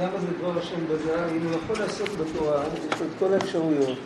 למה 0.00 0.18
זה 0.20 0.26
דבר 0.38 0.58
השם 0.58 0.80
בזה? 0.92 1.14
אם 1.36 1.46
הוא 1.46 1.52
יכול 1.64 1.84
לעשות 1.84 2.08
בתורה, 2.08 2.62
יש 2.62 3.00
לו 3.00 3.06
את 3.06 3.12
כל 3.18 3.34
האפשרויות. 3.34 3.98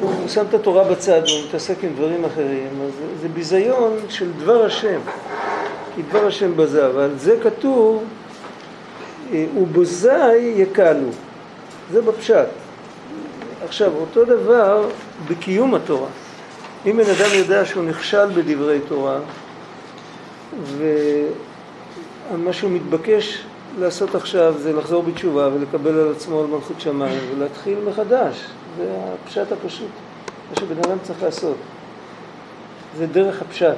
הוא 0.00 0.28
שם 0.28 0.44
את 0.48 0.54
התורה 0.54 0.84
בצד 0.84 1.20
והוא 1.26 1.48
מתעסק 1.48 1.84
עם 1.84 1.90
דברים 1.96 2.24
אחרים, 2.24 2.68
אז 2.84 2.92
זה 3.20 3.28
ביזיון 3.28 3.96
של 4.08 4.32
דבר 4.32 4.64
השם. 4.64 5.00
כי 5.94 6.02
דבר 6.02 6.26
השם 6.26 6.56
בזה, 6.56 6.96
ועל 6.96 7.10
זה 7.16 7.36
כתוב, 7.42 8.04
אה, 9.32 9.46
ובוזי 9.58 10.36
יקלו. 10.36 11.08
זה 11.92 12.02
בפשט. 12.02 12.48
עכשיו, 13.64 13.92
אותו 14.00 14.24
דבר 14.24 14.88
בקיום 15.28 15.74
התורה. 15.74 16.08
אם 16.86 16.96
בן 16.96 17.10
אדם 17.10 17.34
יודע 17.34 17.64
שהוא 17.64 17.84
נכשל 17.84 18.26
בדברי 18.26 18.80
תורה, 18.88 19.18
ומה 22.32 22.52
שהוא 22.52 22.70
מתבקש 22.70 23.44
לעשות 23.78 24.14
עכשיו 24.14 24.54
זה 24.58 24.72
לחזור 24.72 25.02
בתשובה 25.02 25.48
ולקבל 25.54 25.98
על 25.98 26.12
עצמו 26.16 26.40
על 26.40 26.46
מלכות 26.46 26.80
שמיים 26.80 27.20
ולהתחיל 27.34 27.78
מחדש. 27.88 28.46
זה 28.76 28.84
הפשט 29.24 29.52
הפשוט, 29.52 29.90
מה 30.50 30.60
שבן 30.60 30.78
אדם 30.78 30.98
צריך 31.02 31.22
לעשות. 31.22 31.56
זה 32.98 33.06
דרך 33.06 33.42
הפשט. 33.42 33.76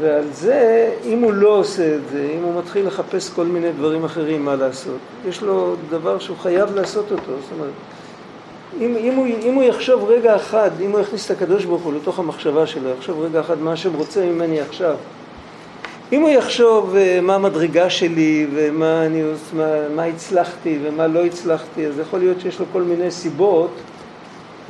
ועל 0.00 0.24
זה, 0.32 0.90
אם 1.04 1.22
הוא 1.22 1.32
לא 1.32 1.48
עושה 1.48 1.94
את 1.94 2.00
זה, 2.12 2.32
אם 2.38 2.42
הוא 2.42 2.58
מתחיל 2.58 2.86
לחפש 2.86 3.30
כל 3.30 3.44
מיני 3.44 3.72
דברים 3.72 4.04
אחרים 4.04 4.44
מה 4.44 4.56
לעשות, 4.56 4.98
יש 5.28 5.42
לו 5.42 5.76
דבר 5.90 6.18
שהוא 6.18 6.36
חייב 6.36 6.74
לעשות 6.74 7.12
אותו. 7.12 7.32
זאת 7.42 7.52
אומרת, 7.52 7.72
אם, 8.80 8.96
אם, 8.96 9.14
הוא, 9.14 9.26
אם 9.26 9.54
הוא 9.54 9.62
יחשוב 9.62 10.04
רגע 10.04 10.36
אחד, 10.36 10.70
אם 10.80 10.90
הוא 10.90 11.00
יכניס 11.00 11.26
את 11.26 11.30
הקדוש 11.30 11.64
ברוך 11.64 11.82
הוא 11.82 11.94
לתוך 11.94 12.18
המחשבה 12.18 12.66
שלו, 12.66 12.88
יחשוב 12.88 13.22
רגע 13.22 13.40
אחד 13.40 13.58
מה 13.58 13.72
השם 13.72 13.94
רוצה 13.94 14.26
ממני 14.26 14.60
עכשיו. 14.60 14.96
אם 16.12 16.20
הוא 16.20 16.30
יחשוב 16.30 16.94
uh, 16.94 17.20
מה 17.20 17.34
המדרגה 17.34 17.90
שלי 17.90 18.46
ומה 18.54 19.06
אני, 19.06 19.22
מה, 19.52 19.88
מה 19.96 20.04
הצלחתי 20.04 20.78
ומה 20.82 21.06
לא 21.06 21.24
הצלחתי, 21.24 21.86
אז 21.86 21.98
יכול 21.98 22.18
להיות 22.18 22.40
שיש 22.40 22.60
לו 22.60 22.66
כל 22.72 22.82
מיני 22.82 23.10
סיבות 23.10 23.70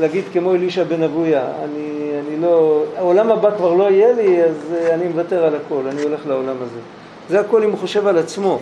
להגיד 0.00 0.24
כמו 0.32 0.54
אלישע 0.54 0.84
בן 0.84 1.02
אבויה, 1.02 1.46
אני, 1.64 2.10
אני 2.26 2.40
לא, 2.42 2.84
העולם 2.96 3.30
הבא 3.30 3.56
כבר 3.56 3.74
לא 3.74 3.90
יהיה 3.90 4.12
לי, 4.12 4.44
אז 4.44 4.54
uh, 4.70 4.92
אני 4.92 5.08
מוותר 5.08 5.44
על 5.44 5.54
הכל, 5.54 5.82
אני 5.90 6.02
הולך 6.02 6.20
לעולם 6.26 6.56
הזה. 6.62 6.80
זה 7.28 7.40
הכל 7.40 7.62
אם 7.62 7.70
הוא 7.70 7.78
חושב 7.78 8.06
על 8.06 8.18
עצמו. 8.18 8.58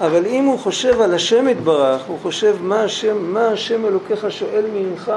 אבל 0.00 0.26
אם 0.26 0.44
הוא 0.44 0.58
חושב 0.58 1.00
על 1.00 1.14
השם 1.14 1.48
יתברך, 1.48 2.02
הוא 2.06 2.18
חושב 2.22 2.56
מה 2.62 2.82
השם, 2.82 3.32
מה 3.32 3.48
השם 3.48 3.86
אלוקיך 3.86 4.26
שואל 4.30 4.64
ממך, 4.74 5.12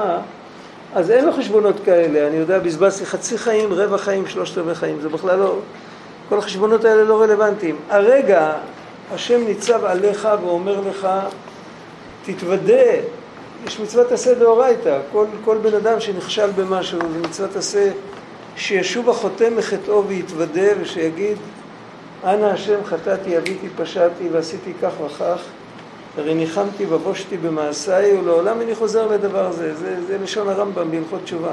אז 0.94 1.10
אין 1.10 1.24
לו 1.24 1.32
חשבונות 1.32 1.76
כאלה. 1.84 2.26
אני 2.26 2.36
יודע, 2.36 2.58
בזבזתי 2.58 3.06
חצי 3.06 3.38
חיים, 3.38 3.72
רבע 3.72 3.98
חיים, 3.98 4.26
שלושת 4.26 4.58
רבעי 4.58 4.74
חיים, 4.74 5.00
זה 5.00 5.08
בכלל 5.08 5.38
לא... 5.38 5.56
כל 6.28 6.38
החשבונות 6.38 6.84
האלה 6.84 7.04
לא 7.04 7.22
רלוונטיים. 7.22 7.76
הרגע 7.88 8.52
השם 9.14 9.44
ניצב 9.44 9.84
עליך 9.84 10.28
ואומר 10.44 10.80
לך, 10.80 11.08
תתוודה, 12.24 12.82
יש 13.66 13.80
מצוות 13.80 14.12
עשה 14.12 14.34
דאורייתא, 14.34 14.98
כל, 15.12 15.26
כל 15.44 15.58
בן 15.62 15.74
אדם 15.74 16.00
שנכשל 16.00 16.50
במשהו 16.50 16.98
זה 17.12 17.18
מצוות 17.28 17.56
עשה 17.56 17.90
שישוב 18.56 19.10
החוטא 19.10 19.48
מחטאו 19.56 20.04
ויתוודה 20.06 20.68
ושיגיד 20.80 21.36
אנא 22.24 22.46
השם 22.46 22.84
חטאתי, 22.84 23.38
אביתי, 23.38 23.68
פשעתי 23.76 24.28
ועשיתי 24.32 24.72
כך 24.82 24.92
וכך, 25.06 25.42
הרי 26.18 26.34
ניחמתי 26.34 26.86
ובושתי 26.88 27.36
במעשיי 27.36 28.18
ולעולם 28.18 28.60
איני 28.60 28.74
חוזר 28.74 29.06
לדבר 29.06 29.46
הזה. 29.46 29.74
זה, 29.74 29.96
זה 30.06 30.18
לשון 30.18 30.48
הרמב"ם 30.48 30.90
בהלכות 30.90 31.20
תשובה. 31.24 31.52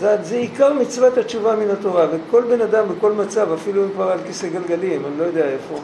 זה, 0.00 0.16
זה 0.22 0.36
עיקר 0.36 0.72
מצוות 0.72 1.18
התשובה 1.18 1.56
מן 1.56 1.70
התורה, 1.70 2.06
וכל 2.10 2.42
בן 2.42 2.60
אדם 2.60 2.84
בכל 2.88 3.12
מצב, 3.12 3.52
אפילו 3.52 3.84
אם 3.84 3.88
כבר 3.94 4.10
על 4.10 4.18
כיסא 4.26 4.48
גלגלים, 4.48 5.02
אני 5.06 5.18
לא 5.18 5.24
יודע 5.24 5.44
איפה, 5.44 5.80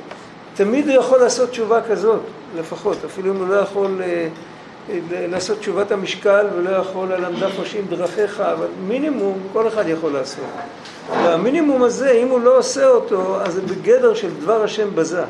תמיד 0.54 0.88
הוא 0.88 0.96
יכול 0.96 1.18
לעשות 1.18 1.50
תשובה 1.50 1.80
כזאת, 1.82 2.20
לפחות, 2.58 2.96
אפילו 3.04 3.32
אם 3.32 3.36
הוא 3.36 3.48
לא 3.48 3.54
יכול 3.54 4.02
אה, 4.02 4.28
אה, 4.90 4.98
לעשות 5.10 5.58
תשובת 5.58 5.92
המשקל 5.92 6.46
ולא 6.56 6.70
יכול 6.70 7.12
על 7.12 7.24
עמדה 7.24 7.48
חושים 7.56 7.86
דרכיך, 7.88 8.40
אבל 8.40 8.66
מינימום 8.88 9.38
כל 9.52 9.68
אחד 9.68 9.88
יכול 9.88 10.12
לעשות. 10.12 10.44
והמינימום 11.10 11.82
הזה, 11.82 12.10
אם 12.10 12.28
הוא 12.28 12.40
לא 12.40 12.58
עושה 12.58 12.86
אותו, 12.86 13.40
אז 13.40 13.54
זה 13.54 13.60
בגדר 13.60 14.14
של 14.14 14.28
דבר 14.40 14.62
השם 14.62 14.94
בזה. 14.94 15.22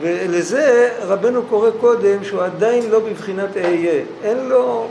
ולזה 0.00 0.90
רבנו 1.02 1.42
קורא 1.42 1.70
קודם 1.80 2.24
שהוא 2.24 2.42
עדיין 2.42 2.90
לא 2.90 2.98
בבחינת 3.00 3.56
אהיה. 3.56 4.02
אין 4.22 4.38
לו, 4.48 4.88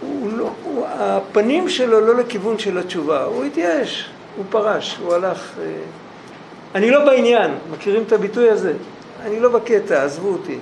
הוא 0.00 0.32
לא, 0.32 0.50
הוא, 0.64 0.86
הפנים 0.88 1.68
שלו 1.68 2.00
לא 2.00 2.14
לכיוון 2.14 2.58
של 2.58 2.78
התשובה, 2.78 3.24
הוא 3.24 3.44
התייאש, 3.44 4.10
הוא 4.36 4.44
פרש, 4.50 4.98
הוא 5.02 5.14
הלך... 5.14 5.52
אה, 5.62 5.64
אני 6.74 6.90
לא 6.90 7.04
בעניין, 7.04 7.50
מכירים 7.72 8.02
את 8.02 8.12
הביטוי 8.12 8.50
הזה? 8.50 8.72
אני 9.22 9.40
לא 9.40 9.48
בקטע, 9.48 10.04
עזבו 10.04 10.28
אותי. 10.28 10.58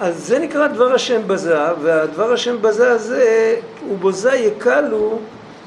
אז 0.00 0.26
זה 0.26 0.38
נקרא 0.38 0.66
דבר 0.66 0.94
השם 0.94 1.20
בזה, 1.26 1.56
והדבר 1.82 2.32
השם 2.32 2.62
בזה 2.62 2.90
הזה, 2.90 3.56
ובוזה 3.90 4.34
יקלו 4.34 5.18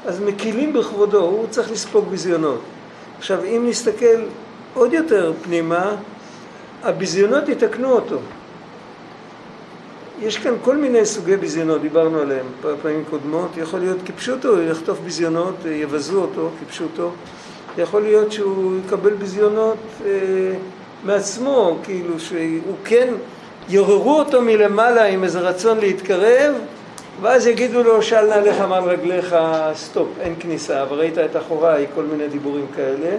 אז 0.06 0.20
מקילים 0.20 0.72
בכבודו, 0.72 1.20
הוא 1.20 1.46
צריך 1.50 1.70
לספוג 1.70 2.08
ביזיונות. 2.08 2.60
עכשיו, 3.18 3.44
אם 3.44 3.66
נסתכל 3.68 4.22
עוד 4.74 4.92
יותר 4.92 5.32
פנימה, 5.42 5.96
הביזיונות 6.82 7.48
יתקנו 7.48 7.92
אותו. 7.92 8.18
יש 10.24 10.38
כאן 10.38 10.54
כל 10.62 10.76
מיני 10.76 11.06
סוגי 11.06 11.36
ביזיונות, 11.36 11.80
דיברנו 11.80 12.18
עליהם 12.18 12.46
פעמים 12.82 13.04
קודמות. 13.10 13.56
יכול 13.56 13.80
להיות 13.80 13.98
כפשוטו, 14.06 14.62
יחטוף 14.62 14.98
ביזיונות, 14.98 15.54
יבזו 15.66 16.22
אותו 16.22 16.50
כפשוטו. 16.60 17.10
יכול 17.78 18.02
להיות 18.02 18.32
שהוא 18.32 18.72
יקבל 18.86 19.14
ביזיונות 19.14 19.76
אה, 20.04 20.10
מעצמו, 21.04 21.78
כאילו 21.82 22.20
שהוא 22.20 22.76
כן, 22.84 23.14
יעוררו 23.68 24.18
אותו 24.18 24.42
מלמעלה 24.42 25.04
עם 25.04 25.24
איזה 25.24 25.40
רצון 25.40 25.78
להתקרב, 25.78 26.54
ואז 27.20 27.46
יגידו 27.46 27.82
לו, 27.82 28.02
של 28.02 28.26
נעליך 28.26 28.60
מעל 28.60 28.84
רגליך, 28.84 29.36
סטופ, 29.74 30.08
אין 30.20 30.34
כניסה, 30.40 30.84
וראית 30.88 31.18
את 31.18 31.36
אחוריי, 31.36 31.86
כל 31.94 32.02
מיני 32.02 32.28
דיבורים 32.28 32.66
כאלה. 32.76 33.16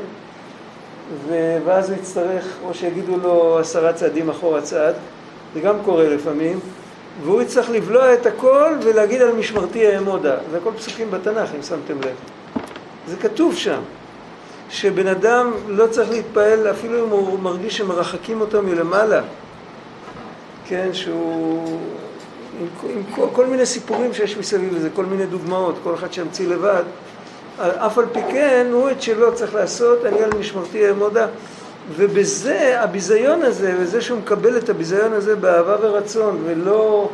ואז 1.66 1.90
הוא 1.90 1.98
יצטרך, 2.00 2.58
או 2.66 2.74
שיגידו 2.74 3.18
לו 3.18 3.60
עשרה 3.60 3.94
צעדים 3.94 4.30
אחורה 4.30 4.62
צעד, 4.62 4.96
זה 5.54 5.60
גם 5.60 5.76
קורה 5.86 6.10
לפעמים, 6.10 6.60
והוא 7.22 7.42
יצטרך 7.42 7.70
לבלוע 7.70 8.14
את 8.14 8.26
הכל 8.26 8.76
ולהגיד 8.84 9.22
על 9.22 9.32
משמרתי 9.34 9.96
אעמודה. 9.96 10.36
זה 10.52 10.58
הכל 10.58 10.72
פסוקים 10.78 11.12
בתנ"ך, 11.12 11.50
אם 11.56 11.64
שמתם 11.64 12.02
לב. 12.02 12.16
זה 13.08 13.16
כתוב 13.18 13.56
שם, 13.56 13.80
שבן 14.70 15.08
אדם 15.08 15.52
לא 15.68 15.88
צריך 15.88 16.10
להתפעל 16.10 16.72
אפילו 16.72 17.06
אם 17.06 17.10
הוא 17.10 17.40
מרגיש 17.40 17.78
שמרחקים 17.78 18.42
אותו 18.42 18.62
מלמעלה, 18.62 19.22
כן, 20.68 20.90
שהוא... 20.94 21.80
עם, 22.60 22.68
עם 22.90 23.04
כל, 23.16 23.28
כל 23.34 23.46
מיני 23.46 23.66
סיפורים 23.66 24.14
שיש 24.14 24.38
מסביב 24.38 24.76
לזה, 24.76 24.90
כל 24.96 25.06
מיני 25.06 25.26
דוגמאות, 25.26 25.76
כל 25.84 25.94
אחד 25.94 26.14
שימציא 26.14 26.48
לבד. 26.48 26.84
אף 27.60 27.98
על 27.98 28.06
פי 28.14 28.20
כן, 28.32 28.68
הוא 28.72 28.90
את 28.90 29.02
שלו 29.02 29.36
צריך 29.36 29.56
לעשות, 29.56 30.06
אני 30.06 30.24
על 30.24 30.30
משמרתי 30.40 30.88
אעמודה. 30.88 31.28
ובזה, 31.90 32.82
הביזיון 32.82 33.42
הזה, 33.42 33.76
וזה 33.80 34.02
שהוא 34.02 34.20
מקבל 34.20 34.58
את 34.58 34.70
הביזיון 34.70 35.14
הזה 35.14 35.36
באהבה 35.36 35.76
ורצון, 35.82 36.42
ולא, 36.46 37.10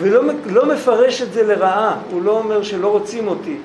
ולא 0.00 0.22
לא 0.46 0.66
מפרש 0.66 1.22
את 1.22 1.32
זה 1.32 1.42
לרעה, 1.42 1.96
הוא 2.10 2.22
לא 2.22 2.38
אומר 2.38 2.62
שלא 2.62 2.88
רוצים 2.88 3.28
אותי, 3.28 3.56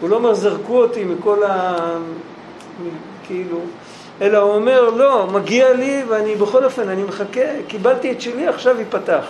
הוא 0.00 0.10
לא 0.10 0.16
אומר 0.16 0.34
זרקו 0.34 0.82
אותי 0.82 1.04
מכל 1.04 1.44
ה... 1.44 1.76
כאילו, 3.26 3.60
אלא 4.22 4.38
הוא 4.38 4.54
אומר 4.54 4.90
לא, 4.90 5.26
מגיע 5.26 5.72
לי 5.72 6.02
ואני 6.08 6.34
בכל 6.34 6.64
אופן, 6.64 6.88
אני 6.88 7.02
מחכה, 7.02 7.40
קיבלתי 7.68 8.12
את 8.12 8.20
שלי, 8.20 8.48
עכשיו 8.48 8.78
ייפתח. 8.78 9.24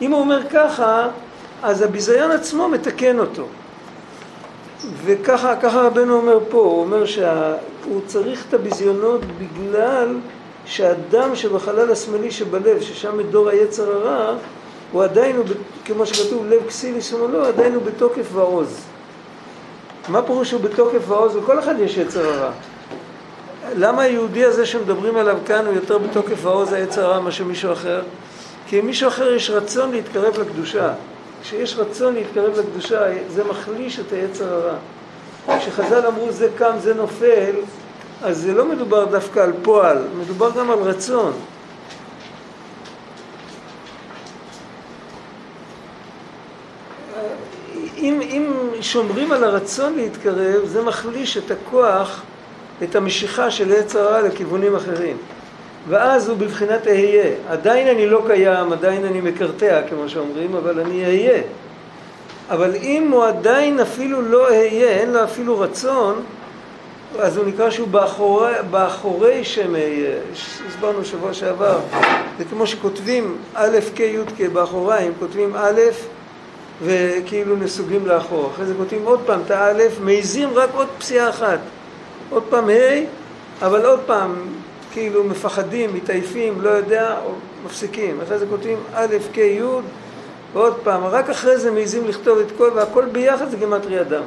אם 0.00 0.12
הוא 0.12 0.20
אומר 0.20 0.40
ככה, 0.50 1.08
אז 1.62 1.82
הביזיון 1.82 2.30
עצמו 2.30 2.68
מתקן 2.68 3.18
אותו. 3.18 3.46
וככה 5.04 5.54
רבנו 5.80 6.16
אומר 6.16 6.38
פה, 6.50 6.58
הוא 6.58 6.80
אומר 6.80 7.04
שהוא 7.82 8.00
צריך 8.06 8.44
את 8.48 8.54
הביזיונות 8.54 9.20
בגלל 9.38 10.16
שהדם 10.64 11.36
שבחלל 11.36 11.92
השמאלי 11.92 12.30
שבלב, 12.30 12.80
ששם 12.80 13.18
מדור 13.18 13.48
היצר 13.48 13.92
הרע, 13.92 14.36
הוא 14.92 15.04
עדיין, 15.04 15.36
הוא, 15.36 15.44
כמו 15.84 16.06
שכתוב, 16.06 16.46
לב 16.46 16.62
כסיל 16.68 16.96
לשמאלו, 16.96 17.44
עדיין 17.44 17.74
הוא 17.74 17.82
בתוקף 17.82 18.26
ועוז. 18.32 18.80
מה 20.08 20.22
פירוש 20.22 20.50
שהוא 20.50 20.60
בתוקף 20.60 21.08
ועוז? 21.08 21.36
לכל 21.36 21.58
אחד 21.58 21.74
יש 21.78 21.96
יצר 21.96 22.26
הרע. 22.26 22.50
למה 23.76 24.02
היהודי 24.02 24.44
הזה 24.44 24.66
שמדברים 24.66 25.16
עליו 25.16 25.38
כאן 25.46 25.66
הוא 25.66 25.74
יותר 25.74 25.98
בתוקף 25.98 26.44
ועוז 26.44 26.72
היצר 26.72 27.04
הרע 27.04 27.20
מאשר 27.20 27.44
מישהו 27.44 27.72
אחר? 27.72 28.02
כי 28.66 28.80
למישהו 28.80 29.08
אחר 29.08 29.32
יש 29.32 29.50
רצון 29.50 29.90
להתקרב 29.90 30.38
לקדושה. 30.40 30.92
כשיש 31.42 31.76
רצון 31.78 32.14
להתקרב 32.14 32.58
לקדושה, 32.58 33.00
זה 33.28 33.44
מחליש 33.44 34.00
את 34.00 34.12
היצר 34.12 34.54
הרע. 34.54 34.74
כשחז"ל 35.48 36.06
אמרו 36.06 36.32
זה 36.32 36.48
קם, 36.58 36.72
זה 36.78 36.94
נופל, 36.94 37.54
אז 38.22 38.38
זה 38.38 38.54
לא 38.54 38.64
מדובר 38.64 39.04
דווקא 39.04 39.40
על 39.40 39.52
פועל, 39.62 39.98
מדובר 40.20 40.50
גם 40.50 40.70
על 40.70 40.78
רצון. 40.78 41.32
אם, 47.96 48.20
אם 48.20 48.52
שומרים 48.80 49.32
על 49.32 49.44
הרצון 49.44 49.96
להתקרב, 49.96 50.64
זה 50.64 50.82
מחליש 50.82 51.36
את 51.36 51.50
הכוח, 51.50 52.22
את 52.82 52.96
המשיכה 52.96 53.50
של 53.50 53.70
יצר 53.70 54.00
הרע 54.00 54.22
לכיוונים 54.22 54.76
אחרים. 54.76 55.16
ואז 55.88 56.28
הוא 56.28 56.36
בבחינת 56.36 56.86
אהיה. 56.86 57.34
עדיין 57.48 57.88
אני 57.88 58.06
לא 58.06 58.22
קיים, 58.26 58.72
עדיין 58.72 59.04
אני 59.04 59.20
מקרטע, 59.20 59.82
כמו 59.88 60.08
שאומרים, 60.08 60.54
אבל 60.54 60.80
אני 60.80 61.04
אהיה. 61.04 61.42
אבל 62.52 62.74
אם 62.74 63.08
הוא 63.12 63.24
עדיין 63.24 63.80
אפילו 63.80 64.22
לא 64.22 64.48
אהיה, 64.48 64.88
אין 64.88 65.12
לו 65.12 65.24
אפילו 65.24 65.60
רצון, 65.60 66.22
אז 67.18 67.36
הוא 67.36 67.46
נקרא 67.46 67.70
שהוא 67.70 67.88
באחורי, 67.88 68.52
באחורי 68.70 69.44
שם 69.44 69.74
אהיה. 69.74 70.16
הסברנו 70.68 71.04
שבוע 71.04 71.34
שעבר. 71.34 71.80
זה 72.38 72.44
כמו 72.44 72.66
שכותבים 72.66 73.36
א', 73.54 73.78
כ', 73.96 74.00
י', 74.00 74.18
כ' 74.38 74.40
באחוריים, 74.52 75.12
כותבים 75.18 75.56
א', 75.56 75.80
וכאילו 76.82 77.56
נסוגים 77.56 78.06
לאחור. 78.06 78.50
אחרי 78.54 78.66
זה 78.66 78.74
כותבים 78.74 79.04
עוד 79.04 79.20
פעם 79.26 79.40
את 79.46 79.50
האלף, 79.50 80.00
מעיזים 80.00 80.48
רק 80.54 80.70
עוד 80.74 80.88
פסיעה 80.98 81.28
אחת. 81.28 81.58
עוד 82.30 82.42
פעם 82.50 82.68
ה', 82.70 83.04
אבל 83.66 83.86
עוד 83.86 84.00
פעם 84.06 84.34
כאילו 84.92 85.24
מפחדים, 85.24 85.94
מתעייפים, 85.94 86.60
לא 86.60 86.70
יודע, 86.70 87.16
מפסיקים. 87.66 88.18
אחרי 88.26 88.38
זה 88.38 88.46
כותבים 88.46 88.78
א', 88.94 89.16
כ', 89.32 89.38
י', 89.38 89.62
ועוד 90.54 90.74
פעם, 90.82 91.04
רק 91.04 91.30
אחרי 91.30 91.58
זה 91.58 91.70
מעיזים 91.70 92.08
לכתוב 92.08 92.38
את 92.38 92.46
כל, 92.58 92.70
והכל 92.74 93.04
ביחד 93.04 93.50
זה 93.50 93.56
גימטרי 93.56 94.00
אדם. 94.00 94.22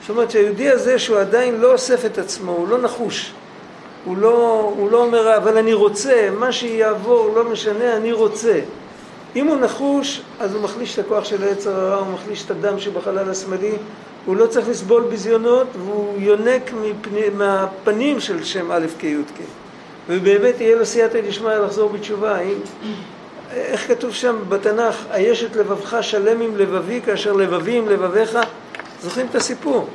זאת 0.00 0.10
אומרת 0.10 0.30
שהיהודי 0.30 0.70
הזה 0.70 0.98
שהוא 0.98 1.18
עדיין 1.18 1.60
לא 1.60 1.72
אוסף 1.72 2.04
את 2.04 2.18
עצמו, 2.18 2.52
הוא 2.52 2.68
לא 2.68 2.82
נחוש. 2.82 3.32
הוא 4.04 4.16
לא, 4.16 4.72
הוא 4.76 4.90
לא 4.90 5.04
אומר, 5.04 5.36
אבל 5.36 5.58
אני 5.58 5.72
רוצה, 5.72 6.28
מה 6.38 6.52
שיעבור 6.52 7.32
לא 7.34 7.44
משנה, 7.44 7.96
אני 7.96 8.12
רוצה. 8.12 8.60
אם 9.36 9.46
הוא 9.46 9.56
נחוש, 9.56 10.22
אז 10.40 10.54
הוא 10.54 10.62
מחליש 10.62 10.98
את 10.98 11.04
הכוח 11.04 11.24
של 11.24 11.42
היצר 11.42 11.80
הרע, 11.80 11.96
הוא 11.96 12.14
מחליש 12.14 12.44
את 12.44 12.50
הדם 12.50 12.78
שבחלל 12.78 13.30
השמאלי, 13.30 13.72
הוא 14.26 14.36
לא 14.36 14.46
צריך 14.46 14.68
לסבול 14.68 15.02
ביזיונות, 15.02 15.66
והוא 15.84 16.14
יונק 16.18 16.72
מפני, 16.72 17.28
מהפנים 17.36 18.20
של 18.20 18.44
שם 18.44 18.72
א' 18.72 18.86
כ' 18.98 19.04
י' 19.04 19.16
כ'. 19.16 19.42
ובאמת 20.08 20.60
יהיה 20.60 20.76
לו 20.76 20.86
סייעתא 20.86 21.20
דשמיא 21.20 21.54
לחזור 21.54 21.88
בתשובה. 21.88 22.40
אם, 22.40 22.54
איך 23.54 23.88
כתוב 23.88 24.14
שם 24.14 24.36
בתנ"ך, 24.48 24.96
היש 25.10 25.44
את 25.44 25.56
לבבך 25.56 25.96
שלם 26.00 26.40
עם 26.40 26.56
לבבי 26.56 27.00
כאשר 27.04 27.32
לבבי 27.32 27.78
עם 27.78 27.88
לבביך? 27.88 28.38
זוכרים 29.02 29.26
את 29.30 29.34
הסיפור? 29.34 29.88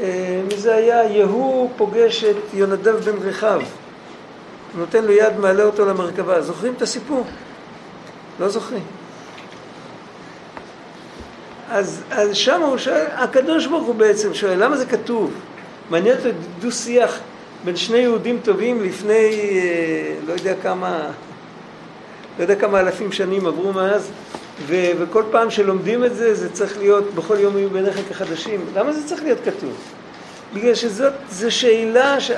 אה, 0.00 0.40
מי 0.48 0.56
זה 0.56 0.74
היה? 0.74 1.04
יהוא 1.04 1.70
פוגש 1.76 2.24
את 2.24 2.36
יונדב 2.54 2.96
בן 2.96 3.28
רחב, 3.28 3.60
נותן 4.74 5.04
לו 5.04 5.12
יד, 5.12 5.38
מעלה 5.38 5.62
אותו 5.62 5.86
למרכבה. 5.86 6.42
זוכרים 6.42 6.72
את 6.76 6.82
הסיפור? 6.82 7.24
לא 8.40 8.48
זוכרים. 8.48 8.82
אז, 11.70 12.02
אז 12.10 12.36
שם 12.36 12.62
הוא 12.62 12.78
שואל, 12.78 13.06
הקדוש 13.14 13.66
ברוך 13.66 13.86
הוא 13.86 13.94
בעצם 13.94 14.34
שואל, 14.34 14.64
למה 14.64 14.76
זה 14.76 14.86
כתוב? 14.86 15.32
מעניין 15.90 16.16
אותו 16.16 16.28
דו 16.58 16.72
שיח 16.72 17.18
בין 17.64 17.76
שני 17.76 17.98
יהודים 17.98 18.38
טובים 18.42 18.84
לפני, 18.84 19.40
אה, 19.40 20.14
לא 20.26 20.32
יודע 20.32 20.54
כמה, 20.62 21.10
לא 22.38 22.42
יודע 22.44 22.56
כמה 22.56 22.80
אלפים 22.80 23.12
שנים 23.12 23.46
עברו 23.46 23.72
מאז, 23.72 24.10
ו, 24.66 24.90
וכל 24.98 25.24
פעם 25.30 25.50
שלומדים 25.50 26.04
את 26.04 26.16
זה, 26.16 26.34
זה 26.34 26.52
צריך 26.52 26.78
להיות, 26.78 27.14
בכל 27.14 27.36
יום 27.40 27.58
יהיו 27.58 27.70
בעיניך 27.70 28.00
כחדשים. 28.08 28.60
למה 28.74 28.92
זה 28.92 29.08
צריך 29.08 29.22
להיות 29.22 29.38
כתוב? 29.44 29.72
בגלל 30.54 30.74
שזאת, 30.74 31.12
זו 31.30 31.50
שאלה 31.50 32.20
ש... 32.20 32.30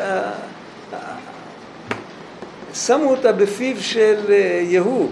שמו 2.75 3.11
אותה 3.11 3.33
בפיו 3.33 3.77
של 3.81 4.17
אה, 4.29 4.61
יהוא. 4.65 5.09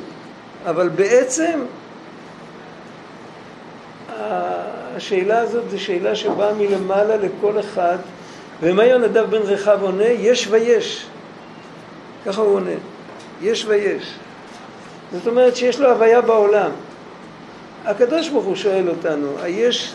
אבל 0.67 0.89
בעצם 0.89 1.61
השאלה 4.97 5.39
הזאת 5.39 5.71
זו 5.71 5.81
שאלה 5.81 6.15
שבאה 6.15 6.55
מלמעלה 6.55 7.17
לכל 7.17 7.61
אחד, 7.61 7.97
ומה 8.63 8.85
יונדב 8.85 9.31
בן 9.31 9.43
רחב 9.43 9.83
עונה? 9.83 10.05
יש 10.05 10.49
ויש. 10.51 11.07
ככה 12.27 12.41
הוא 12.41 12.55
עונה. 12.55 12.71
יש 13.43 13.65
ויש. 13.69 14.15
זאת 15.13 15.27
אומרת 15.27 15.57
שיש 15.57 15.81
לו 15.81 15.91
הוויה 15.91 16.21
בעולם. 16.21 16.71
הקדוש 17.85 18.29
ברוך 18.29 18.45
הוא 18.45 18.57
שואל 18.57 18.89
אותנו, 18.89 19.29
היש 19.43 19.95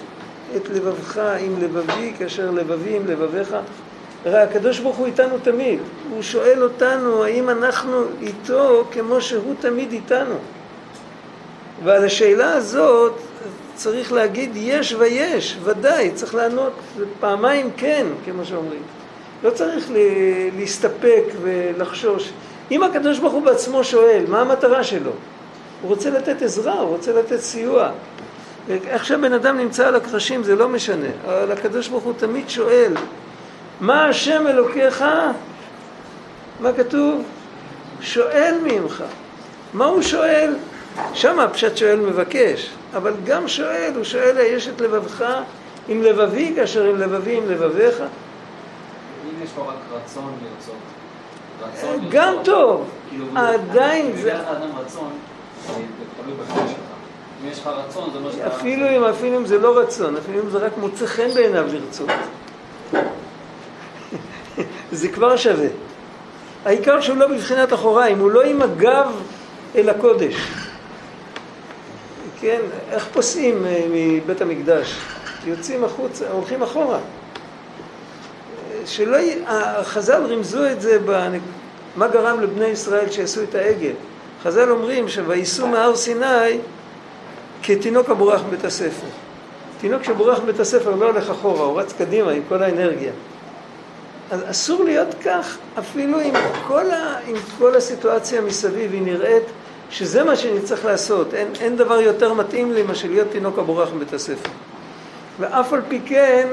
את 0.55 0.69
לבבך 0.69 1.21
עם 1.39 1.61
לבבי 1.61 2.13
כאשר 2.17 2.51
לבבי 2.51 2.95
עם 2.95 3.07
לבביך? 3.07 3.55
הרי 4.25 4.39
הקדוש 4.39 4.79
ברוך 4.79 4.97
הוא 4.97 5.05
איתנו 5.05 5.37
תמיד. 5.43 5.79
הוא 6.11 6.21
שואל 6.21 6.63
אותנו 6.63 7.23
האם 7.23 7.49
אנחנו 7.49 8.03
איתו 8.21 8.83
כמו 8.91 9.21
שהוא 9.21 9.55
תמיד 9.59 9.91
איתנו. 9.91 10.35
ועל 11.83 12.05
השאלה 12.05 12.53
הזאת 12.53 13.13
צריך 13.75 14.11
להגיד 14.11 14.51
יש 14.55 14.95
ויש, 14.99 15.57
ודאי, 15.63 16.11
צריך 16.11 16.35
לענות 16.35 16.73
פעמיים 17.19 17.69
כן, 17.77 18.05
כמו 18.25 18.45
שאומרים. 18.45 18.81
לא 19.43 19.49
צריך 19.49 19.91
להסתפק 20.57 21.23
ולחשוש. 21.41 22.31
אם 22.71 22.83
הקדוש 22.83 23.19
ברוך 23.19 23.33
הוא 23.33 23.41
בעצמו 23.41 23.83
שואל, 23.83 24.23
מה 24.27 24.41
המטרה 24.41 24.83
שלו? 24.83 25.12
הוא 25.81 25.89
רוצה 25.89 26.09
לתת 26.09 26.41
עזרה, 26.41 26.73
הוא 26.73 26.89
רוצה 26.89 27.12
לתת 27.13 27.39
סיוע. 27.39 27.89
איך 28.69 29.06
שהבן 29.06 29.33
אדם 29.33 29.57
נמצא 29.57 29.88
על 29.88 29.95
הקרשים 29.95 30.44
זה 30.44 30.56
לא 30.56 30.69
משנה, 30.69 31.07
אבל 31.25 31.51
הקדוש 31.51 31.88
ברוך 31.88 32.03
הוא 32.03 32.13
תמיד 32.18 32.50
שואל, 32.50 32.94
מה 33.81 34.06
השם 34.06 34.47
אלוקיך? 34.47 35.06
מה 36.59 36.73
כתוב? 36.73 37.23
שואל 38.01 38.56
ממך. 38.63 39.03
מה 39.74 39.85
הוא 39.85 40.01
שואל? 40.01 40.56
שם 41.13 41.39
הפשט 41.39 41.77
שואל 41.77 42.00
מבקש, 42.00 42.69
אבל 42.94 43.13
גם 43.25 43.47
שואל, 43.47 43.91
הוא 43.95 44.03
שואל, 44.03 44.38
יש 44.39 44.67
את 44.67 44.81
לבבך 44.81 45.25
עם 45.88 46.03
לבבי 46.03 46.53
כאשר 46.56 46.83
עם 46.83 46.97
לבבי 46.97 47.38
עם 47.38 47.50
לבביך? 47.50 48.00
אם 48.00 49.44
יש 49.44 49.50
פה 49.56 49.62
רק 49.62 49.75
רצון 49.91 50.33
לרצות, 50.44 50.75
גם 52.09 52.35
טוב, 52.43 52.89
כאילו, 53.09 53.25
עדיין 53.35 54.11
זה... 54.15 54.35
אפילו 58.47 58.87
אם, 58.97 59.03
אפילו 59.03 59.37
אם 59.37 59.45
זה 59.45 59.57
לא 59.57 59.79
רצון, 59.79 60.17
אפילו 60.17 60.43
אם 60.43 60.49
זה 60.49 60.57
רק 60.57 60.77
מוצא 60.77 61.05
חן 61.05 61.27
בעיניו 61.33 61.65
לרצות. 61.73 62.09
זה 64.91 65.07
כבר 65.07 65.37
שווה. 65.37 65.67
העיקר 66.65 67.01
שהוא 67.01 67.17
לא 67.17 67.27
בבחינת 67.27 67.73
אחוריים, 67.73 68.19
הוא 68.19 68.31
לא 68.31 68.41
עם 68.41 68.61
הגב 68.61 69.11
אל 69.75 69.89
הקודש. 69.89 70.35
כן, 72.39 72.61
איך 72.91 73.07
פוסעים 73.13 73.65
אה, 73.65 73.85
מבית 73.89 74.41
המקדש? 74.41 74.95
יוצאים 75.45 75.83
החוצה, 75.83 76.31
הולכים 76.31 76.63
אחורה. 76.63 76.99
שלא, 78.85 79.17
חז"ל 79.83 80.23
רימזו 80.23 80.65
את 80.65 80.81
זה, 80.81 80.99
בנק... 80.99 81.41
מה 81.95 82.07
גרם 82.07 82.39
לבני 82.41 82.65
ישראל 82.65 83.11
שיעשו 83.11 83.43
את 83.43 83.55
העגל. 83.55 83.93
חז"ל 84.43 84.71
אומרים 84.71 85.09
שוייסעו 85.09 85.67
מהר 85.67 85.95
סיני 85.95 86.59
כתינוק 87.63 88.09
הבורח 88.09 88.41
מבית 88.47 88.65
הספר. 88.65 89.07
תינוק 89.81 90.03
שבורח 90.03 90.39
מבית 90.43 90.59
הספר 90.59 90.95
לא 90.95 91.05
הולך 91.05 91.29
אחורה, 91.29 91.65
הוא 91.65 91.79
רץ 91.79 91.93
קדימה 91.93 92.31
עם 92.31 92.41
כל 92.50 92.63
האנרגיה. 92.63 93.11
אז 94.31 94.39
אסור 94.45 94.83
להיות 94.83 95.15
כך, 95.25 95.57
אפילו 95.79 96.19
עם 96.19 96.33
כל, 96.67 96.91
ה, 96.91 97.17
עם 97.27 97.35
כל 97.57 97.75
הסיטואציה 97.75 98.41
מסביב, 98.41 98.93
היא 98.93 99.01
נראית 99.01 99.43
שזה 99.89 100.23
מה 100.23 100.35
שאני 100.35 100.61
צריך 100.61 100.85
לעשות. 100.85 101.33
אין, 101.33 101.47
אין 101.59 101.77
דבר 101.77 102.01
יותר 102.01 102.33
מתאים 102.33 102.73
לי 102.73 102.83
מאשר 102.83 103.07
להיות 103.07 103.27
תינוק 103.31 103.59
הבורח 103.59 103.89
מבית 103.95 104.13
הספר. 104.13 104.50
ואף 105.39 105.73
על 105.73 105.81
פי 105.88 106.00
כן 106.05 106.47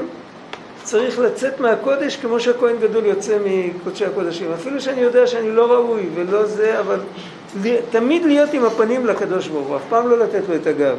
צריך 0.83 1.19
לצאת 1.19 1.59
מהקודש 1.59 2.15
כמו 2.15 2.39
שהכהן 2.39 2.75
גדול 2.81 3.05
יוצא 3.05 3.37
מקודשי 3.45 4.05
הקודשים. 4.05 4.51
אפילו 4.53 4.81
שאני 4.81 5.01
יודע 5.01 5.27
שאני 5.27 5.51
לא 5.51 5.71
ראוי 5.71 6.09
ולא 6.15 6.45
זה, 6.45 6.79
אבל 6.79 6.99
תמיד 7.89 8.25
להיות 8.25 8.53
עם 8.53 8.65
הפנים 8.65 9.05
לקדוש 9.05 9.47
ברוך 9.47 9.67
הוא, 9.67 9.75
אף 9.77 9.81
פעם 9.89 10.09
לא 10.09 10.19
לתת 10.19 10.41
לו 10.49 10.55
את 10.55 10.67
הגב. 10.67 10.95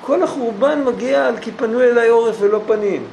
כל 0.00 0.22
החורבן 0.22 0.84
מגיע 0.84 1.26
על 1.26 1.36
כי 1.40 1.50
פנו 1.52 1.80
אליי 1.80 2.08
עורף 2.08 2.36
ולא 2.40 2.60
פנים. 2.66 3.04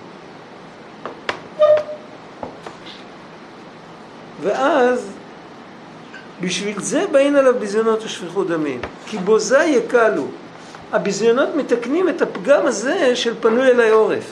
ואז 4.41 5.09
בשביל 6.41 6.81
זה 6.81 7.05
באים 7.11 7.35
עליו 7.35 7.53
ביזיונות 7.59 8.03
ושפיכות 8.03 8.47
דמים. 8.47 8.81
כי 9.05 9.17
בוזה 9.17 9.63
יקלו. 9.63 10.25
הביזיונות 10.91 11.49
מתקנים 11.55 12.09
את 12.09 12.21
הפגם 12.21 12.65
הזה 12.65 13.15
של 13.15 13.33
פנוי 13.41 13.67
אליי 13.67 13.89
עורף. 13.89 14.31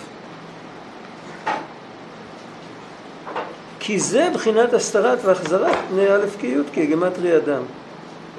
כי 3.87 3.99
זה 3.99 4.29
בחינת 4.33 4.73
הסתרת 4.73 5.25
והחזרת 5.25 5.75
פני 5.89 6.07
א' 6.07 6.25
כי' 6.39 6.55
כגמטרי 6.73 7.37
אדם. 7.37 7.61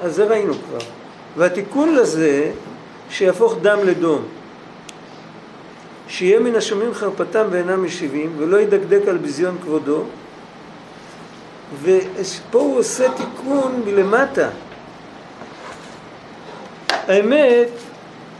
אז 0.02 0.14
זה 0.14 0.24
ראינו 0.24 0.54
כבר. 0.54 0.78
והתיקון 1.36 1.94
לזה, 1.94 2.52
שיהפוך 3.10 3.56
דם 3.62 3.78
לדום. 3.84 4.22
שיהיה 6.08 6.40
מן 6.40 6.54
השומעים 6.54 6.94
חרפתם 6.94 7.46
ואינם 7.50 7.84
משיבים, 7.84 8.34
ולא 8.38 8.56
ידקדק 8.56 9.08
על 9.08 9.16
ביזיון 9.16 9.58
כבודו, 9.62 10.02
ופה 11.82 12.58
הוא 12.58 12.78
עושה 12.78 13.06
תיקון 13.12 13.82
מלמטה. 13.86 14.48
האמת 16.90 17.70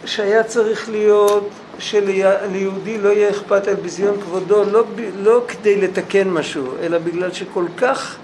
שהיה 0.04 0.42
צריך 0.42 0.88
להיות 0.88 1.48
שליהודי 1.78 2.98
לא 2.98 3.08
יהיה 3.08 3.30
אכפת 3.30 3.68
על 3.68 3.74
ביזיון 3.74 4.20
כבודו 4.20 4.64
לא, 4.72 4.84
לא 5.22 5.42
כדי 5.48 5.80
לתקן 5.80 6.28
משהו, 6.28 6.66
אלא 6.82 6.98
בגלל 6.98 7.32
שכל 7.32 7.64
כך, 7.76 8.16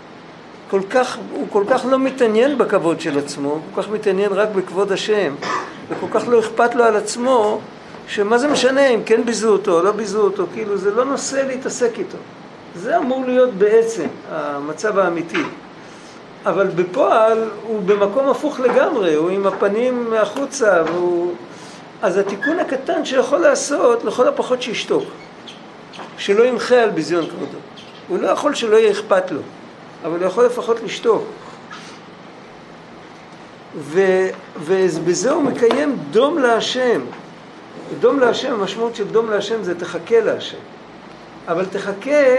כל 0.70 0.80
כך, 0.90 1.18
הוא 1.32 1.46
כל 1.50 1.64
כך 1.70 1.84
לא 1.90 1.98
מתעניין 1.98 2.58
בכבוד 2.58 3.00
של 3.00 3.18
עצמו, 3.18 3.50
הוא 3.50 3.60
כל 3.74 3.82
כך 3.82 3.88
מתעניין 3.88 4.32
רק 4.32 4.48
בכבוד 4.48 4.92
השם, 4.92 5.34
וכל 5.90 6.06
כך 6.10 6.28
לא 6.28 6.40
אכפת 6.40 6.74
לו 6.74 6.84
על 6.84 6.96
עצמו, 6.96 7.60
שמה 8.08 8.38
זה 8.38 8.48
משנה 8.48 8.88
אם 8.88 9.00
כן 9.06 9.24
ביזו 9.24 9.52
אותו 9.52 9.78
או 9.78 9.82
לא 9.82 9.92
ביזו 9.92 10.20
אותו, 10.20 10.46
כאילו 10.54 10.76
זה 10.76 10.90
לא 10.90 11.04
נושא 11.04 11.36
להתעסק 11.36 11.98
איתו. 11.98 12.18
זה 12.76 12.98
אמור 12.98 13.24
להיות 13.26 13.54
בעצם 13.54 14.06
המצב 14.30 14.98
האמיתי. 14.98 15.42
אבל 16.46 16.66
בפועל 16.66 17.48
הוא 17.66 17.82
במקום 17.86 18.28
הפוך 18.28 18.60
לגמרי, 18.60 19.14
הוא 19.14 19.30
עם 19.30 19.46
הפנים 19.46 20.12
החוצה, 20.18 20.82
והוא... 20.86 21.34
אז 22.04 22.16
התיקון 22.16 22.58
הקטן 22.58 23.04
שיכול 23.04 23.38
לעשות, 23.38 24.04
לכל 24.04 24.28
הפחות 24.28 24.62
שישתוק. 24.62 25.04
שלא 26.18 26.44
ימחה 26.44 26.82
על 26.82 26.90
ביזיון 26.90 27.26
כבודו. 27.26 27.58
הוא 28.08 28.18
לא 28.18 28.28
יכול 28.28 28.54
שלא 28.54 28.76
יהיה 28.76 28.90
אכפת 28.90 29.30
לו, 29.30 29.40
אבל 30.04 30.18
הוא 30.18 30.26
יכול 30.26 30.44
לפחות 30.46 30.82
לשתוק. 30.82 31.24
ובזה 34.58 35.30
הוא 35.30 35.42
מקיים 35.42 35.98
דום 36.10 36.38
להשם. 36.38 37.00
דום 38.00 38.20
להשם, 38.20 38.52
המשמעות 38.52 38.96
של 38.96 39.08
דום 39.08 39.30
להשם 39.30 39.62
זה 39.62 39.78
תחכה 39.80 40.20
להשם. 40.20 40.58
אבל 41.48 41.64
תחכה 41.66 42.36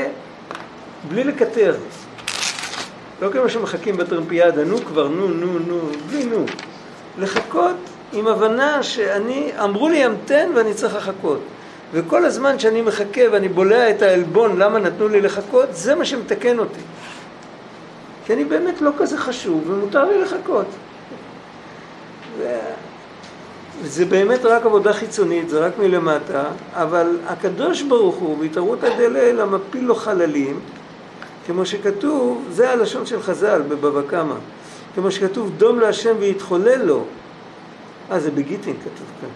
בלי 1.07 1.23
לקטר. 1.23 1.75
לא 3.21 3.29
כמו 3.31 3.49
שמחכים 3.49 3.97
בטרמפיאדה, 3.97 4.63
נו 4.63 4.77
כבר, 4.77 5.07
נו, 5.07 5.27
נו, 5.27 5.59
נו, 5.59 5.79
בלי 6.09 6.25
נו. 6.25 6.45
לחכות 7.17 7.75
עם 8.13 8.27
הבנה 8.27 8.83
שאני, 8.83 9.51
אמרו 9.63 9.89
לי 9.89 10.03
המתן 10.03 10.49
ואני 10.55 10.73
צריך 10.73 10.95
לחכות. 10.95 11.39
וכל 11.93 12.25
הזמן 12.25 12.59
שאני 12.59 12.81
מחכה 12.81 13.21
ואני 13.31 13.47
בולע 13.47 13.89
את 13.89 14.01
העלבון 14.01 14.59
למה 14.59 14.79
נתנו 14.79 15.07
לי 15.07 15.21
לחכות, 15.21 15.69
זה 15.71 15.95
מה 15.95 16.05
שמתקן 16.05 16.59
אותי. 16.59 16.81
כי 18.25 18.33
אני 18.33 18.43
באמת 18.43 18.81
לא 18.81 18.91
כזה 18.97 19.17
חשוב 19.17 19.69
ומותר 19.69 20.05
לי 20.05 20.21
לחכות. 20.21 20.65
זה 23.83 24.05
באמת 24.05 24.45
רק 24.45 24.65
עבודה 24.65 24.93
חיצונית, 24.93 25.49
זה 25.49 25.59
רק 25.59 25.79
מלמטה, 25.79 26.43
אבל 26.73 27.17
הקדוש 27.27 27.81
ברוך 27.81 28.15
הוא, 28.15 28.37
בהתערותא 28.37 28.97
דליל, 28.97 29.41
המפיל 29.41 29.83
לו 29.83 29.95
חללים, 29.95 30.59
כמו 31.45 31.65
שכתוב, 31.65 32.45
זה 32.51 32.71
הלשון 32.71 33.05
של 33.05 33.21
חז"ל 33.21 33.61
בבבא 33.61 34.01
קמא, 34.07 34.35
כמו 34.95 35.11
שכתוב 35.11 35.51
דום 35.57 35.79
להשם 35.79 36.15
ויתחולל 36.19 36.81
לו. 36.81 37.03
אה, 38.11 38.19
זה 38.19 38.31
בגיטין 38.31 38.73
כתוב 38.73 39.07
כאן, 39.21 39.29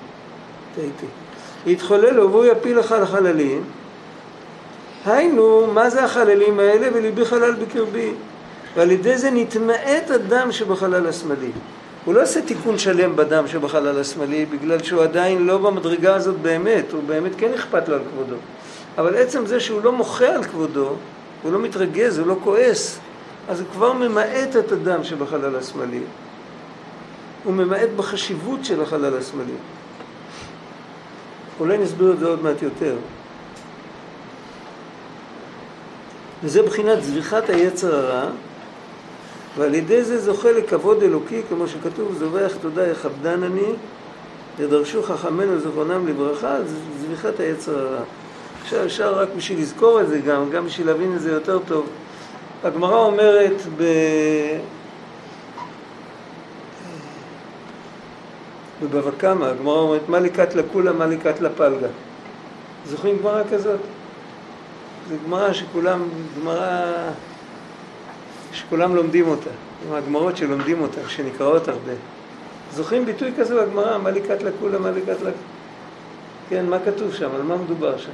טעיתי. 0.76 1.06
יתחולל 1.66 2.14
לו 2.14 2.32
והוא 2.32 2.46
יפיל 2.46 2.80
לך 2.80 2.96
לחללים. 3.02 3.64
היינו, 5.06 5.68
מה 5.74 5.90
זה 5.90 6.04
החללים 6.04 6.60
האלה? 6.60 6.88
וליבי 6.94 7.26
חלל 7.26 7.52
בקרבי. 7.52 8.12
ועל 8.76 8.92
ידי 8.92 9.18
זה 9.18 9.32
נתמעט 9.32 10.12
הדם 10.12 10.52
שבחלל 10.52 11.08
השמאלי. 11.08 11.52
הוא 12.06 12.14
לא 12.14 12.24
עושה 12.24 12.42
תיקון 12.42 12.78
שלם 12.78 13.16
בדם 13.16 13.48
שבחלל 13.48 14.00
השמאלי 14.00 14.46
בגלל 14.46 14.84
שהוא 14.84 15.04
עדיין 15.04 15.46
לא 15.46 15.58
במדרגה 15.58 16.16
הזאת 16.16 16.36
באמת, 16.42 16.92
הוא 16.92 17.04
באמת 17.06 17.32
כן 17.38 17.54
אכפת 17.54 17.90
לו 17.90 17.96
על 17.96 18.02
כבודו. 18.12 18.36
אבל 18.98 19.16
עצם 19.16 19.46
זה 19.46 19.60
שהוא 19.60 19.82
לא 19.84 19.92
מוחה 19.92 20.28
על 20.28 20.44
כבודו, 20.44 20.90
הוא 21.44 21.52
לא 21.52 21.60
מתרגז, 21.60 22.20
הוא 22.20 22.28
לא 22.28 22.36
כועס, 22.44 23.00
אז 23.50 23.60
הוא 23.60 23.68
כבר 23.74 23.94
ממעט 23.94 24.56
את 24.56 24.72
הדם 24.72 25.04
שבחלל 25.04 25.56
השמאלי. 25.56 26.02
הוא 27.44 27.54
ממעט 27.54 27.90
בחשיבות 27.96 28.66
של 28.66 28.82
החלל 28.82 29.18
השמאלי. 29.18 29.52
אולי 31.60 31.78
נסביר 31.78 32.12
את 32.12 32.20
זה 32.20 32.28
עוד 32.28 32.44
מעט 32.44 32.62
יותר. 32.62 32.96
וזה 36.44 36.64
בחינת 36.64 37.04
זביחת 37.04 37.50
היצר 37.50 37.96
הרע, 37.96 38.30
ועל 39.58 39.76
ידי 39.76 40.04
זה 40.04 40.20
זוכה 40.20 40.52
לכבוד 40.52 41.04
אלוקי, 41.04 41.42
כמו 41.50 41.68
שכתוב, 41.68 42.16
זובח 42.20 42.52
תודה 42.62 42.88
יכבדן 42.88 43.44
אני, 43.44 43.74
ודרשו 44.58 45.04
חכמינו 45.04 45.60
זכרונם 45.60 46.08
לברכה, 46.08 46.58
זביחת 47.02 47.40
היצר 47.40 47.80
הרע. 47.80 48.04
עכשיו 48.62 48.86
אפשר 48.86 49.14
רק 49.14 49.30
בשביל 49.38 49.60
לזכור 49.60 50.02
את 50.02 50.08
זה 50.08 50.20
גם, 50.20 50.50
גם 50.50 50.66
בשביל 50.66 50.88
להבין 50.88 51.16
את 51.16 51.22
זה 51.22 51.32
יותר 51.32 51.60
טוב. 51.68 51.88
הגמרא 52.64 52.98
אומרת 52.98 53.62
ב... 53.78 53.84
בבבא 58.84 59.12
קמא, 59.18 59.46
הגמרא 59.46 59.78
אומרת, 59.78 60.10
מה 60.10 60.20
לקט 60.20 60.56
לקולה, 60.56 60.94
מה 60.94 61.06
לקט 61.06 61.40
לפלגה. 61.40 61.88
זוכרים 62.86 63.18
גמרא 63.20 63.44
כזאת? 63.52 63.80
זו 65.10 65.16
גמרא 65.26 65.54
שכולם, 65.54 66.04
גמרא 66.42 66.94
שכולם 68.54 68.96
לומדים 68.96 69.28
אותה, 69.28 69.50
עם 69.88 69.96
הגמרות 69.96 70.38
שלומדים 70.38 70.82
אותה, 70.82 71.02
שנקראות 71.08 71.68
הרבה. 71.68 71.94
זוכרים 72.72 73.06
ביטוי 73.06 73.32
כזה 73.38 73.66
בגמרא, 73.66 73.98
מה 73.98 74.12
לקט 74.12 74.42
לקולה, 74.42 74.80
מה 74.80 74.92
לקט 74.92 75.22
לק... 75.22 75.34
כן, 76.50 76.66
מה 76.66 76.78
כתוב 76.86 77.14
שם? 77.14 77.30
על 77.36 77.42
מה 77.42 77.56
מדובר 77.58 77.98
שם? 77.98 78.12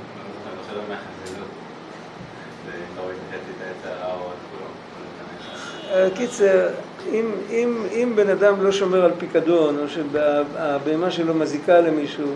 קיצר, 6.16 6.68
אם, 7.14 7.26
אם, 7.52 7.78
אם 7.92 8.12
בן 8.16 8.30
אדם 8.30 8.64
לא 8.64 8.72
שומר 8.72 9.06
על 9.06 9.12
פיקדון, 9.18 9.78
או 9.80 9.90
שהבהמה 9.90 11.12
שלו 11.12 11.34
מזיקה 11.34 11.82
למישהו, 11.82 12.28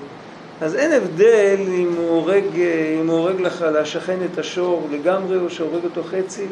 אז 0.62 0.76
אין 0.76 0.92
הבדל 0.92 1.58
אם 1.68 1.94
הוא 1.98 2.10
הורג, 2.10 2.44
אם 3.02 3.08
הוא 3.08 3.18
הורג 3.18 3.42
לך 3.42 3.66
לשכן 3.74 4.18
את 4.34 4.38
השור 4.38 4.88
לגמרי, 4.92 5.38
או 5.38 5.50
שהורג 5.50 5.84
אותו 5.84 6.04
חצי. 6.04 6.46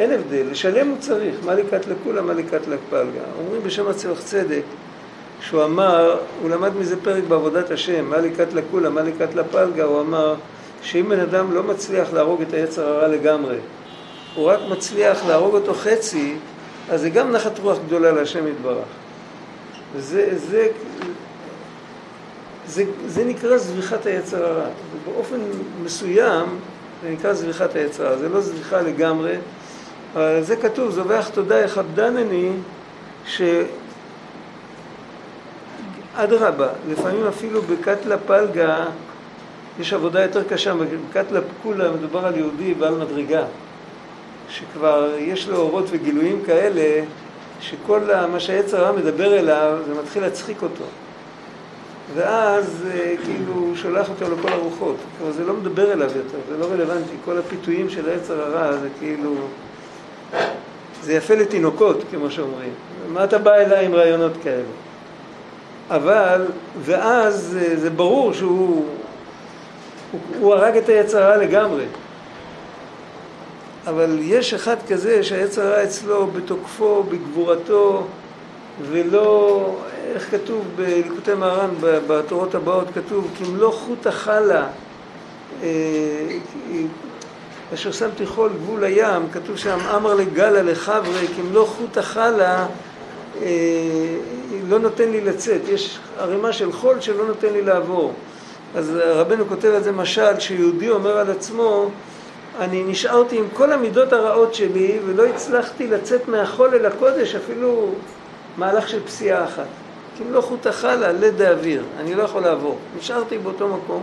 אין 0.00 0.10
הבדל, 0.10 0.46
לשלם 0.50 0.88
הוא 0.88 0.96
צריך, 1.00 1.34
מה 1.44 1.54
לקט 1.54 1.86
לכולה, 1.86 2.22
מה 2.22 2.32
לקט 2.32 2.66
לפלגה. 2.66 3.24
אומרים 3.38 3.62
בשם 3.62 3.88
הצלח 3.88 4.20
צדק, 4.22 4.62
שהוא 5.40 5.64
אמר, 5.64 6.16
הוא 6.42 6.50
למד 6.50 6.76
מזה 6.76 6.96
פרק 7.02 7.24
בעבודת 7.28 7.70
השם, 7.70 8.10
מה 8.10 8.16
לקט 8.16 8.52
לכולה, 8.52 8.90
מה 8.90 9.02
לקט 9.02 9.34
לפלגה, 9.34 9.84
הוא 9.84 10.00
אמר 10.00 10.34
שאם 10.82 11.08
בן 11.08 11.20
אדם 11.20 11.52
לא 11.52 11.62
מצליח 11.62 12.12
להרוג 12.12 12.42
את 12.42 12.54
היצר 12.54 12.88
הרע 12.88 13.08
לגמרי, 13.08 13.56
הוא 14.34 14.46
רק 14.46 14.58
מצליח 14.70 15.26
להרוג 15.26 15.54
אותו 15.54 15.74
חצי, 15.74 16.36
אז 16.90 17.00
זה 17.00 17.10
גם 17.10 17.32
נחת 17.32 17.58
רוח 17.58 17.78
גדולה 17.86 18.12
להשם 18.12 18.46
יתברך. 18.46 18.84
זה, 19.98 20.38
זה, 20.38 20.68
זה, 22.66 22.84
זה 23.06 23.24
נקרא 23.24 23.56
זביחת 23.56 24.06
היצר 24.06 24.46
הרע. 24.46 24.66
באופן 25.04 25.36
מסוים 25.82 26.46
זה 27.02 27.10
נקרא 27.10 27.32
זביחת 27.32 27.76
היצר 27.76 28.06
הרע. 28.06 28.16
זה 28.16 28.28
לא 28.28 28.40
זביחה 28.40 28.80
לגמרי, 28.80 29.36
אבל 30.14 30.42
זה 30.42 30.56
כתוב, 30.56 30.90
זובח 30.90 31.28
תודה 31.28 31.60
יכבדנני, 31.60 32.50
ש... 33.26 33.42
אדרבה, 36.16 36.68
לפעמים 36.90 37.26
אפילו 37.26 37.62
בקטלה 37.62 38.18
פלגה 38.18 38.84
יש 39.80 39.92
עבודה 39.92 40.22
יותר 40.22 40.42
קשה, 40.44 40.74
בקטלה 41.10 41.40
פקולה 41.40 41.90
מדובר 41.90 42.26
על 42.26 42.36
יהודי 42.36 42.74
בעל 42.74 42.94
מדרגה. 42.94 43.44
שכבר 44.48 45.10
יש 45.18 45.48
לו 45.48 45.56
אורות 45.56 45.84
וגילויים 45.90 46.42
כאלה, 46.46 47.04
שכל 47.60 48.00
מה 48.32 48.40
שהעץ 48.40 48.74
הרע 48.74 48.92
מדבר 48.92 49.38
אליו, 49.38 49.78
זה 49.86 49.94
מתחיל 50.02 50.22
להצחיק 50.22 50.62
אותו. 50.62 50.84
ואז 52.14 52.86
אה, 52.90 53.14
כאילו 53.24 53.52
הוא 53.52 53.76
שולח 53.76 54.08
אותו 54.08 54.34
לכל 54.34 54.52
הרוחות. 54.52 54.96
כבר 55.18 55.32
זה 55.32 55.44
לא 55.44 55.54
מדבר 55.54 55.92
אליו 55.92 56.10
יותר, 56.16 56.38
זה 56.48 56.58
לא 56.58 56.66
רלוונטי. 56.66 57.14
כל 57.24 57.38
הפיתויים 57.38 57.90
של 57.90 58.08
העץ 58.08 58.30
הרע 58.30 58.72
זה 58.72 58.88
כאילו... 58.98 59.34
זה 61.02 61.14
יפה 61.14 61.34
לתינוקות, 61.34 62.02
כמו 62.10 62.30
שאומרים. 62.30 62.72
מה 63.12 63.24
אתה 63.24 63.38
בא 63.38 63.54
אליי 63.54 63.86
עם 63.86 63.94
רעיונות 63.94 64.32
כאלה? 64.42 64.62
אבל, 65.90 66.46
ואז 66.82 67.58
אה, 67.60 67.76
זה 67.76 67.90
ברור 67.90 68.32
שהוא 68.32 68.84
הוא, 70.12 70.20
הוא 70.40 70.54
הרג 70.54 70.76
את 70.76 70.88
היצר 70.88 71.22
הרע 71.22 71.36
לגמרי. 71.36 71.84
אבל 73.86 74.18
יש 74.20 74.54
אחד 74.54 74.76
כזה 74.88 75.22
שהעץ 75.22 75.58
הרע 75.58 75.84
אצלו 75.84 76.26
בתוקפו, 76.26 77.02
בגבורתו, 77.02 78.06
ולא, 78.90 79.76
איך 80.14 80.30
כתוב 80.30 80.64
בליקוטי 80.76 81.34
מהר"ן 81.34 81.70
בתורות 81.80 82.54
הבאות, 82.54 82.88
כתוב 82.94 83.30
כמלוא 83.38 83.72
חוט 83.72 84.06
החלה, 84.06 84.66
אה, 85.62 85.68
אשר 87.74 87.92
שמתי 87.92 88.26
חול 88.26 88.50
גבול 88.52 88.84
הים, 88.84 89.22
כתוב 89.32 89.56
שם 89.56 89.78
אמר 89.96 90.14
לגלה 90.14 90.62
לחברי, 90.62 91.26
כמלוא 91.36 91.66
חוט 91.66 91.96
החלה 91.96 92.66
אה, 93.42 93.48
לא 94.68 94.78
נותן 94.78 95.10
לי 95.10 95.20
לצאת, 95.20 95.60
יש 95.68 95.98
ערימה 96.18 96.52
של 96.52 96.72
חול 96.72 97.00
שלא 97.00 97.26
נותן 97.26 97.52
לי 97.52 97.62
לעבור. 97.62 98.12
אז 98.74 98.92
רבנו 99.04 99.46
כותב 99.48 99.68
על 99.68 99.82
זה 99.82 99.92
משל, 99.92 100.40
שיהודי 100.40 100.90
אומר 100.90 101.18
על 101.18 101.30
עצמו 101.30 101.90
אני 102.60 102.84
נשארתי 102.84 103.38
עם 103.38 103.44
כל 103.52 103.72
המידות 103.72 104.12
הרעות 104.12 104.54
שלי 104.54 104.98
ולא 105.06 105.26
הצלחתי 105.26 105.86
לצאת 105.86 106.28
מהחול 106.28 106.74
אל 106.74 106.86
הקודש 106.86 107.34
אפילו 107.34 107.88
מהלך 108.56 108.88
של 108.88 109.04
פסיעה 109.06 109.44
אחת. 109.44 109.66
אם 110.22 110.32
לא 110.32 110.40
חוט 110.40 110.66
החלה, 110.66 111.12
לד 111.12 111.42
האוויר, 111.42 111.82
אני 112.00 112.14
לא 112.14 112.22
יכול 112.22 112.42
לעבור. 112.42 112.78
נשארתי 112.98 113.38
באותו 113.38 113.68
מקום, 113.68 114.02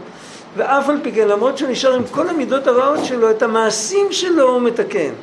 ואף 0.58 0.90
על 0.90 0.98
פי 1.04 1.12
כן, 1.12 1.28
למרות 1.28 1.58
שהוא 1.58 1.70
נשאר 1.70 1.94
עם 1.94 2.04
כל 2.12 2.30
המידות 2.30 2.68
הרעות 2.68 3.06
שלו, 3.06 3.32
את 3.32 3.42
המעשים 3.42 4.12
שלו 4.12 4.50
הוא 4.50 4.62
מתקן. 4.62 5.14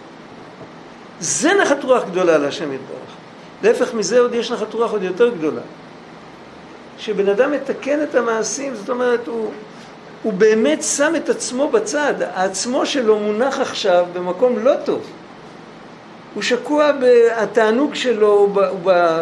זה 1.20 1.54
נחת 1.54 1.84
רוח 1.84 2.02
גדולה 2.04 2.38
להשם 2.38 2.72
יתברך. 2.72 2.98
להפך 3.62 3.94
מזה 3.94 4.20
עוד 4.20 4.34
יש 4.34 4.52
נחת 4.52 4.74
רוח 4.74 4.92
עוד 4.92 5.02
יותר 5.02 5.28
גדולה. 5.28 5.60
שבן 6.98 7.28
אדם 7.28 7.52
מתקן 7.52 8.02
את 8.02 8.14
המעשים, 8.14 8.74
זאת 8.74 8.90
אומרת, 8.90 9.26
הוא, 9.26 9.50
הוא 10.22 10.32
באמת 10.32 10.82
שם 10.82 11.12
את 11.16 11.28
עצמו 11.28 11.68
בצד. 11.68 12.14
העצמו 12.34 12.86
שלו 12.86 13.18
מונח 13.18 13.60
עכשיו 13.60 14.06
במקום 14.12 14.58
לא 14.58 14.72
טוב. 14.84 15.02
הוא 16.34 16.42
שקוע, 16.42 16.90
התענוג 17.36 17.94
שלו 17.94 18.32
הוא 18.32 18.48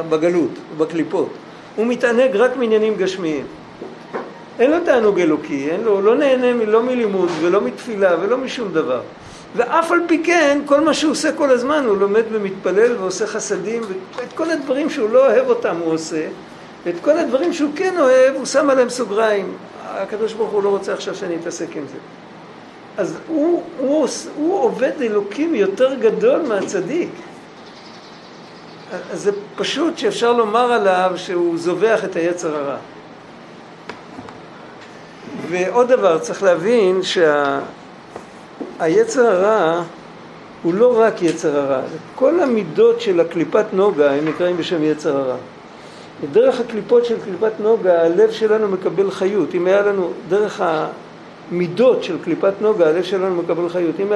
בגלות, 0.08 0.50
הוא 0.70 0.86
בקליפות. 0.86 1.28
הוא 1.76 1.86
מתענג 1.86 2.36
רק 2.36 2.56
מעניינים 2.56 2.94
גשמיים. 2.96 3.46
אין 4.58 4.70
לו 4.70 4.76
תענוג 4.84 5.20
אלוקי, 5.20 5.70
אין 5.70 5.80
לו, 5.80 5.92
הוא 5.92 6.02
לא 6.02 6.16
נהנה 6.16 6.64
לא 6.64 6.82
מלימוד 6.82 7.28
ולא 7.40 7.60
מתפילה 7.60 8.16
ולא 8.20 8.38
משום 8.38 8.72
דבר. 8.72 9.00
ואף 9.56 9.92
על 9.92 10.00
פי 10.06 10.22
כן, 10.24 10.60
כל 10.66 10.80
מה 10.80 10.94
שהוא 10.94 11.12
עושה 11.12 11.32
כל 11.32 11.50
הזמן, 11.50 11.84
הוא 11.86 11.96
לומד 11.96 12.22
ומתפלל 12.32 12.96
ועושה 12.96 13.26
חסדים, 13.26 13.82
ואת 14.16 14.32
כל 14.34 14.50
הדברים 14.50 14.90
שהוא 14.90 15.10
לא 15.10 15.26
אוהב 15.26 15.48
אותם 15.48 15.76
הוא 15.84 15.92
עושה, 15.92 16.26
ואת 16.86 16.94
כל 17.02 17.18
הדברים 17.18 17.52
שהוא 17.52 17.70
כן 17.76 17.94
אוהב, 17.98 18.34
הוא 18.34 18.46
שם 18.46 18.70
עליהם 18.70 18.88
סוגריים. 18.88 19.52
הקדוש 19.88 20.32
ברוך 20.32 20.50
הוא 20.50 20.62
לא 20.62 20.68
רוצה 20.68 20.92
עכשיו 20.92 21.14
שאני 21.14 21.36
אתעסק 21.36 21.76
עם 21.76 21.84
זה. 21.92 21.98
אז 22.98 23.18
הוא, 23.28 23.62
הוא, 23.78 24.08
הוא 24.36 24.60
עובד 24.60 24.92
אלוקים 25.00 25.54
יותר 25.54 25.94
גדול 25.94 26.42
מהצדיק. 26.42 27.10
אז 29.12 29.22
זה 29.22 29.32
פשוט 29.56 29.98
שאפשר 29.98 30.32
לומר 30.32 30.72
עליו 30.72 31.12
שהוא 31.16 31.58
זובח 31.58 32.04
את 32.04 32.16
היצר 32.16 32.56
הרע. 32.56 32.76
ועוד 35.48 35.88
דבר, 35.88 36.18
צריך 36.18 36.42
להבין 36.42 37.00
שהיצר 37.02 37.62
שה... 39.22 39.30
הרע 39.30 39.82
הוא 40.62 40.74
לא 40.74 41.00
רק 41.00 41.22
יצר 41.22 41.56
הרע, 41.56 41.80
כל 42.14 42.40
המידות 42.40 43.00
של 43.00 43.20
הקליפת 43.20 43.64
נוגה 43.72 44.12
הם 44.12 44.28
נקראים 44.28 44.56
בשם 44.56 44.82
יצר 44.82 45.16
הרע. 45.16 45.36
דרך 46.32 46.60
הקליפות 46.60 47.04
של 47.04 47.14
קליפת 47.24 47.52
נוגה 47.60 48.02
הלב 48.02 48.30
שלנו 48.30 48.68
מקבל 48.68 49.10
חיות. 49.10 49.54
אם 49.54 49.66
היה 49.66 49.82
לנו 49.82 50.10
דרך 50.28 50.62
המידות 51.50 52.04
של 52.04 52.16
קליפת 52.24 52.52
נוגה 52.60 52.88
הלב 52.88 53.02
שלנו 53.02 53.42
מקבל 53.42 53.68
חיות. 53.68 54.00
אם, 54.00 54.12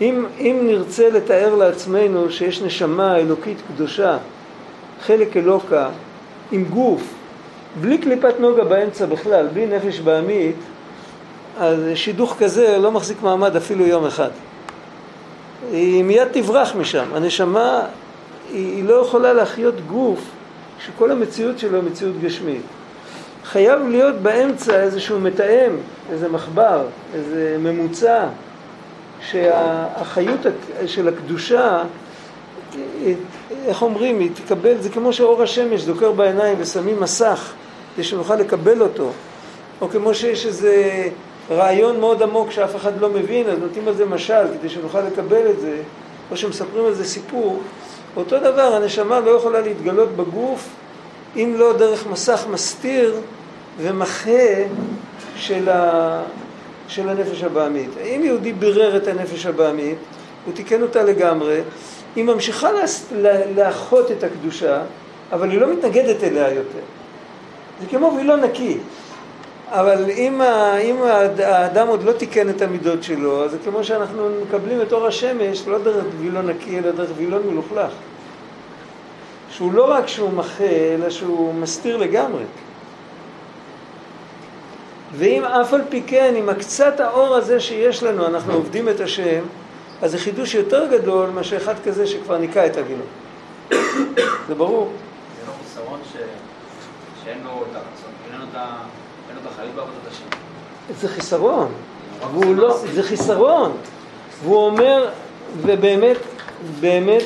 אם, 0.00 0.26
אם 0.38 0.60
נרצה 0.62 1.10
לתאר 1.10 1.54
לעצמנו 1.54 2.30
שיש 2.30 2.62
נשמה 2.62 3.16
אלוקית 3.16 3.58
קדושה, 3.68 4.18
חלק 5.06 5.36
אלוקה, 5.36 5.88
עם 6.52 6.64
גוף, 6.64 7.02
בלי 7.80 7.98
קליפת 7.98 8.34
נוגה 8.40 8.64
באמצע 8.64 9.06
בכלל, 9.06 9.46
בלי 9.52 9.66
נפש 9.66 10.00
בעמית, 10.00 10.56
אז 11.58 11.80
שידוך 11.94 12.36
כזה 12.38 12.78
לא 12.78 12.92
מחזיק 12.92 13.22
מעמד 13.22 13.56
אפילו 13.56 13.86
יום 13.86 14.06
אחד. 14.06 14.30
היא 15.72 16.04
מיד 16.04 16.28
תברח 16.32 16.74
משם. 16.76 17.04
הנשמה, 17.14 17.82
היא, 18.52 18.76
היא 18.76 18.84
לא 18.84 18.94
יכולה 18.94 19.32
להחיות 19.32 19.74
גוף 19.86 20.20
שכל 20.86 21.10
המציאות 21.10 21.58
שלו 21.58 21.76
היא 21.76 21.90
מציאות 21.90 22.20
גשמית. 22.20 22.62
חייב 23.44 23.88
להיות 23.88 24.14
באמצע 24.14 24.80
איזשהו 24.82 25.20
מתאם, 25.20 25.72
איזה 26.12 26.28
מחבר, 26.28 26.82
איזה 27.14 27.56
ממוצע, 27.58 28.26
שהחיות 29.20 30.40
של 30.86 31.08
הקדושה, 31.08 31.82
איך 33.66 33.82
אומרים, 33.82 34.20
היא 34.20 34.30
תקבל, 34.34 34.80
זה 34.80 34.88
כמו 34.88 35.12
שאור 35.12 35.42
השמש 35.42 35.84
דוקר 35.84 36.12
בעיניים 36.12 36.56
ושמים 36.60 37.00
מסך 37.00 37.52
כדי 37.94 38.04
שנוכל 38.04 38.36
לקבל 38.36 38.82
אותו, 38.82 39.10
או 39.80 39.88
כמו 39.88 40.14
שיש 40.14 40.46
איזה 40.46 41.08
רעיון 41.50 42.00
מאוד 42.00 42.22
עמוק 42.22 42.50
שאף 42.50 42.76
אחד 42.76 43.00
לא 43.00 43.08
מבין, 43.08 43.46
אז 43.46 43.58
נותנים 43.58 43.88
על 43.88 43.94
זה 43.94 44.06
משל 44.06 44.46
כדי 44.58 44.68
שנוכל 44.68 45.00
לקבל 45.00 45.50
את 45.50 45.60
זה, 45.60 45.76
או 46.30 46.36
שמספרים 46.36 46.84
על 46.86 46.94
זה 46.94 47.04
סיפור, 47.04 47.60
אותו 48.16 48.38
דבר, 48.38 48.74
הנשמה 48.74 49.20
לא 49.20 49.30
יכולה 49.30 49.60
להתגלות 49.60 50.08
בגוף 50.16 50.68
אם 51.36 51.54
לא 51.58 51.72
דרך 51.72 52.06
מסך 52.06 52.46
מסתיר 52.50 53.14
ומחה 53.78 54.64
של, 55.36 55.68
ה... 55.68 56.22
של 56.88 57.08
הנפש 57.08 57.42
הבעמית. 57.42 57.90
אם 58.02 58.20
יהודי 58.24 58.52
בירר 58.52 58.96
את 58.96 59.08
הנפש 59.08 59.46
הבעמית, 59.46 59.98
הוא 60.44 60.54
תיקן 60.54 60.82
אותה 60.82 61.02
לגמרי, 61.02 61.60
היא 62.16 62.24
ממשיכה 62.24 62.68
לאחות 63.56 64.10
את 64.10 64.24
הקדושה, 64.24 64.82
אבל 65.32 65.50
היא 65.50 65.60
לא 65.60 65.72
מתנגדת 65.72 66.24
אליה 66.24 66.48
יותר. 66.48 66.84
זה 67.80 67.86
כמו 67.86 68.12
וילו 68.16 68.36
נקי. 68.36 68.78
אבל 69.70 70.10
אם, 70.10 70.40
ה, 70.40 70.76
אם 70.78 70.96
האדם 71.38 71.88
עוד 71.88 72.02
לא 72.02 72.12
תיקן 72.12 72.48
את 72.48 72.62
המידות 72.62 73.02
שלו, 73.02 73.44
אז 73.44 73.50
זה 73.50 73.56
כמו 73.64 73.84
שאנחנו 73.84 74.28
מקבלים 74.42 74.82
את 74.82 74.92
אור 74.92 75.06
השמש 75.06 75.66
לא 75.66 75.78
דרך 75.78 76.04
וילון 76.20 76.50
נקי, 76.50 76.78
אלא 76.78 76.90
דרך 76.90 77.10
וילון 77.16 77.42
מלוכלך. 77.46 77.92
שהוא 79.60 79.72
לא 79.72 79.90
רק 79.90 80.08
שהוא 80.08 80.32
מחה, 80.32 80.64
אלא 80.94 81.10
שהוא 81.10 81.54
מסתיר 81.54 81.96
לגמרי. 81.96 82.42
ואם 85.16 85.44
אף 85.44 85.74
על 85.74 85.80
פי 85.88 86.02
כן, 86.06 86.34
עם 86.36 86.48
הקצת 86.48 87.00
האור 87.00 87.34
הזה 87.34 87.60
שיש 87.60 88.02
לנו, 88.02 88.26
אנחנו 88.26 88.52
עובדים 88.52 88.88
את 88.88 89.00
השם, 89.00 89.40
אז 90.02 90.10
זה 90.10 90.18
חידוש 90.18 90.54
יותר 90.54 90.86
גדול 90.90 91.30
מאשר 91.30 91.56
אחד 91.56 91.74
כזה 91.84 92.06
שכבר 92.06 92.38
ניקה 92.38 92.66
את 92.66 92.76
הווילון. 92.76 93.06
זה 94.48 94.54
ברור. 94.56 94.88
זה 95.40 95.46
לא 95.46 95.52
חיסרון 95.62 96.00
שאין 97.24 97.38
לו 97.44 97.50
את 97.50 97.76
הרצון, 97.76 98.12
אין 98.32 98.40
לו 98.40 99.40
את 99.42 99.52
החיות 99.52 99.74
בעבודת 99.74 100.06
השם. 100.10 100.24
זה 101.00 101.08
חיסרון. 101.08 101.72
והוא 102.32 102.56
לא, 102.56 102.78
זה 102.94 103.02
חיסרון. 103.02 103.72
והוא 104.42 104.66
אומר, 104.66 105.08
ובאמת, 105.56 106.16
באמת, 106.80 107.22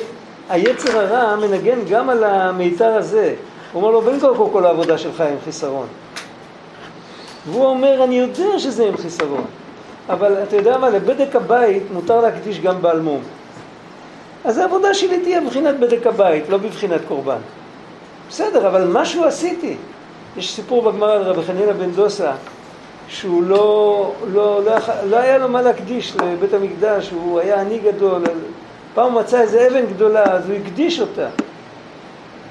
היצר 0.49 0.99
הרע 0.99 1.35
מנגן 1.35 1.79
גם 1.89 2.09
על 2.09 2.23
המיתר 2.23 2.95
הזה. 2.95 3.35
הוא 3.73 3.81
אומר 3.81 3.91
לו, 3.91 4.01
בין 4.01 4.19
כה 4.19 4.31
וכה 4.31 4.51
כל 4.51 4.65
העבודה 4.65 4.97
שלך 4.97 5.21
עם 5.21 5.37
חיסרון. 5.45 5.87
והוא 7.45 7.65
אומר, 7.65 8.03
אני 8.03 8.15
יודע 8.15 8.59
שזה 8.59 8.85
עם 8.85 8.97
חיסרון, 8.97 9.45
אבל 10.09 10.43
אתה 10.43 10.55
יודע 10.55 10.77
מה, 10.77 10.89
לבדק 10.89 11.35
הבית 11.35 11.83
מותר 11.93 12.21
להקדיש 12.21 12.59
גם 12.59 12.81
בעל 12.81 12.99
מום. 12.99 13.21
אז 14.45 14.57
העבודה 14.57 14.93
שלי 14.93 15.19
תהיה 15.19 15.41
בבחינת 15.41 15.79
בדק 15.79 16.07
הבית, 16.07 16.49
לא 16.49 16.57
בבחינת 16.57 17.01
קורבן. 17.07 17.37
בסדר, 18.29 18.67
אבל 18.67 18.87
משהו 18.91 19.23
עשיתי. 19.23 19.75
יש 20.37 20.55
סיפור 20.55 20.81
בגמרא 20.81 21.13
על 21.13 21.21
רבי 21.21 21.41
חנינא 21.41 21.71
בן 21.71 21.91
דוסה, 21.91 22.31
שהוא 23.07 23.43
לא, 23.43 24.11
לא, 24.33 24.63
לא, 24.65 24.75
לא 25.09 25.17
היה 25.17 25.37
לו 25.37 25.49
מה 25.49 25.61
להקדיש 25.61 26.15
לבית 26.15 26.53
המקדש, 26.53 27.11
הוא 27.11 27.39
היה 27.39 27.61
עני 27.61 27.79
גדול, 27.79 28.21
פעם 28.95 29.11
הוא 29.11 29.21
מצא 29.21 29.41
איזה 29.41 29.67
אבן 29.67 29.85
גדולה, 29.85 30.23
אז 30.23 30.49
הוא 30.49 30.57
הקדיש 30.57 30.99
אותה. 30.99 31.27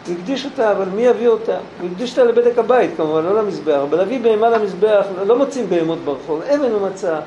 הוא 0.06 0.14
הקדיש 0.14 0.44
אותה, 0.44 0.72
אבל 0.72 0.84
מי 0.94 1.02
יביא 1.02 1.28
אותה? 1.28 1.56
הוא 1.80 1.88
הקדיש 1.90 2.10
אותה 2.10 2.24
לבדק 2.24 2.58
הבית 2.58 2.90
כמובן, 2.96 3.24
לא 3.24 3.34
למזבח. 3.34 3.78
אבל 3.82 3.98
להביא 3.98 4.20
בהמה 4.20 4.50
למזבח, 4.50 5.06
לא 5.26 5.38
מוצאים 5.38 5.66
בהמות 5.68 5.98
ברחוב, 5.98 6.42
אבן 6.42 6.70
הוא 6.70 6.88
מצא. 6.88 7.18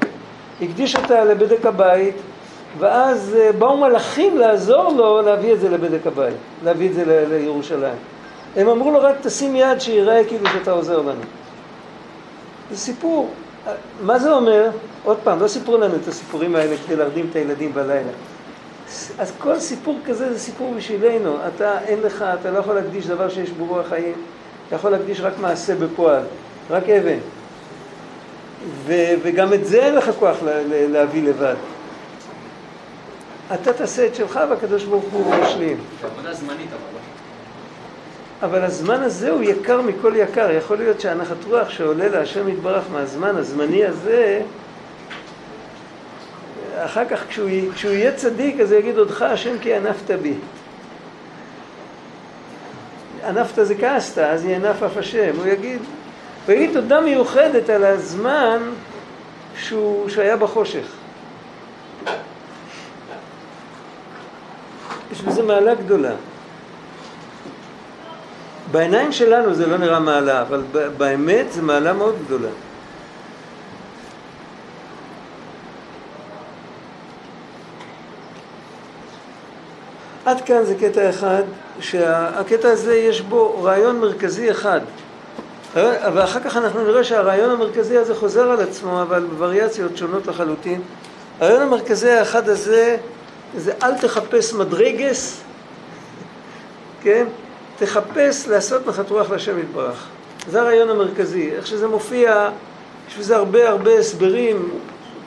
הקדיש 0.62 0.96
אותה 0.96 1.24
לבדק 1.26 1.66
הבית, 1.66 2.16
ואז 2.80 3.36
אה, 3.40 3.52
באו 3.52 3.78
מלאכים 3.78 4.38
לעזור 4.38 4.94
לו 4.94 5.22
להביא 5.22 5.54
את 5.54 5.60
זה 5.60 5.70
לבדק 5.70 6.08
הבית, 6.08 6.36
להביא 6.64 6.90
את 6.90 6.94
זה 6.94 7.26
לירושלים. 7.30 7.96
הם 8.56 8.70
אמרו 8.70 8.92
לו 8.92 9.02
רק 9.02 9.16
תשים 9.22 9.56
יד 9.56 9.80
שיראה 9.80 10.24
כאילו 10.28 10.48
שאתה 10.48 10.72
עוזר 10.72 10.98
לנו. 10.98 11.22
זה 12.72 12.78
סיפור. 12.78 13.30
מה 14.02 14.20
זה 14.20 14.32
אומר? 14.32 14.70
עוד 15.04 15.18
פעם, 15.24 15.40
לא 15.42 15.48
סיפרו 15.48 15.78
לנו 15.78 15.96
את 15.96 16.08
הסיפורים 16.08 16.56
האלה 16.56 16.76
כדי 16.86 16.96
להרדים 16.96 17.28
את 17.32 17.36
הילדים 17.36 17.74
בלילה. 17.74 18.12
אז 19.20 19.32
כל 19.38 19.60
סיפור 19.60 20.00
כזה 20.06 20.34
זה 20.34 20.40
סיפור 20.40 20.74
בשבילנו. 20.78 21.38
אתה, 21.48 21.82
אין 21.82 22.00
לך, 22.02 22.26
אתה 22.42 22.52
לא 22.52 22.58
יכול 22.58 22.76
להקדיש 22.76 23.08
דבר 23.08 23.30
שיש 23.30 23.50
בו 23.50 23.66
רוח 23.66 23.88
חיים. 23.88 24.14
אתה 24.68 24.76
יכול 24.76 24.92
להקדיש 24.92 25.22
רק 25.22 25.34
מעשה 25.42 25.76
בפועל, 25.76 26.24
רק 26.70 26.90
אבן. 26.90 27.18
ו, 28.86 28.94
וגם 29.24 29.54
את 29.54 29.66
זה 29.66 29.86
אין 29.86 29.96
לך 29.96 30.12
כוח 30.20 30.38
לה, 30.44 30.62
להביא 30.68 31.24
לבד. 31.24 31.56
אתה 33.54 33.74
תעשה 33.74 34.08
את 34.08 34.16
שלך 34.16 34.40
והקדוש 34.50 34.84
ברוך 34.84 35.06
הוא 35.12 35.36
משלים. 35.36 35.78
זה 36.02 36.08
עבודה 36.08 36.34
זמנית 36.34 36.70
אבל 36.70 36.94
לא. 36.94 37.00
אבל 38.48 38.64
הזמן 38.64 39.02
הזה 39.02 39.32
הוא 39.32 39.44
יקר 39.44 39.82
מכל 39.82 40.14
יקר. 40.16 40.52
יכול 40.52 40.78
להיות 40.78 41.02
שהנחת 41.02 41.46
רוח 41.50 41.70
שעולה 41.70 42.08
להשם 42.08 42.50
יתברך 42.50 42.84
מהזמן 42.92 43.36
הזמני 43.36 43.86
הזה, 43.86 44.42
אחר 46.86 47.06
כך 47.10 47.24
כשהוא, 47.30 47.50
כשהוא 47.76 47.92
יהיה 47.92 48.12
צדיק 48.12 48.60
אז 48.60 48.72
הוא 48.72 48.80
יגיד 48.80 48.98
אותך 48.98 49.22
השם 49.22 49.60
כי 49.62 49.74
ענפת 49.76 50.12
בי. 50.12 50.34
ענפת 53.28 53.66
זה 53.66 53.76
כעסת, 53.76 54.18
אז 54.18 54.46
ינף 54.46 54.84
אף 54.84 54.98
השם. 54.98 55.36
הוא 55.38 55.48
יגיד, 55.48 55.80
הוא 56.46 56.56
יגיד 56.56 56.74
תודה 56.74 57.02
מיוחדת 57.02 57.70
על 57.70 57.84
הזמן 57.84 58.60
שהוא, 59.58 60.10
שהיה 60.10 60.38
בחושך. 60.38 60.88
יש 65.12 65.22
בזה 65.22 65.44
מעלה 65.44 65.76
גדולה. 65.76 66.14
בעיניים 68.72 69.12
שלנו 69.12 69.54
זה 69.54 69.68
לא 69.68 69.78
נראה 69.78 70.00
מעלה, 70.00 70.42
אבל 70.42 70.64
באמת 70.98 71.52
זה 71.52 71.62
מעלה 71.62 71.94
מאוד 71.94 72.16
גדולה. 72.26 72.50
עד 80.28 80.42
כאן 80.42 80.64
זה 80.64 80.76
קטע 80.76 81.10
אחד, 81.10 81.44
שהקטע 81.80 82.70
הזה 82.70 82.96
יש 82.96 83.22
בו 83.22 83.64
רעיון 83.64 84.00
מרכזי 84.00 84.52
אחד. 84.52 84.80
ואחר 86.14 86.40
כך 86.40 86.58
אנחנו 86.58 86.84
נראה 86.84 87.04
שהרעיון 87.04 87.50
המרכזי 87.50 87.98
הזה 87.98 88.16
חוזר 88.16 88.52
על 88.52 88.62
עצמו, 88.62 89.02
אבל 89.02 89.24
בווריאציות 89.24 89.98
שונות 89.98 90.28
לחלוטין. 90.28 90.82
הרעיון 91.40 91.62
המרכזי 91.62 92.12
האחד 92.12 92.50
הזה, 92.50 92.98
זה 93.58 93.74
אל 93.84 93.98
תחפש 93.98 94.54
מדרגס, 94.54 95.42
כן? 97.02 97.26
תחפש 97.80 98.48
לעשות 98.48 98.88
נחת 98.88 99.10
רוח 99.10 99.32
להשם 99.32 99.60
יתברך. 99.60 100.06
זה 100.52 100.62
הרעיון 100.62 100.90
המרכזי. 100.90 101.52
איך 101.52 101.68
שזה 101.68 101.88
מופיע, 101.88 102.50
יש 103.10 103.18
בזה 103.18 103.36
הרבה 103.36 103.70
הרבה 103.70 104.00
הסברים 104.00 104.70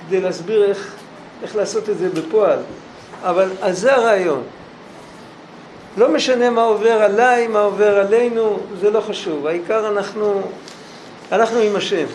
כדי 0.08 0.20
להסביר 0.20 0.64
איך, 0.64 0.94
איך 1.42 1.56
לעשות 1.56 1.88
את 1.88 1.98
זה 1.98 2.08
בפועל. 2.08 2.58
אבל 3.22 3.48
אז 3.62 3.78
זה 3.80 3.94
הרעיון. 3.94 4.42
לא 5.96 6.12
משנה 6.12 6.50
מה 6.50 6.62
עובר 6.62 7.02
עליי, 7.02 7.48
מה 7.48 7.60
עובר 7.60 7.98
עלינו, 7.98 8.58
זה 8.80 8.90
לא 8.90 9.00
חשוב. 9.00 9.46
העיקר 9.46 9.88
אנחנו, 9.88 10.42
אנחנו 11.32 11.58
עם 11.58 11.76
השם. 11.76 12.06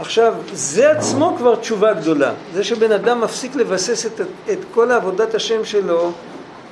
עכשיו, 0.00 0.34
זה 0.52 0.90
עצמו 0.90 1.34
כבר 1.38 1.56
תשובה 1.56 1.92
גדולה. 1.92 2.32
זה 2.54 2.64
שבן 2.64 2.92
אדם 2.92 3.20
מפסיק 3.20 3.54
לבסס 3.54 4.06
את, 4.06 4.20
את 4.52 4.58
כל 4.74 4.90
עבודת 4.90 5.34
השם 5.34 5.64
שלו 5.64 6.12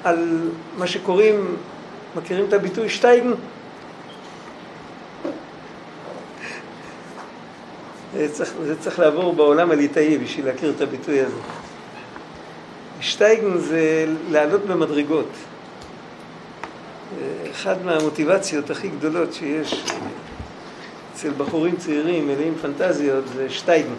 על 0.05 0.51
מה 0.79 0.87
שקוראים, 0.87 1.57
מכירים 2.17 2.45
את 2.49 2.53
הביטוי 2.53 2.89
שטייגן? 2.89 3.31
זה 8.15 8.29
צריך, 8.33 8.53
זה 8.65 8.75
צריך 8.81 8.99
לעבור 8.99 9.33
בעולם 9.33 9.71
הליטאי 9.71 10.19
בשביל 10.19 10.47
להכיר 10.47 10.73
את 10.77 10.81
הביטוי 10.81 11.21
הזה. 11.21 11.37
שטייגן 13.01 13.59
זה 13.59 14.07
לעלות 14.31 14.67
במדרגות. 14.67 15.29
אחת 17.51 17.77
מהמוטיבציות 17.85 18.71
הכי 18.71 18.89
גדולות 18.89 19.33
שיש 19.33 19.85
אצל 21.15 21.31
בחורים 21.31 21.77
צעירים 21.77 22.27
מלאים 22.29 22.55
פנטזיות 22.63 23.25
זה 23.35 23.51
שטייגן. 23.51 23.95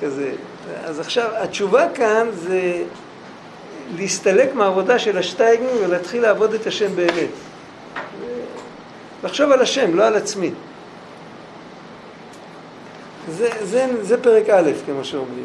כזה. 0.00 0.32
אז 0.84 1.00
עכשיו, 1.00 1.30
התשובה 1.34 1.86
כאן 1.94 2.28
זה 2.32 2.84
להסתלק 3.96 4.54
מהעבודה 4.54 4.98
של 4.98 5.18
השטייגן 5.18 5.76
ולהתחיל 5.84 6.22
לעבוד 6.22 6.54
את 6.54 6.66
השם 6.66 6.96
באמת. 6.96 7.28
לחשוב 9.24 9.50
על 9.52 9.60
השם, 9.60 9.94
לא 9.94 10.06
על 10.06 10.14
עצמי. 10.14 10.50
זה, 13.28 13.48
זה, 13.62 13.86
זה 14.02 14.22
פרק 14.22 14.48
א', 14.48 14.70
כמו 14.86 15.04
שאומרים. 15.04 15.44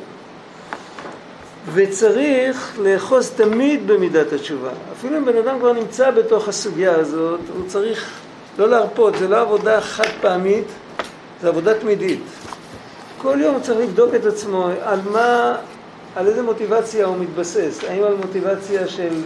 וצריך 1.74 2.78
לאחוז 2.82 3.30
תמיד 3.30 3.88
במידת 3.88 4.34
התשובה. 4.34 4.70
אפילו 4.94 5.18
אם 5.18 5.26
בן 5.26 5.38
אדם 5.38 5.60
כבר 5.60 5.74
נמצא 5.74 6.12
בתוך 6.12 6.48
הסוגיה 6.48 6.96
הזאת, 6.96 7.40
הוא 7.56 7.68
צריך 7.68 8.20
לא 8.58 8.70
להרפות, 8.70 9.16
זה 9.20 9.28
לא 9.28 9.42
עבודה 9.42 9.82
חד 9.82 10.10
פעמית, 10.22 10.66
זה 11.42 11.48
עבודה 11.48 11.74
תמידית. 11.74 12.20
כל 13.18 13.38
יום 13.42 13.56
הוא 13.56 13.64
צריך 13.64 13.80
לבדוק 13.80 14.16
את 14.16 14.26
עצמו 14.26 14.70
על 14.82 15.00
מה, 15.12 15.56
על 16.16 16.28
איזה 16.28 16.42
מוטיבציה 16.42 17.06
הוא 17.06 17.18
מתבסס. 17.18 17.80
האם 17.88 18.04
על 18.04 18.16
מוטיבציה 18.16 18.88
של 18.88 19.22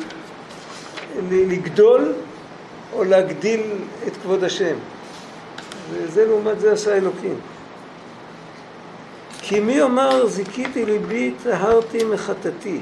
לגדול 1.32 2.14
או 2.94 3.04
להגדיל 3.04 3.62
את 4.08 4.12
כבוד 4.24 4.44
השם. 4.44 4.76
וזה 5.92 6.26
לעומת 6.26 6.60
זה 6.60 6.72
עשה 6.72 6.96
אלוקים. 6.96 7.36
כי 9.54 9.60
מי 9.60 9.74
יאמר 9.74 10.28
זיכיתי 10.28 10.86
ליבי 10.86 11.34
טהרתי 11.44 12.04
מחטאתי. 12.04 12.80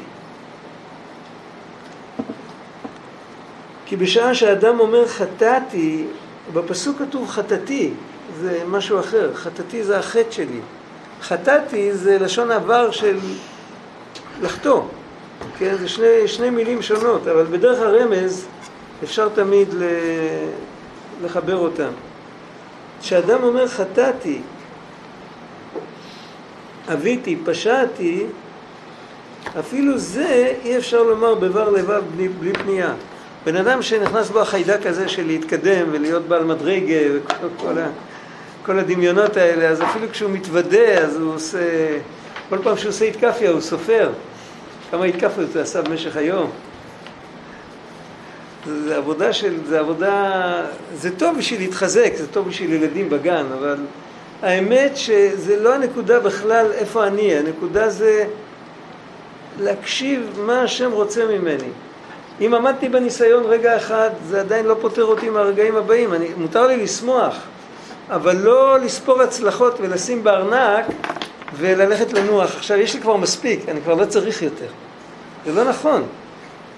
כי 3.86 3.95
בשעה 3.95 4.36
שאדם 4.36 4.79
אומר 4.79 5.07
חטאתי, 5.07 6.05
בפסוק 6.53 6.97
כתוב 6.99 7.29
חטאתי, 7.29 7.91
זה 8.39 8.63
משהו 8.67 8.99
אחר, 8.99 9.34
חטאתי 9.34 9.84
זה 9.84 9.99
החטא 9.99 10.31
שלי. 10.31 10.60
חטאתי 11.21 11.93
זה 11.93 12.19
לשון 12.19 12.51
עבר 12.51 12.91
של 12.91 13.17
לחטוא, 14.41 14.81
כן? 15.57 15.75
זה 15.77 15.88
שני, 15.88 16.27
שני 16.27 16.49
מילים 16.49 16.81
שונות, 16.81 17.27
אבל 17.27 17.43
בדרך 17.43 17.79
הרמז 17.79 18.45
אפשר 19.03 19.29
תמיד 19.29 19.67
לחבר 21.23 21.57
אותם. 21.57 21.91
כשאדם 23.01 23.43
אומר 23.43 23.67
חטאתי, 23.67 24.41
אביתי, 26.89 27.38
פשעתי, 27.46 28.26
אפילו 29.60 29.98
זה 29.98 30.54
אי 30.63 30.78
אפשר 30.78 31.04
לומר 31.04 31.36
בבר 31.36 31.70
לבב 31.70 32.02
בלי, 32.15 32.28
בלי 32.28 32.54
פנייה. 32.54 32.94
בן 33.46 33.56
אדם 33.56 33.82
שנכנס 33.82 34.30
בו 34.30 34.41
החיידק 34.41 34.86
הזה 34.86 35.10
של 35.10 35.28
להתקדם 35.28 35.88
ולהיות 35.91 36.28
בעל 36.28 36.44
מדרגה 36.44 37.00
וכל 37.13 37.36
כל, 37.58 37.74
כל 38.65 38.80
הדמיונות 38.80 39.38
האלה, 39.38 39.70
אז 39.70 39.82
אפילו 39.82 40.10
כשהוא 40.12 40.32
מתוודה, 40.32 40.98
אז 40.98 41.17
הוא 41.17 41.36
עושה, 41.36 41.60
כל 42.50 42.58
פעם 42.63 42.78
שהוא 42.78 42.89
עושה 42.89 43.06
התקפיה 43.06 43.52
הוא 43.52 43.62
סופר 43.62 44.10
כמה 44.91 45.06
התקפיות 45.06 45.56
הוא 45.56 45.62
עשה 45.62 45.82
במשך 45.82 46.17
היום. 46.17 46.52
זה 48.65 48.98
עבודה 48.98 49.34
של, 49.34 49.56
זה 49.65 49.80
עבודה, 49.80 50.65
זה 50.96 51.17
טוב 51.17 51.38
בשביל 51.38 51.60
להתחזק, 51.60 52.12
זה 52.15 52.28
טוב 52.28 52.48
בשביל 52.48 52.74
ילדים 52.74 53.10
בגן, 53.10 53.46
אבל 53.60 53.78
האמת 54.41 54.97
שזה 54.97 55.60
לא 55.60 55.73
הנקודה 55.73 56.19
בכלל 56.19 56.71
איפה 56.71 57.08
אני, 57.08 57.36
הנקודה 57.36 57.89
זה 57.89 58.25
להקשיב 59.60 60.39
מה 60.45 60.62
השם 60.62 60.91
רוצה 60.91 61.25
ממני. 61.25 61.69
אם 62.41 62.54
עמדתי 62.54 62.89
בניסיון 62.89 63.43
רגע 63.43 63.77
אחד, 63.77 64.10
זה 64.27 64.39
עדיין 64.39 64.65
לא 64.65 64.75
פותר 64.82 65.06
אותי 65.06 65.30
מהרגעים 65.30 65.75
הבאים. 65.75 66.13
אני, 66.13 66.30
מותר 66.38 66.67
לי 66.67 66.77
לשמוח, 66.77 67.36
אבל 68.10 68.36
לא 68.36 68.80
לספור 68.80 69.21
הצלחות 69.21 69.77
ולשים 69.82 70.23
בארנק 70.23 70.86
וללכת 71.58 72.13
לנוח. 72.13 72.56
עכשיו, 72.56 72.77
יש 72.77 72.93
לי 72.93 73.01
כבר 73.01 73.17
מספיק, 73.17 73.69
אני 73.69 73.82
כבר 73.82 73.93
לא 73.93 74.06
צריך 74.06 74.41
יותר. 74.41 74.67
זה 75.45 75.54
לא 75.54 75.69
נכון. 75.69 76.04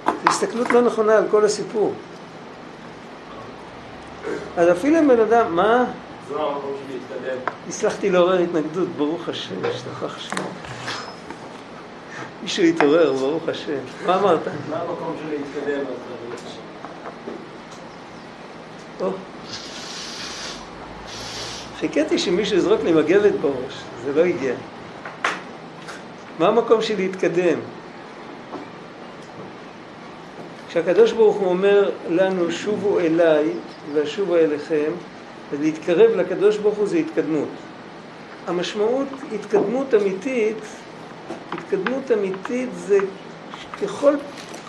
זו 0.06 0.12
הסתכלות 0.28 0.72
לא 0.72 0.82
נכונה 0.82 1.18
על 1.18 1.24
כל 1.32 1.46
הסיפור. 1.46 1.94
אז 4.58 4.72
אפילו 4.72 5.00
אם 5.00 5.08
בן 5.08 5.20
אדם, 5.20 5.56
מה? 5.56 5.86
זו 6.30 6.50
המקום 6.50 6.72
שלי 6.86 6.98
להתקדם. 6.98 7.38
הצלחתי 7.68 8.10
לעורר 8.10 8.40
התנגדות, 8.40 8.88
ברוך 8.98 9.30
השם, 9.30 9.66
השתכח 9.66 10.20
שמו. 10.20 10.48
מישהו 12.44 12.64
התעורר, 12.64 13.14
ברוך 13.14 13.50
השם. 13.50 13.80
מה 14.06 14.20
אמרת? 14.20 14.48
מה 14.70 14.78
המקום 14.78 15.16
שלי 15.24 15.38
להתקדם? 15.38 15.86
או. 19.02 19.12
חיכיתי 21.80 22.20
שמישהו 22.20 22.58
יזרוק 22.58 22.84
לי 22.84 22.92
מגבת 22.92 23.34
בראש, 23.42 23.74
זה 24.06 24.14
לא 24.16 24.26
הגיע. 24.26 24.54
מה 26.40 26.48
המקום 26.48 26.82
שלי 26.82 27.08
להתקדם? 27.08 27.60
כשהקדוש 30.70 31.12
ברוך 31.12 31.36
הוא 31.36 31.50
אומר 31.50 31.92
לנו 32.10 32.52
שובו 32.52 33.00
אליי 33.00 33.50
ואשובו 33.94 34.36
אליכם, 34.36 34.92
להתקרב 35.60 36.12
לקדוש 36.16 36.58
ברוך 36.58 36.78
הוא 36.78 36.88
זה 36.88 36.98
התקדמות. 36.98 37.50
המשמעות 38.48 39.08
התקדמות 39.36 39.94
אמיתית, 39.94 40.58
התקדמות 41.52 42.12
אמיתית 42.12 42.70
זה 42.76 42.98
ככל, 43.82 44.16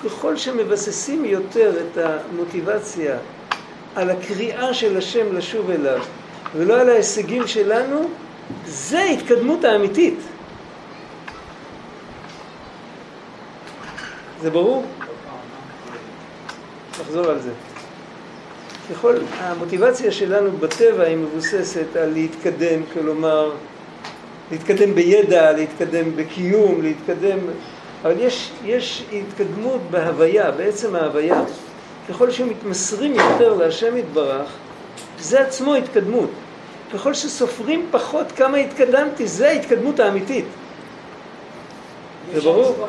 ככל 0.04 0.36
שמבססים 0.36 1.24
יותר 1.24 1.72
את 1.80 1.98
המוטיבציה 1.98 3.18
על 3.94 4.10
הקריאה 4.10 4.74
של 4.74 4.96
השם 4.96 5.36
לשוב 5.36 5.70
אליו 5.70 6.02
ולא 6.56 6.80
על 6.80 6.88
ההישגים 6.88 7.46
שלנו, 7.46 8.08
זה 8.66 9.02
התקדמות 9.02 9.64
האמיתית. 9.64 10.18
זה 14.42 14.50
ברור? 14.50 14.84
נחזור 17.00 17.26
על 17.26 17.40
זה. 17.40 17.50
ככל, 18.90 19.16
המוטיבציה 19.38 20.12
שלנו 20.12 20.50
בטבע 20.52 21.04
היא 21.04 21.16
מבוססת 21.16 21.96
על 21.96 22.10
להתקדם, 22.12 22.80
כלומר, 22.92 23.52
להתקדם 24.50 24.94
בידע, 24.94 25.52
להתקדם 25.52 26.16
בקיום, 26.16 26.82
להתקדם, 26.82 27.38
אבל 28.02 28.14
יש, 28.18 28.50
יש 28.64 29.04
התקדמות 29.12 29.80
בהוויה, 29.90 30.50
בעצם 30.50 30.94
ההוויה. 30.96 31.42
ככל 32.08 32.30
שמתמסרים 32.30 33.14
יותר 33.14 33.54
להשם 33.54 33.96
יתברך, 33.96 34.48
זה 35.20 35.40
עצמו 35.40 35.74
התקדמות. 35.74 36.30
ככל 36.94 37.14
שסופרים 37.14 37.86
פחות 37.90 38.32
כמה 38.32 38.56
התקדמתי, 38.56 39.28
זה 39.28 39.48
ההתקדמות 39.48 40.00
האמיתית. 40.00 40.44
זה 42.34 42.40
ברור? 42.40 42.86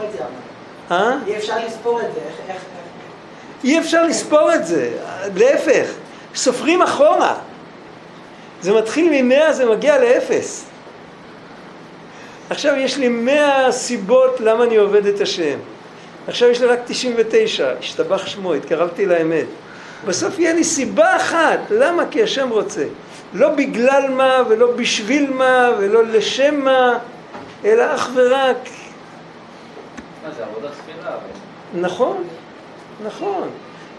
אה? 0.92 1.18
אי 1.28 1.38
אפשר 1.38 1.66
לספור 1.66 2.02
את 2.02 2.14
זה. 2.14 2.20
איך, 2.50 2.62
אי 3.66 3.80
אפשר 3.80 4.04
לספור 4.04 4.54
את 4.54 4.66
זה, 4.66 4.92
להפך, 5.36 5.88
סופרים 6.36 6.82
אחורה. 6.82 7.36
זה 8.62 8.74
מתחיל 8.74 9.22
ממאה, 9.22 9.54
זה 9.54 9.66
מגיע 9.66 10.00
לאפס. 10.00 10.66
עכשיו 12.50 12.76
יש 12.76 12.98
לי 12.98 13.10
מאה 13.10 13.72
סיבות 13.72 14.40
למה 14.40 14.64
אני 14.64 14.76
עובד 14.76 15.06
את 15.06 15.22
השם. 15.22 15.60
עכשיו 16.28 16.50
יש 16.50 16.62
לי 16.62 16.68
רק 16.68 16.80
99, 16.88 17.74
השתבח 17.80 18.28
שמו, 18.28 18.54
התקרבתי 18.54 19.06
לאמת. 19.06 19.46
בסוף 20.06 20.40
יהיה 20.40 20.54
לי 20.54 20.64
סיבה 20.64 21.16
אחת, 21.16 21.60
למה? 21.70 22.04
כי 22.12 22.24
השם 22.24 22.50
רוצה. 22.50 22.86
לא 23.34 23.50
בגלל 23.50 24.10
מה 24.10 24.44
ולא 24.50 24.72
בשביל 24.72 25.34
מה 25.34 25.70
ולא 25.80 26.04
לשם 26.04 26.56
מה, 26.56 26.98
אלא 27.66 27.96
אך 27.96 28.10
ורק. 28.14 28.70
מה 30.24 30.32
זה 30.38 30.44
עבודה 30.44 30.68
ספירה? 30.82 31.18
נכון, 31.74 32.24
נכון. 33.04 33.50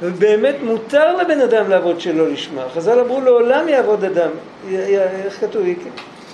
ובאמת 0.02 0.56
מותר 0.62 1.16
לבן 1.16 1.40
אדם 1.40 1.70
לעבוד 1.70 2.00
שלא 2.00 2.28
לשמה. 2.28 2.62
חז"ל 2.74 3.00
אמרו 3.00 3.20
לעולם 3.20 3.68
יעבוד 3.68 4.04
אדם. 4.04 4.30
י- 4.68 4.74
י- 4.74 4.98
איך 4.98 5.40
כתוב? 5.40 5.62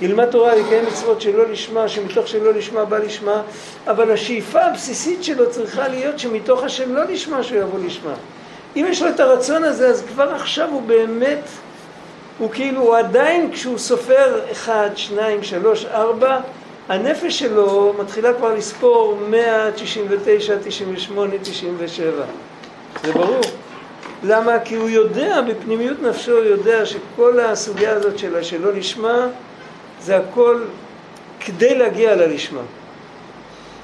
ילמד 0.00 0.26
תורה, 0.30 0.56
יקיים 0.56 0.84
מצוות 0.86 1.20
שלא 1.20 1.48
לשמה, 1.48 1.88
שמתוך 1.88 2.28
שלא 2.28 2.52
לשמה 2.52 2.84
בא 2.84 2.98
לשמה, 2.98 3.42
אבל 3.86 4.10
השאיפה 4.10 4.60
הבסיסית 4.60 5.24
שלו 5.24 5.50
צריכה 5.50 5.88
להיות 5.88 6.18
שמתוך 6.18 6.62
השלא 6.62 7.04
לשמה 7.04 7.42
שהוא 7.42 7.58
יבוא 7.58 7.78
לשמה. 7.86 8.14
אם 8.76 8.86
יש 8.88 9.02
לו 9.02 9.08
את 9.08 9.20
הרצון 9.20 9.64
הזה, 9.64 9.88
אז 9.88 10.02
כבר 10.08 10.30
עכשיו 10.34 10.68
הוא 10.70 10.82
באמת, 10.82 11.38
הוא 12.38 12.50
כאילו, 12.50 12.80
הוא 12.80 12.96
עדיין 12.96 13.52
כשהוא 13.52 13.78
סופר 13.78 14.40
אחד, 14.52 14.90
שניים, 14.94 15.42
שלוש, 15.42 15.84
ארבע, 15.86 16.38
הנפש 16.88 17.38
שלו 17.38 17.94
מתחילה 17.98 18.34
כבר 18.34 18.54
לספור 18.54 19.18
100, 19.28 19.72
99, 19.72 20.54
98, 20.64 21.34
97. 21.42 22.10
זה 23.04 23.12
ברור. 23.12 23.40
למה? 24.22 24.60
כי 24.64 24.74
הוא 24.74 24.88
יודע, 24.88 25.40
בפנימיות 25.40 26.02
נפשו 26.02 26.32
הוא 26.32 26.44
יודע 26.44 26.86
שכל 26.86 27.40
הסוגיה 27.40 27.92
הזאת 27.92 28.18
של 28.18 28.36
השלא 28.36 28.72
לשמה, 28.72 29.26
זה 30.02 30.16
הכל 30.16 30.64
כדי 31.40 31.78
להגיע 31.78 32.16
ללשמה. 32.16 32.60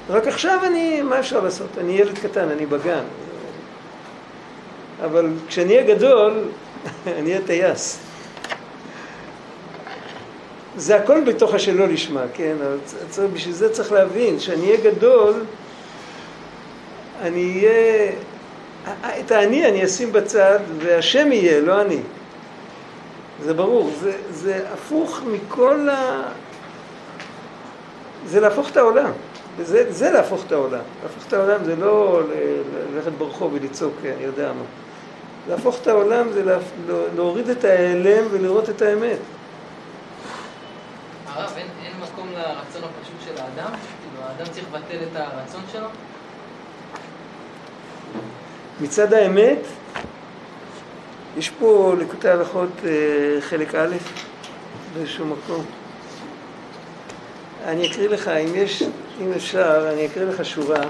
רק 0.09 0.27
עכשיו 0.27 0.59
אני, 0.65 1.01
מה 1.01 1.19
אפשר 1.19 1.43
לעשות? 1.43 1.67
אני 1.77 1.93
ילד 1.93 2.19
קטן, 2.19 2.49
אני 2.49 2.65
בגן. 2.65 3.03
אבל 5.05 5.27
כשאני 5.47 5.77
אהיה 5.77 5.95
גדול, 5.95 6.33
אני 7.17 7.29
אהיה 7.29 7.41
טייס. 7.45 7.99
זה 10.75 10.95
הכל 10.95 11.21
בתוך 11.21 11.53
השלא 11.53 11.87
לשמה, 11.87 12.23
כן? 12.33 12.55
בשביל 13.33 13.53
זה 13.53 13.73
צריך 13.73 13.91
להבין, 13.91 14.39
שאני 14.39 14.65
אהיה 14.65 14.77
גדול, 14.81 15.33
אני 17.21 17.65
אהיה... 17.65 18.11
את 19.19 19.31
האני 19.31 19.69
אני 19.69 19.85
אשים 19.85 20.11
בצד, 20.11 20.59
והשם 20.77 21.31
יהיה, 21.31 21.61
לא 21.61 21.81
אני. 21.81 21.99
זה 23.43 23.53
ברור, 23.53 23.91
זה, 23.99 24.11
זה 24.29 24.65
הפוך 24.73 25.21
מכל 25.27 25.89
ה... 25.89 26.21
זה 28.25 28.39
להפוך 28.39 28.69
את 28.69 28.77
העולם. 28.77 29.11
זה, 29.61 29.91
זה 29.91 30.11
להפוך 30.11 30.45
את 30.47 30.51
העולם. 30.51 30.79
להפוך 31.03 31.27
את 31.27 31.33
העולם 31.33 31.63
זה 31.63 31.75
לא 31.75 32.21
ללכת 32.93 33.11
ברחוב 33.17 33.53
ולצעוק, 33.53 33.93
אני 34.03 34.23
יודע 34.23 34.53
מה. 34.53 34.63
להפוך 35.49 35.77
את 35.81 35.87
העולם 35.87 36.31
זה 36.31 36.43
לה, 36.43 36.57
לא- 36.87 37.05
להוריד 37.15 37.49
את 37.49 37.63
ההיעלם 37.63 38.27
ולראות 38.31 38.69
את 38.69 38.81
האמת. 38.81 39.17
הרב, 41.27 41.53
אין, 41.57 41.67
אין 41.85 41.93
מקום 42.01 42.27
לרצון 42.33 42.81
הפשוט 42.83 43.21
של 43.25 43.41
האדם? 43.41 43.71
כאילו, 43.73 44.27
האדם 44.27 44.51
צריך 44.51 44.65
לבטל 44.73 44.97
את 45.11 45.15
הרצון 45.15 45.61
שלו? 45.71 45.87
מצד 48.81 49.13
האמת, 49.13 49.59
יש 51.37 51.49
פה 51.49 51.93
לקוטי 51.99 52.29
הלכות 52.29 52.69
אה, 52.85 53.41
חלק 53.41 53.75
א' 53.75 53.95
באיזשהו 54.93 55.25
מקום. 55.25 55.65
אני 57.65 57.91
אקריא 57.91 58.09
לך, 58.09 58.27
אם 58.27 58.55
יש, 58.55 58.83
אם 59.21 59.31
אפשר, 59.35 59.89
אני 59.93 60.05
אקריא 60.05 60.25
לך 60.25 60.45
שורה. 60.45 60.81
אה, 60.81 60.87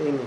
הנה. 0.00 0.22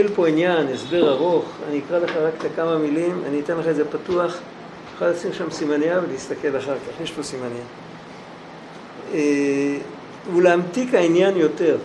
מתחיל 0.00 0.16
פה 0.16 0.28
עניין, 0.28 0.68
הסבר 0.68 1.12
ארוך, 1.12 1.44
אני 1.68 1.78
אקרא 1.78 1.98
לך 1.98 2.16
רק 2.16 2.32
את 2.38 2.44
הכמה 2.44 2.78
מילים, 2.78 3.22
אני 3.26 3.40
אתן 3.40 3.56
לך 3.56 3.68
את 3.68 3.76
זה 3.76 3.84
פתוח, 3.84 4.38
תוכל 4.92 5.08
לשים 5.08 5.32
שם 5.32 5.50
סימניה 5.50 6.00
ולהסתכל 6.02 6.58
אחר 6.58 6.74
כך, 6.74 7.00
יש 7.00 7.10
פה 7.10 7.22
סימניה. 7.22 7.62
אה, 9.14 9.76
ולהמתיק 10.34 10.94
העניין 10.94 11.36
יותר. 11.36 11.78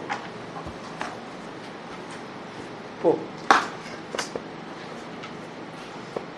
פה. 3.02 3.16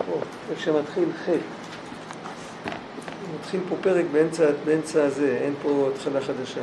פה, 0.06 0.20
איפה 0.52 0.62
שמתחיל 0.62 1.10
ח'. 1.26 1.30
מתחיל 3.40 3.60
פה 3.70 3.76
פרק 3.82 4.06
באמצע, 4.12 4.46
באמצע 4.66 5.04
הזה, 5.04 5.38
אין 5.42 5.54
פה 5.62 5.90
התחלה 5.94 6.22
חדשה. 6.22 6.62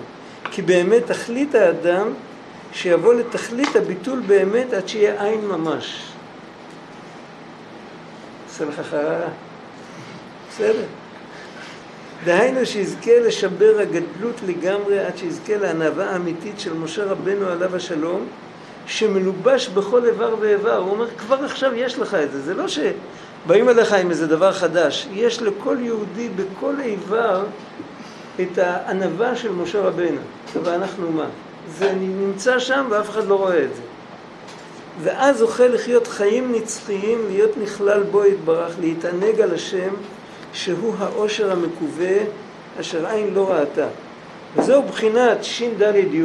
כי 0.51 0.63
באמת 0.63 1.07
תכלית 1.07 1.55
האדם 1.55 2.13
שיבוא 2.75 3.15
לתכלית 3.15 3.77
הביטול 3.77 4.21
באמת 4.27 4.73
עד 4.73 4.89
שיהיה 4.89 5.25
עין 5.25 5.45
ממש. 5.45 6.03
עושה 8.49 8.65
לך 8.65 8.81
חררה? 8.91 9.29
בסדר. 10.51 10.85
דהיינו 12.25 12.67
שיזכה 12.67 13.19
לשבר 13.27 13.79
הגדלות 13.81 14.35
לגמרי 14.47 14.99
עד 14.99 15.17
שיזכה 15.17 15.57
לענווה 15.57 16.11
האמיתית 16.11 16.61
של 16.61 16.75
משה 16.75 17.05
רבנו 17.05 17.49
עליו 17.49 17.77
השלום 17.77 18.27
שמלובש 18.87 19.69
בכל 19.69 20.05
איבר 20.05 20.35
ואיבר. 20.41 20.77
הוא 20.77 20.91
אומר, 20.91 21.11
כבר 21.11 21.45
עכשיו 21.45 21.75
יש 21.75 21.99
לך 21.99 22.15
את 22.15 22.33
זה. 22.33 22.41
זה 22.41 22.55
לא 22.55 22.65
שבאים 22.69 23.69
אליך 23.69 23.93
עם 23.93 24.11
איזה 24.11 24.27
דבר 24.27 24.53
חדש. 24.53 25.09
יש 25.13 25.43
לכל 25.43 25.77
יהודי 25.81 26.29
בכל 26.29 26.75
איבר 26.81 27.45
את 28.41 28.59
הענווה 28.59 29.37
של 29.37 29.53
משה 29.53 29.81
רבנו. 29.81 30.21
ואנחנו 30.63 31.13
מה? 31.13 31.27
זה 31.79 31.93
נמצא 31.93 32.59
שם 32.59 32.87
ואף 32.91 33.11
אחד 33.11 33.27
לא 33.27 33.35
רואה 33.35 33.65
את 33.65 33.75
זה. 33.75 33.83
ואז 35.03 35.39
זוכה 35.39 35.69
לחיות 35.69 36.07
חיים 36.07 36.53
נצחיים, 36.53 37.19
להיות 37.31 37.51
נכלל 37.63 38.03
בו 38.03 38.25
יתברך, 38.25 38.73
להתענג 38.81 39.41
על 39.41 39.55
השם, 39.55 39.91
שהוא 40.53 40.95
העושר 40.99 41.53
המקווה, 41.53 42.17
אשר 42.81 43.07
עין 43.07 43.35
לא 43.35 43.51
ראתה. 43.51 43.87
וזהו 44.57 44.83
בחינת 44.83 45.45
ש"ד 45.45 45.83
י', 46.13 46.23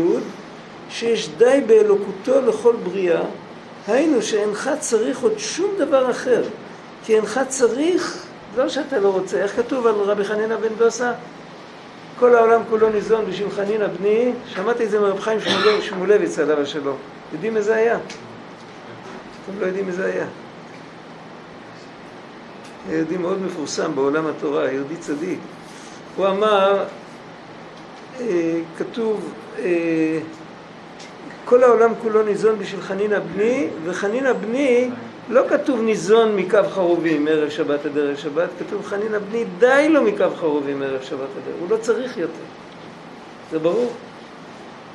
שיש 0.89 1.29
די 1.37 1.61
באלוקותו 1.67 2.41
לכל 2.41 2.75
בריאה, 2.83 3.21
היינו 3.87 4.21
שאינך 4.21 4.69
צריך 4.79 5.21
עוד 5.21 5.33
שום 5.37 5.71
דבר 5.77 6.11
אחר, 6.11 6.43
כי 7.05 7.15
אינך 7.15 7.39
צריך, 7.47 8.23
לא 8.57 8.69
שאתה 8.69 8.99
לא 8.99 9.09
רוצה, 9.09 9.37
איך 9.37 9.55
כתוב 9.55 9.87
על 9.87 9.93
רבי 9.93 10.23
חנינא 10.23 10.55
בן 10.55 10.75
דוסה? 10.77 11.11
כל 12.19 12.35
העולם 12.35 12.61
כולו 12.69 12.89
ניזון 12.89 13.25
בשביל 13.25 13.49
חנינא 13.49 13.87
בני, 13.87 14.31
שמעתי 14.47 14.83
את 14.83 14.89
זה 14.89 14.99
מרב 14.99 15.19
חיים 15.19 15.39
שמואלביץ 15.81 16.39
עליו 16.39 16.61
השלום. 16.61 16.97
יודעים 17.33 17.53
מי 17.53 17.61
זה 17.61 17.75
היה? 17.75 17.95
אתם 17.95 19.59
לא 19.59 19.65
יודעים 19.65 19.85
מי 19.85 19.91
זה 19.91 20.05
היה. 20.05 20.25
יהודי 22.89 23.17
מאוד 23.17 23.41
מפורסם 23.41 23.95
בעולם 23.95 24.27
התורה, 24.27 24.71
יהודי 24.71 24.95
צדיק. 24.95 25.39
הוא 26.15 26.27
אמר, 26.27 26.83
אה, 28.21 28.59
כתוב, 28.77 29.33
אה, 29.59 30.19
כל 31.45 31.63
העולם 31.63 31.93
כולו 32.01 32.23
ניזון 32.23 32.59
בשביל 32.59 32.81
חנינא 32.81 33.19
בני, 33.19 33.67
וחנינא 33.85 34.33
בני 34.33 34.89
לא 35.29 35.41
כתוב 35.49 35.81
ניזון 35.81 36.35
מקו 36.35 36.59
חרובים 36.69 37.25
מערב 37.25 37.49
שבת 37.49 37.85
עד 37.85 37.97
ערב 37.97 38.15
שבת, 38.15 38.49
כתוב 38.59 38.85
חנינא 38.85 39.19
בני 39.19 39.45
די 39.59 39.87
לו 39.89 40.03
מקו 40.03 40.25
חרובים 40.35 40.79
מערב 40.79 41.01
שבת 41.01 41.19
עד 41.19 41.47
ערב, 41.47 41.59
הוא 41.59 41.69
לא 41.69 41.77
צריך 41.77 42.17
יותר. 42.17 42.33
זה 43.51 43.59
ברור. 43.59 43.91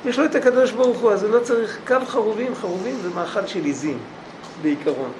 יש 0.05 0.19
לו 0.19 0.25
את 0.25 0.35
הקדוש 0.35 0.71
ברוך 0.71 0.97
הוא, 0.97 1.11
אז 1.11 1.23
הוא 1.23 1.31
לא 1.31 1.39
צריך 1.39 1.79
קו 1.87 1.95
חרובים, 2.07 2.55
חרובים 2.55 2.95
זה 3.03 3.09
מאכל 3.09 3.47
של 3.47 3.65
עיזים, 3.65 3.97
בעיקרון. 4.61 5.11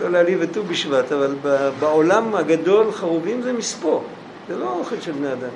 לא 0.00 0.10
להעליב 0.10 0.42
את 0.42 0.52
ט"ו 0.52 0.62
בשבט, 0.62 1.12
אבל 1.12 1.34
בעולם 1.80 2.34
הגדול 2.34 2.92
חרובים 2.92 3.42
זה 3.42 3.52
מספוא, 3.52 4.00
זה 4.48 4.56
לא 4.56 4.74
אוכל 4.78 5.00
של 5.00 5.12
בני 5.12 5.32
אדם. 5.32 5.48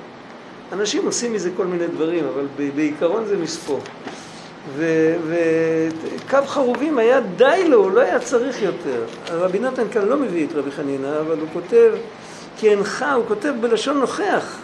אנשים 0.73 1.05
עושים 1.05 1.33
מזה 1.33 1.49
כל 1.57 1.65
מיני 1.65 1.87
דברים, 1.87 2.25
אבל 2.33 2.45
בעיקרון 2.75 3.25
זה 3.25 3.37
מספוא. 3.37 3.79
וקו 4.73 6.37
חרובים 6.45 6.97
היה 6.97 7.19
די 7.21 7.65
לו, 7.67 7.89
לא 7.89 8.01
היה 8.01 8.19
צריך 8.19 8.61
יותר. 8.61 9.03
רבי 9.31 9.59
נתן 9.59 9.89
כאן 9.91 10.05
לא 10.05 10.17
מביא 10.17 10.47
את 10.47 10.53
רבי 10.55 10.71
חנינא, 10.71 11.19
אבל 11.19 11.39
הוא 11.39 11.47
כותב, 11.53 11.91
כי 12.57 12.69
אינך, 12.69 13.05
הוא 13.15 13.25
כותב 13.27 13.53
בלשון 13.61 13.99
נוכח, 13.99 14.57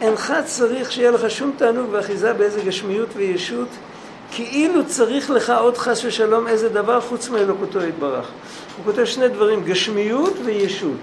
אינך 0.00 0.34
צריך 0.44 0.92
שיהיה 0.92 1.10
לך 1.10 1.30
שום 1.30 1.52
תענוג 1.56 1.86
ואחיזה 1.90 2.32
באיזה 2.32 2.60
גשמיות 2.60 3.08
וישות, 3.16 3.68
כאילו 4.32 4.86
צריך 4.86 5.30
לך 5.30 5.52
עוד 5.60 5.76
חס 5.76 6.04
ושלום 6.04 6.46
איזה 6.46 6.68
דבר 6.68 7.00
חוץ 7.00 7.28
מאלוקותו 7.28 7.82
יתברך. 7.82 8.30
הוא 8.76 8.84
כותב 8.84 9.04
שני 9.04 9.28
דברים, 9.28 9.64
גשמיות 9.64 10.34
וישות. 10.44 10.96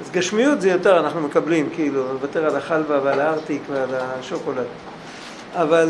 אז 0.00 0.10
גשמיות 0.10 0.60
זה 0.60 0.70
יותר 0.70 0.98
אנחנו 0.98 1.20
מקבלים, 1.20 1.68
כאילו, 1.74 2.12
לוותר 2.12 2.46
על 2.46 2.56
החלבה 2.56 3.00
ועל 3.02 3.20
הארטיק 3.20 3.62
ועל 3.70 3.88
השוקולד. 3.92 4.66
אבל 5.54 5.88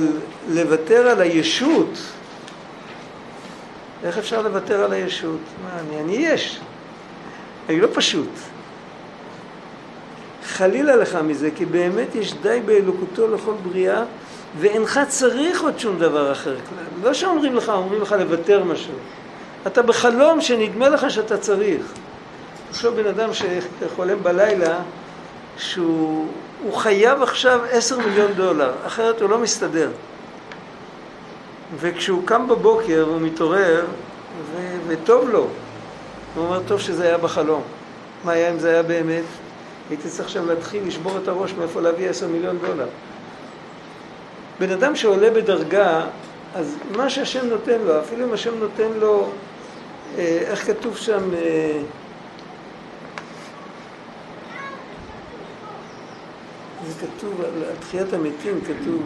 לוותר 0.48 1.08
על 1.08 1.20
הישות, 1.20 1.98
איך 4.04 4.18
אפשר 4.18 4.42
לוותר 4.42 4.84
על 4.84 4.92
הישות? 4.92 5.40
מה, 5.64 5.80
אני, 5.80 6.00
אני 6.00 6.12
יש. 6.12 6.60
אני 7.68 7.80
לא 7.80 7.88
פשוט. 7.94 8.28
חלילה 10.44 10.96
לך 10.96 11.14
מזה, 11.14 11.50
כי 11.56 11.64
באמת 11.64 12.14
יש 12.14 12.34
די 12.34 12.60
באלוקותו 12.64 13.34
לכל 13.34 13.52
בריאה, 13.62 14.02
ואינך 14.58 15.00
צריך 15.08 15.62
עוד 15.62 15.78
שום 15.78 15.98
דבר 15.98 16.32
אחר. 16.32 16.56
לא 17.02 17.14
שאומרים 17.14 17.56
לך, 17.56 17.68
אומרים 17.68 18.02
לך 18.02 18.12
לוותר 18.12 18.64
משהו. 18.64 18.94
אתה 19.66 19.82
בחלום 19.82 20.40
שנדמה 20.40 20.88
לך 20.88 21.10
שאתה 21.10 21.38
צריך. 21.38 21.82
תחשוב 22.70 22.94
בן 22.94 23.06
אדם 23.06 23.30
שחולם 23.32 24.22
בלילה, 24.22 24.78
שהוא 25.56 26.26
חייב 26.72 27.22
עכשיו 27.22 27.60
עשר 27.70 27.98
מיליון 27.98 28.32
דולר, 28.32 28.72
אחרת 28.86 29.20
הוא 29.20 29.30
לא 29.30 29.38
מסתדר. 29.38 29.90
וכשהוא 31.80 32.22
קם 32.24 32.48
בבוקר 32.48 33.04
הוא 33.08 33.20
מתעורר, 33.20 33.84
ו- 34.52 34.78
וטוב 34.86 35.28
לו. 35.30 35.46
הוא 36.34 36.44
אומר, 36.44 36.60
טוב 36.66 36.80
שזה 36.80 37.04
היה 37.04 37.18
בחלום. 37.18 37.62
מה 38.24 38.32
היה 38.32 38.50
אם 38.50 38.58
זה 38.58 38.70
היה 38.70 38.82
באמת? 38.82 39.24
הייתי 39.90 40.08
צריך 40.08 40.24
עכשיו 40.24 40.46
להתחיל 40.46 40.86
לשבור 40.86 41.18
את 41.22 41.28
הראש 41.28 41.52
מאיפה 41.58 41.80
להביא 41.80 42.10
עשר 42.10 42.28
מיליון 42.28 42.58
דולר. 42.58 42.86
בן 44.60 44.70
אדם 44.70 44.96
שעולה 44.96 45.30
בדרגה, 45.30 46.06
אז 46.54 46.76
מה 46.96 47.10
שהשם 47.10 47.46
נותן 47.46 47.78
לו, 47.86 48.00
אפילו 48.00 48.26
אם 48.26 48.32
השם 48.32 48.58
נותן 48.58 48.88
לו, 49.00 49.28
אה, 50.18 50.38
איך 50.40 50.66
כתוב 50.66 50.96
שם, 50.96 51.34
אה, 51.34 51.78
זה 56.88 57.06
כתוב, 57.06 57.40
על 57.40 57.74
תחיית 57.80 58.12
המתים 58.12 58.60
כתוב 58.60 59.02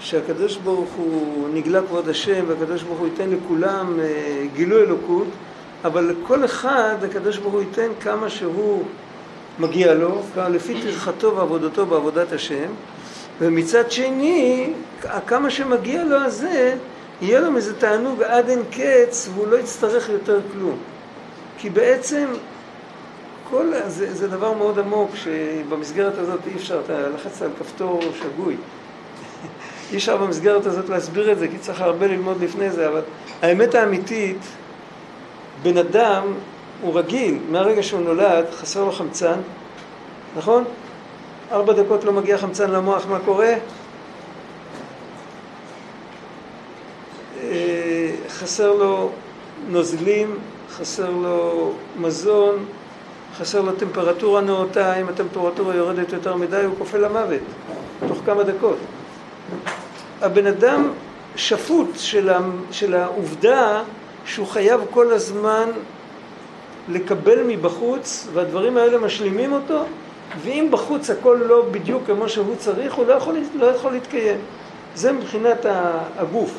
שהקדוש 0.00 0.56
ברוך 0.56 0.90
הוא 0.96 1.48
נגלה 1.54 1.80
כבוד 1.82 2.08
השם 2.08 2.44
והקדוש 2.48 2.82
ברוך 2.82 2.98
הוא 2.98 3.06
ייתן 3.06 3.30
לכולם 3.30 4.00
אה, 4.00 4.46
גילוי 4.54 4.82
אלוקות 4.82 5.26
אבל 5.84 6.14
לכל 6.22 6.44
אחד 6.44 6.96
הקדוש 7.04 7.38
ברוך 7.38 7.54
הוא 7.54 7.60
ייתן 7.60 7.88
כמה 8.00 8.30
שהוא 8.30 8.82
מגיע 9.58 9.94
לו, 9.94 10.22
לפי 10.50 10.80
טרחתו 10.82 11.36
ועבודתו 11.36 11.86
בעבודת 11.86 12.32
השם 12.32 12.68
ומצד 13.40 13.90
שני, 13.90 14.72
כמה 15.26 15.50
שמגיע 15.50 16.04
לו 16.04 16.16
הזה, 16.16 16.74
יהיה 17.22 17.40
לו 17.40 17.52
מזה 17.52 17.74
תענוג 17.74 18.22
עד 18.22 18.48
אין 18.48 18.62
קץ 18.70 19.28
והוא 19.34 19.48
לא 19.48 19.56
יצטרך 19.56 20.08
יותר 20.08 20.40
כלום. 20.52 20.76
כי 21.58 21.70
בעצם 21.70 22.26
כל, 23.50 23.72
זה, 23.86 24.14
זה 24.14 24.28
דבר 24.28 24.52
מאוד 24.52 24.78
עמוק 24.78 25.10
שבמסגרת 25.14 26.18
הזאת 26.18 26.40
אי 26.46 26.56
אפשר, 26.56 26.80
אתה 26.84 27.08
לחצת 27.08 27.42
על 27.42 27.50
כפתור 27.58 28.00
שגוי. 28.22 28.56
אי 29.90 29.96
אפשר 29.96 30.16
במסגרת 30.16 30.66
הזאת 30.66 30.88
להסביר 30.88 31.32
את 31.32 31.38
זה, 31.38 31.48
כי 31.48 31.58
צריך 31.58 31.80
הרבה 31.80 32.06
ללמוד 32.06 32.40
לפני 32.40 32.70
זה, 32.70 32.88
אבל 32.88 33.02
האמת 33.42 33.74
האמיתית, 33.74 34.38
בן 35.62 35.76
אדם 35.76 36.22
הוא 36.82 36.98
רגיל, 36.98 37.38
מהרגע 37.50 37.82
שהוא 37.82 38.00
נולד, 38.00 38.44
חסר 38.56 38.84
לו 38.84 38.92
חמצן, 38.92 39.40
נכון? 40.36 40.64
ארבע 41.50 41.72
דקות 41.72 42.04
לא 42.04 42.12
מגיע 42.12 42.38
חמצן 42.38 42.70
למוח, 42.70 43.06
מה 43.06 43.18
קורה? 43.24 43.54
אה, 47.42 48.10
חסר 48.28 48.72
לו 48.72 49.10
נוזלים, 49.68 50.38
חסר 50.70 51.10
לו 51.10 51.72
מזון, 52.00 52.64
חסר 53.38 53.60
לו 53.60 53.72
טמפרטורה 53.72 54.40
נאותה, 54.40 55.00
אם 55.00 55.08
הטמפרטורה 55.08 55.74
יורדת 55.74 56.12
יותר 56.12 56.36
מדי 56.36 56.62
הוא 56.64 56.74
כופה 56.78 56.98
למוות, 56.98 57.40
תוך 58.08 58.18
כמה 58.26 58.42
דקות. 58.42 58.76
הבן 60.20 60.46
אדם 60.46 60.90
שפוט 61.36 61.88
של, 61.94 62.30
של 62.70 62.94
העובדה 62.94 63.82
שהוא 64.24 64.46
חייב 64.46 64.80
כל 64.90 65.12
הזמן 65.12 65.70
לקבל 66.88 67.38
מבחוץ, 67.46 68.28
והדברים 68.34 68.76
האלה 68.76 68.98
משלימים 68.98 69.52
אותו, 69.52 69.84
ואם 70.42 70.68
בחוץ 70.70 71.10
הכל 71.10 71.38
לא 71.46 71.64
בדיוק 71.70 72.02
כמו 72.06 72.28
שהוא 72.28 72.54
צריך, 72.58 72.94
הוא 72.94 73.06
לא 73.06 73.12
יכול, 73.12 73.36
לא 73.54 73.66
יכול 73.66 73.92
להתקיים. 73.92 74.38
זה 74.94 75.12
מבחינת 75.12 75.66
הגוף. 76.16 76.54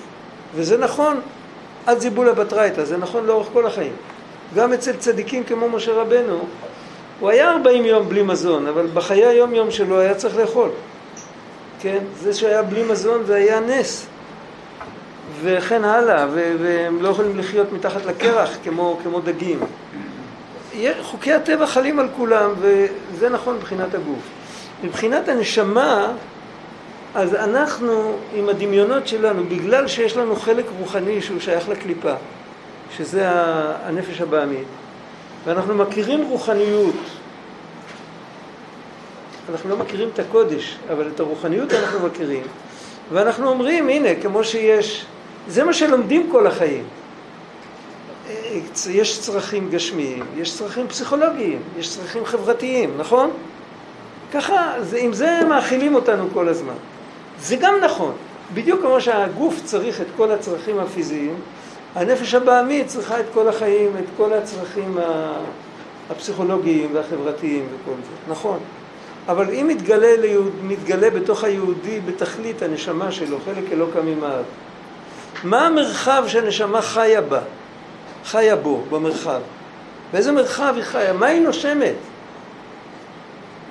וזה 0.56 0.78
נכון 0.78 1.20
עד 1.86 2.00
זיבולה 2.00 2.34
בתרייתא, 2.34 2.84
זה 2.84 2.98
נכון 2.98 3.26
לאורך 3.26 3.48
כל 3.54 3.66
החיים. 3.66 3.94
גם 4.56 4.74
אצל 4.74 4.94
צדיקים 4.94 5.44
כמו 5.44 5.70
משה 5.70 5.94
רבנו, 5.94 6.40
הוא 7.20 7.30
היה 7.30 7.52
40 7.52 7.86
יום 7.86 8.10
בלי 8.10 8.24
מזון, 8.24 8.68
אבל 8.68 8.88
בחיי 8.94 9.26
היום 9.26 9.54
יום 9.54 9.72
שלו 9.72 10.00
היה 10.00 10.16
צריך 10.16 10.38
לאכול. 10.38 10.70
כן? 11.82 11.98
זה 12.22 12.34
שהיה 12.34 12.62
בלי 12.62 12.84
מזון 12.84 13.24
זה 13.26 13.36
היה 13.36 13.60
נס. 13.60 14.08
וכן 15.42 15.84
הלאה, 15.84 16.28
והם 16.34 17.02
לא 17.02 17.10
יכולים 17.10 17.38
לחיות 17.38 17.74
מתחת 17.74 18.06
לקרח 18.06 18.58
כמו, 18.64 19.00
כמו 19.04 19.20
דגים. 19.20 19.60
חוקי 21.02 21.34
הטבע 21.34 21.68
חלים 21.68 22.00
על 22.00 22.08
כולם, 22.18 22.52
וזה 22.60 23.30
נכון 23.30 23.56
מבחינת 23.56 23.94
הגוף. 23.94 24.24
מבחינת 24.84 25.30
הנשמה, 25.30 26.12
אז 27.16 27.36
אנחנו 27.36 28.14
עם 28.36 28.50
הדמיונות 28.50 29.08
שלנו, 29.08 29.44
בגלל 29.44 29.88
שיש 29.88 30.18
לנו 30.18 30.36
חלק 30.36 30.66
רוחני 30.80 31.22
שהוא 31.22 31.40
שייך 31.40 31.70
לקליפה, 31.70 32.14
שזה 32.98 33.30
הנפש 33.86 34.22
הבעמית, 34.22 34.68
ואנחנו 35.46 35.76
מכירים 35.76 36.24
רוחניות, 36.24 36.96
אנחנו 39.52 39.70
לא 39.70 39.78
מכירים 39.78 40.10
את 40.14 40.20
הקודש, 40.20 40.78
אבל 40.92 41.08
את 41.16 41.20
הרוחניות 41.20 41.74
אנחנו 41.74 42.00
מכירים, 42.08 42.44
ואנחנו 43.12 43.48
אומרים, 43.50 43.90
הנה, 43.90 44.10
כמו 44.22 44.44
שיש, 44.44 45.06
זה 45.48 45.64
מה 45.64 45.74
שלומדים 45.74 46.30
כל 46.32 46.48
החיים. 46.48 46.84
יש 48.90 49.20
צרכים 49.20 49.70
גשמיים, 49.70 50.26
יש 50.38 50.58
צרכים 50.58 50.88
פסיכולוגיים, 50.88 51.60
יש 51.80 51.90
צרכים 51.90 52.26
חברתיים, 52.26 52.94
נכון? 52.98 53.32
ככה, 54.34 54.74
זה, 54.82 54.98
עם 54.98 55.14
זה 55.14 55.40
מאכילים 55.50 55.96
אותנו 55.96 56.28
כל 56.34 56.48
הזמן. 56.48 56.74
זה 57.40 57.56
גם 57.56 57.76
נכון. 57.84 58.14
בדיוק 58.54 58.82
כמו 58.82 59.02
שהגוף 59.02 59.62
צריך 59.64 60.02
את 60.02 60.08
כל 60.18 60.32
הצרכים 60.32 60.80
הפיזיים, 60.80 61.36
הנפש 61.96 62.34
הבעמית 62.34 62.88
צריכה 62.88 63.20
את 63.20 63.26
כל 63.34 63.48
החיים, 63.48 63.92
את 64.00 64.06
כל 64.18 64.34
הצרכים 64.34 64.98
הפסיכולוגיים 66.10 66.90
והחברתיים 66.94 67.66
וכל 67.66 67.96
זה. 67.96 68.32
נכון. 68.32 68.60
אבל 69.28 69.50
אם 69.50 69.68
מתגלה, 69.68 70.18
ליהוד, 70.18 70.52
מתגלה 70.64 71.10
בתוך 71.10 71.44
היהודי 71.44 72.00
בתכלית 72.00 72.62
הנשמה 72.62 73.12
שלו, 73.12 73.38
חלק 73.46 73.72
אלוקא 73.72 74.00
ממעל, 74.00 74.42
מה 75.44 75.66
המרחב 75.66 76.24
שהנשמה 76.28 76.82
חיה 76.82 77.22
בה? 77.22 77.40
חיה 78.26 78.56
בו, 78.56 78.84
במרחב. 78.90 79.40
באיזה 80.14 80.32
מרחב 80.32 80.74
היא 80.76 80.84
חיה? 80.84 81.14
מה 81.14 81.26
היא 81.26 81.42
נושמת? 81.42 81.96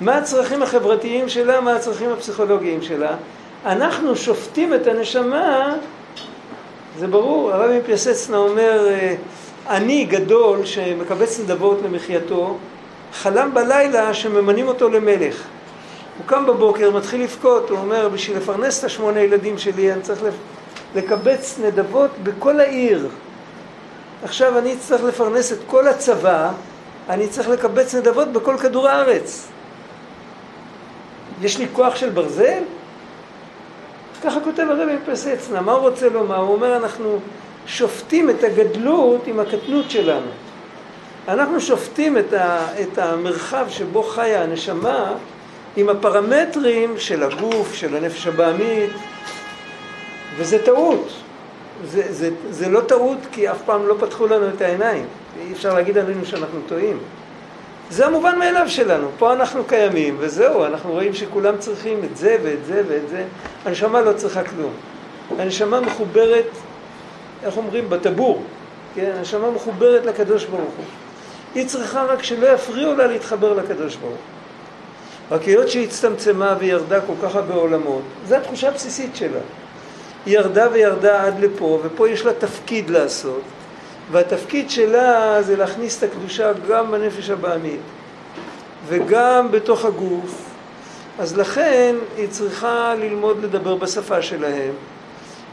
מה 0.00 0.16
הצרכים 0.16 0.62
החברתיים 0.62 1.28
שלה? 1.28 1.60
מה 1.60 1.76
הצרכים 1.76 2.12
הפסיכולוגיים 2.12 2.82
שלה? 2.82 3.16
אנחנו 3.66 4.16
שופטים 4.16 4.74
את 4.74 4.86
הנשמה, 4.86 5.74
זה 6.98 7.06
ברור, 7.06 7.52
הרבי 7.52 7.78
מפיאסצנה 7.78 8.36
אומר, 8.36 8.88
אני 9.68 10.04
גדול 10.04 10.64
שמקבץ 10.64 11.40
נדבות 11.40 11.78
למחייתו, 11.84 12.56
חלם 13.12 13.54
בלילה 13.54 14.14
שממנים 14.14 14.68
אותו 14.68 14.88
למלך. 14.88 15.42
הוא 16.18 16.26
קם 16.26 16.46
בבוקר, 16.46 16.90
מתחיל 16.90 17.22
לבכות, 17.22 17.70
הוא 17.70 17.78
אומר, 17.78 18.08
בשביל 18.08 18.36
לפרנס 18.36 18.78
את 18.78 18.84
השמונה 18.84 19.20
ילדים 19.20 19.58
שלי 19.58 19.92
אני 19.92 20.02
צריך 20.02 20.20
לקבץ 20.94 21.58
נדבות 21.64 22.10
בכל 22.22 22.60
העיר. 22.60 23.08
עכשיו 24.24 24.58
אני 24.58 24.76
צריך 24.76 25.04
לפרנס 25.04 25.52
את 25.52 25.58
כל 25.66 25.88
הצבא, 25.88 26.50
אני 27.08 27.28
צריך 27.28 27.48
לקבץ 27.48 27.94
נדבות 27.94 28.32
בכל 28.32 28.56
כדור 28.58 28.88
הארץ. 28.88 29.48
יש 31.42 31.58
לי 31.58 31.66
כוח 31.72 31.96
של 31.96 32.10
ברזל? 32.10 32.62
ככה 34.24 34.40
כותב 34.40 34.66
הרבי 34.70 34.92
מפסצנה, 35.02 35.60
מה 35.60 35.72
הוא 35.72 35.80
רוצה 35.80 36.08
לומר? 36.08 36.36
הוא 36.36 36.54
אומר, 36.54 36.76
אנחנו 36.76 37.18
שופטים 37.66 38.30
את 38.30 38.44
הגדלות 38.44 39.26
עם 39.26 39.40
הקטנות 39.40 39.90
שלנו. 39.90 40.30
אנחנו 41.28 41.60
שופטים 41.60 42.18
את, 42.18 42.32
ה, 42.32 42.66
את 42.82 42.98
המרחב 42.98 43.66
שבו 43.68 44.02
חיה 44.02 44.42
הנשמה 44.42 45.12
עם 45.76 45.88
הפרמטרים 45.88 46.98
של 46.98 47.22
הגוף, 47.22 47.74
של 47.74 47.96
הנפש 47.96 48.26
הבעמית, 48.26 48.90
וזה 50.36 50.64
טעות. 50.64 51.08
זה, 51.84 52.12
זה, 52.12 52.30
זה 52.50 52.68
לא 52.68 52.80
טעות 52.80 53.18
כי 53.32 53.50
אף 53.50 53.62
פעם 53.64 53.86
לא 53.86 53.94
פתחו 54.00 54.26
לנו 54.26 54.48
את 54.48 54.60
העיניים. 54.60 55.04
אי 55.40 55.52
אפשר 55.52 55.74
להגיד 55.74 55.98
עלינו 55.98 56.26
שאנחנו 56.26 56.60
טועים. 56.68 56.98
זה 57.90 58.06
המובן 58.06 58.38
מאליו 58.38 58.68
שלנו. 58.68 59.08
פה 59.18 59.32
אנחנו 59.32 59.64
קיימים, 59.64 60.16
וזהו, 60.18 60.64
אנחנו 60.64 60.92
רואים 60.92 61.14
שכולם 61.14 61.58
צריכים 61.58 62.04
את 62.04 62.16
זה 62.16 62.36
ואת 62.42 62.64
זה 62.64 62.82
ואת 62.88 63.08
זה. 63.08 63.24
הנשמה 63.64 64.00
לא 64.00 64.12
צריכה 64.12 64.44
כלום. 64.44 64.72
הנשמה 65.38 65.80
מחוברת, 65.80 66.48
איך 67.42 67.56
אומרים? 67.56 67.90
בטבור. 67.90 68.42
כן? 68.94 69.12
הנשמה 69.18 69.50
מחוברת 69.50 70.06
לקדוש 70.06 70.44
ברוך 70.44 70.74
הוא. 70.76 70.84
היא 71.54 71.66
צריכה 71.66 72.04
רק 72.04 72.22
שלא 72.22 72.46
יפריעו 72.46 72.94
לה 72.94 73.06
להתחבר 73.06 73.52
לקדוש 73.52 73.96
ברוך 73.96 74.12
הוא. 74.12 75.36
רק 75.36 75.42
היות 75.42 75.68
שהיא 75.68 75.84
הצטמצמה 75.84 76.56
וירדה 76.58 77.00
כל 77.00 77.12
כך 77.22 77.36
הרבה 77.36 77.54
עולמות, 77.54 78.02
זו 78.28 78.34
התחושה 78.34 78.68
הבסיסית 78.68 79.16
שלה. 79.16 79.40
היא 80.26 80.34
ירדה 80.34 80.68
וירדה 80.72 81.24
עד 81.24 81.40
לפה, 81.40 81.80
ופה 81.82 82.08
יש 82.08 82.24
לה 82.24 82.32
תפקיד 82.32 82.90
לעשות, 82.90 83.40
והתפקיד 84.12 84.70
שלה 84.70 85.42
זה 85.42 85.56
להכניס 85.56 85.98
את 85.98 86.02
הקדושה 86.02 86.52
גם 86.68 86.90
בנפש 86.90 87.30
הבעמית, 87.30 87.80
וגם 88.86 89.50
בתוך 89.50 89.84
הגוף, 89.84 90.44
אז 91.18 91.38
לכן 91.38 91.94
היא 92.16 92.28
צריכה 92.28 92.94
ללמוד 92.98 93.42
לדבר 93.42 93.74
בשפה 93.74 94.22
שלהם, 94.22 94.72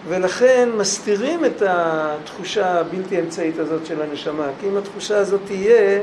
ולכן 0.07 0.69
מסתירים 0.77 1.45
את 1.45 1.63
התחושה 1.65 2.79
הבלתי 2.79 3.19
אמצעית 3.19 3.59
הזאת 3.59 3.85
של 3.85 4.01
הנשמה, 4.01 4.47
כי 4.59 4.67
אם 4.67 4.77
התחושה 4.77 5.17
הזאת 5.17 5.41
תהיה, 5.45 5.99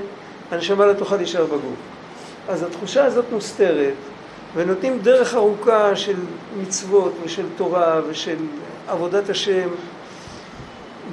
הנשמה 0.50 0.86
לא 0.86 0.92
תוכל 0.92 1.16
להישאר 1.16 1.44
בגוף. 1.44 1.76
אז 2.48 2.62
התחושה 2.62 3.05
הזאת 3.05 3.24
מוסתרת, 3.32 3.94
ונותנים 4.55 4.98
דרך 4.98 5.34
ארוכה 5.34 5.96
של 5.96 6.16
מצוות 6.61 7.12
ושל 7.24 7.46
תורה 7.57 8.00
ושל 8.09 8.36
עבודת 8.88 9.30
השם, 9.30 9.68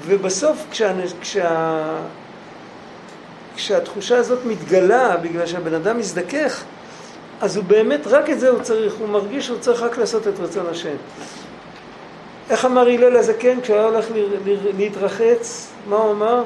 ובסוף 0.06 0.66
כשה, 0.72 0.93
כשה, 1.22 1.84
כשהתחושה 3.56 4.18
הזאת 4.18 4.39
מתגלה 4.45 5.18
בגלל 5.18 5.45
שהבן 5.45 5.74
אדם 5.74 5.97
מזדכך, 5.97 6.64
אז 7.41 7.58
הוא 7.58 7.66
באמת, 7.66 8.08
רק 8.08 8.30
את 8.30 8.39
זה 8.39 8.50
הוא 8.50 8.60
צריך, 8.62 8.93
הוא 9.00 9.10
מרגיש 9.10 9.45
שהוא 9.45 9.60
צריך 9.60 9.82
רק 9.82 9.97
לעשות 9.97 10.28
את 10.28 10.39
רצון 10.39 10.66
השם. 10.72 10.95
איך 12.50 12.66
אמר 12.66 12.82
הלל 12.82 13.18
הזקן 13.18 13.62
כשהוא 13.62 13.78
היה 13.78 13.86
הולך 13.86 14.06
להתרחץ? 14.78 15.72
מה 15.88 15.95
הוא 15.95 16.12
אמר? 16.12 16.43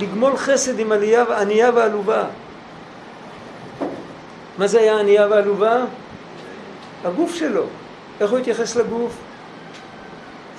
לגמול 0.00 0.36
חסד 0.36 0.78
עם 0.78 0.92
עלייה, 0.92 1.24
ענייה 1.40 1.70
ועלובה. 1.74 2.24
מה 4.58 4.66
זה 4.66 4.80
היה 4.80 5.00
ענייה 5.00 5.26
ועלובה? 5.30 5.84
הגוף 7.04 7.34
שלו. 7.34 7.64
איך 8.20 8.30
הוא 8.30 8.38
התייחס 8.38 8.76
לגוף? 8.76 9.12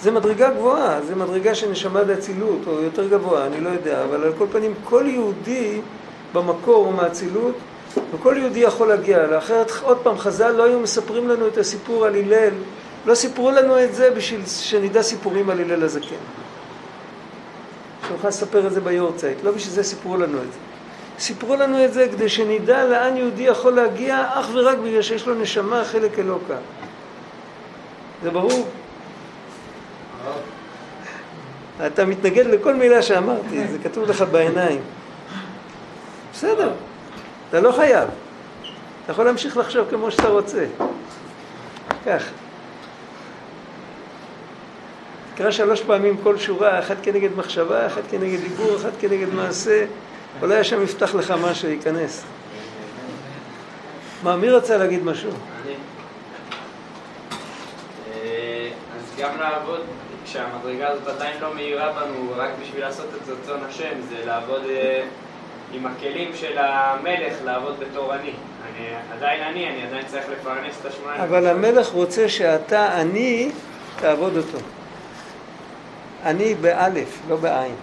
זה 0.02 0.12
מדרגה 0.12 0.50
גבוהה, 0.50 1.02
זה 1.02 1.16
מדרגה 1.16 1.56
של 1.56 1.70
נשמה 1.70 2.04
באצילות, 2.04 2.60
או 2.68 2.82
יותר 2.82 3.08
גבוהה, 3.08 3.48
אני 3.48 3.62
לא 3.62 3.70
יודע, 3.70 4.04
אבל 4.04 4.24
על 4.24 4.34
כל 4.38 4.46
פנים, 4.52 4.74
כל 4.84 5.04
יהודי 5.08 5.82
במקור 6.34 6.86
הוא 6.86 6.94
מאצילות, 6.94 7.56
וכל 8.14 8.36
יהודי 8.38 8.60
יכול 8.60 8.88
להגיע 8.88 9.24
אליו. 9.24 9.38
אחרת, 9.38 9.72
עוד 9.82 9.98
פעם, 9.98 10.18
חז"ל 10.18 10.52
לא 10.52 10.64
היו 10.64 10.80
מספרים 10.80 11.30
לנו 11.30 11.48
את 11.48 11.58
הסיפור 11.58 12.06
על 12.06 12.16
הלל, 12.16 12.54
לא 13.06 13.16
סיפרו 13.16 13.52
לנו 13.52 13.84
את 13.84 13.96
זה 13.96 14.12
בשביל 14.12 14.42
שנדע 14.46 15.02
סיפורים 15.02 15.50
על 15.50 15.60
הלל 15.60 15.84
הזקן. 15.84 16.16
שנוכל 18.08 18.28
לספר 18.28 18.68
את 18.68 18.72
זה 18.74 18.82
ביורצייט, 18.82 19.38
לא 19.44 19.52
בשביל 19.52 19.74
זה 19.74 19.84
סיפרו 19.84 20.18
לנו 20.18 20.38
את 20.38 20.52
זה. 20.52 20.60
סיפרו 21.20 21.56
לנו 21.56 21.86
את 21.86 21.94
זה 21.94 22.08
כדי 22.12 22.30
שנדע 22.30 22.86
לאן 22.86 23.18
יהודי 23.18 23.44
יכול 23.44 23.74
להגיע 23.74 24.26
אך 24.34 24.50
ורק 24.54 24.78
בגלל 24.78 25.02
שיש 25.02 25.28
לו 25.28 25.36
נשמה 25.36 25.84
חלק 25.86 26.20
אלוקה. 26.20 26.58
זה 28.24 28.30
ברור? 28.30 28.68
אתה 31.86 32.06
מתנגד 32.06 32.46
לכל 32.46 32.76
מילה 32.76 33.02
שאמרתי, 33.02 33.68
זה 33.68 33.78
כתוב 33.84 34.10
לך 34.10 34.22
בעיניים. 34.32 34.82
בסדר, 36.34 36.72
אתה 37.50 37.62
לא 37.62 37.72
חייב. 37.72 38.10
אתה 39.04 39.12
יכול 39.12 39.26
להמשיך 39.26 39.58
לחשוב 39.58 39.90
כמו 39.90 40.12
שאתה 40.12 40.28
רוצה. 40.28 40.66
כך. 42.06 42.24
תקרא 45.36 45.52
שלוש 45.52 45.82
פעמים 45.82 46.18
כל 46.24 46.38
שורה, 46.38 46.80
אחת 46.80 46.96
כנגד 47.04 47.30
מחשבה, 47.38 47.88
אחת 47.88 48.02
כנגד 48.10 48.40
דיבור, 48.40 48.76
אחת 48.76 48.92
כנגד 49.00 49.34
מעשה. 49.34 49.86
אולי 50.42 50.58
השם 50.58 50.84
יפתח 50.84 51.16
לך 51.16 51.34
משהו, 51.44 51.70
ייכנס. 51.70 52.24
מה, 54.24 54.36
מי 54.36 54.50
רצה 54.50 54.78
להגיד 54.78 55.04
משהו? 55.04 55.30
אני. 55.32 55.74
אה, 58.14 58.70
אז 58.96 59.20
גם 59.20 59.40
לעבוד, 59.40 59.82
כשהמדרגה 60.26 60.90
הזאת 60.90 61.08
עדיין 61.08 61.38
לא 61.42 61.56
מאירה 61.56 61.94
בנו, 61.94 62.34
רק 62.36 62.50
בשביל 62.62 62.82
לעשות 62.82 63.06
את 63.06 63.30
רצון 63.30 63.60
השם, 63.70 64.02
זה 64.10 64.26
לעבוד 64.26 64.62
אה, 64.70 65.04
עם 65.74 65.86
הכלים 65.86 66.32
של 66.36 66.58
המלך, 66.58 67.34
לעבוד 67.46 67.76
בתור 67.80 68.16
אני. 68.16 68.32
אני 68.72 68.88
עדיין 69.14 69.44
אני, 69.44 69.70
אני 69.70 69.88
עדיין 69.88 70.06
צריך 70.08 70.26
לפרנס 70.32 70.76
את 70.82 70.86
השמונה. 70.86 71.24
אבל 71.24 71.48
המלך 71.48 71.88
רוצה 71.88 72.30
שאתה, 72.30 73.02
אני, 73.02 73.52
תעבוד 74.00 74.38
אותו. 74.38 74.58
אני 76.26 76.56
באלף, 76.56 77.20
לא 77.30 77.36
בעין. 77.36 77.76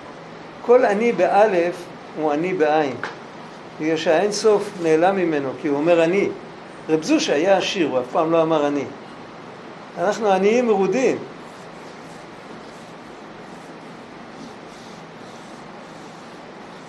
כל 0.62 0.84
אני 0.84 1.12
באלף 1.12 1.74
הוא 2.16 2.32
אני 2.32 2.54
בעין. 2.54 2.94
בגלל 3.80 3.96
שהאין 3.96 4.32
סוף 4.32 4.70
נעלם 4.82 5.16
ממנו, 5.16 5.50
כי 5.62 5.68
הוא 5.68 5.76
אומר 5.76 6.04
אני. 6.04 6.28
רב 6.88 7.02
זושה 7.02 7.34
היה 7.34 7.56
עשיר, 7.56 7.88
הוא 7.88 7.98
אף 7.98 8.04
פעם 8.12 8.32
לא 8.32 8.42
אמר 8.42 8.66
אני. 8.66 8.84
אנחנו 9.98 10.32
עניים 10.32 10.66
מרודים. 10.66 11.18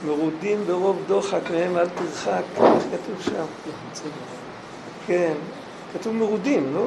מרודים 0.10 0.64
ברוב 0.68 1.04
דוחק 1.08 1.52
מהם 1.52 1.78
אל 1.78 1.90
תרחק, 1.90 2.42
איך 2.56 2.84
כתוב 2.92 3.22
שם? 3.22 3.46
כן, 5.08 5.34
כתוב 5.94 6.16
מרודים, 6.16 6.74
לא? 6.76 6.86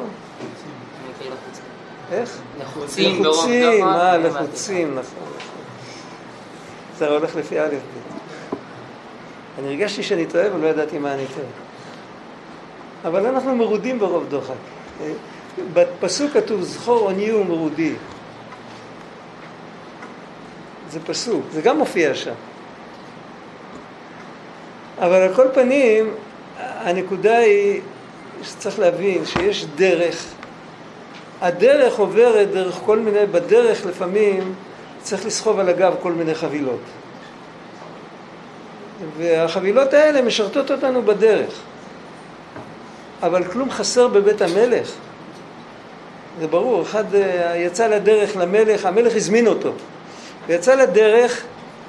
איך? 2.12 2.40
לחוצים 2.60 3.24
לחוצים, 3.24 3.84
אה, 3.84 4.18
לחוצים, 4.18 4.90
נכון. 4.90 5.02
נכון. 5.02 5.32
זה 6.98 7.08
הולך 7.08 7.36
לפי 7.36 7.60
א' 7.60 7.68
ב'. 7.68 8.12
אני 9.58 9.68
הרגשתי 9.68 10.02
שאני 10.02 10.26
טועה 10.26 10.54
ולא 10.54 10.66
ידעתי 10.66 10.98
מה 10.98 11.14
אני 11.14 11.24
טועה. 11.34 11.46
אבל 13.04 13.26
אנחנו 13.26 13.56
מרודים 13.56 13.98
ברוב 13.98 14.24
דוחק. 14.28 14.54
בפסוק 15.72 16.32
כתוב 16.32 16.62
זכור 16.62 16.98
עוני 16.98 17.32
ומרודי. 17.32 17.94
זה 20.90 21.00
פסוק, 21.00 21.42
זה 21.52 21.62
גם 21.62 21.78
מופיע 21.78 22.14
שם. 22.14 22.34
אבל 25.02 25.22
על 25.22 25.34
כל 25.34 25.46
פנים, 25.54 26.14
הנקודה 26.58 27.38
היא 27.38 27.80
שצריך 28.42 28.78
להבין 28.78 29.26
שיש 29.26 29.66
דרך. 29.76 30.24
הדרך 31.40 31.98
עוברת 31.98 32.50
דרך 32.50 32.74
כל 32.74 32.98
מיני, 32.98 33.26
בדרך 33.26 33.86
לפעמים 33.86 34.54
צריך 35.02 35.26
לסחוב 35.26 35.58
על 35.58 35.68
הגב 35.68 35.94
כל 36.02 36.12
מיני 36.12 36.34
חבילות. 36.34 36.80
והחבילות 39.18 39.92
האלה 39.92 40.22
משרתות 40.22 40.70
אותנו 40.70 41.02
בדרך. 41.02 41.54
אבל 43.22 43.44
כלום 43.44 43.70
חסר 43.70 44.08
בבית 44.08 44.42
המלך. 44.42 44.92
זה 46.40 46.46
ברור, 46.46 46.82
אחד 46.82 47.14
אה, 47.14 47.56
יצא 47.56 47.86
לדרך 47.86 48.36
למלך, 48.36 48.86
המלך 48.86 49.16
הזמין 49.16 49.46
אותו. 49.46 49.72
ויצא 50.46 50.74
לדרך, 50.74 51.44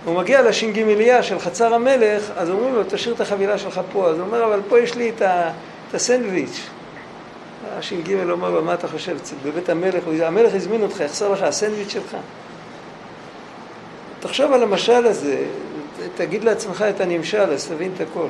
הוא 0.06 0.16
מגיע 0.16 0.42
לש"גיליה 0.42 1.24
של 1.24 1.40
חצר 1.40 1.74
המלך, 1.74 2.32
אז 2.36 2.50
אומרים 2.50 2.76
לו, 2.76 2.82
תשאיר 2.90 3.16
את 3.16 3.22
החבילה 3.22 3.58
שלך 3.58 3.82
פה. 3.92 4.10
אז 4.10 4.20
הוא 4.20 4.26
אומר, 4.26 4.46
אבל 4.46 4.62
פה 4.70 4.80
יש 4.80 4.96
לי 4.96 5.10
את, 5.10 5.22
ה, 5.22 5.52
את 5.90 5.96
הסנדוויץ'. 5.96 6.70
הש"ג 7.78 8.14
אומר 8.32 8.50
לו, 8.50 8.64
מה 8.64 8.74
אתה 8.74 8.88
חושב, 8.88 9.18
בבית 9.46 9.70
המלך, 9.70 10.04
המלך 10.24 10.54
הזמין 10.54 10.82
אותך, 10.82 11.00
יחסר 11.00 11.30
לך 11.30 11.42
הסנדוויץ' 11.42 11.90
שלך? 11.90 12.18
תחשוב 14.20 14.54
על 14.54 14.64
המשל 14.64 15.06
הזה, 15.06 15.46
תגיד 16.16 16.44
לעצמך 16.44 16.86
את 16.90 17.02
הנמשל, 17.02 17.52
אז 17.52 17.68
תבין 17.68 17.92
את 17.96 18.02
הכל. 18.02 18.28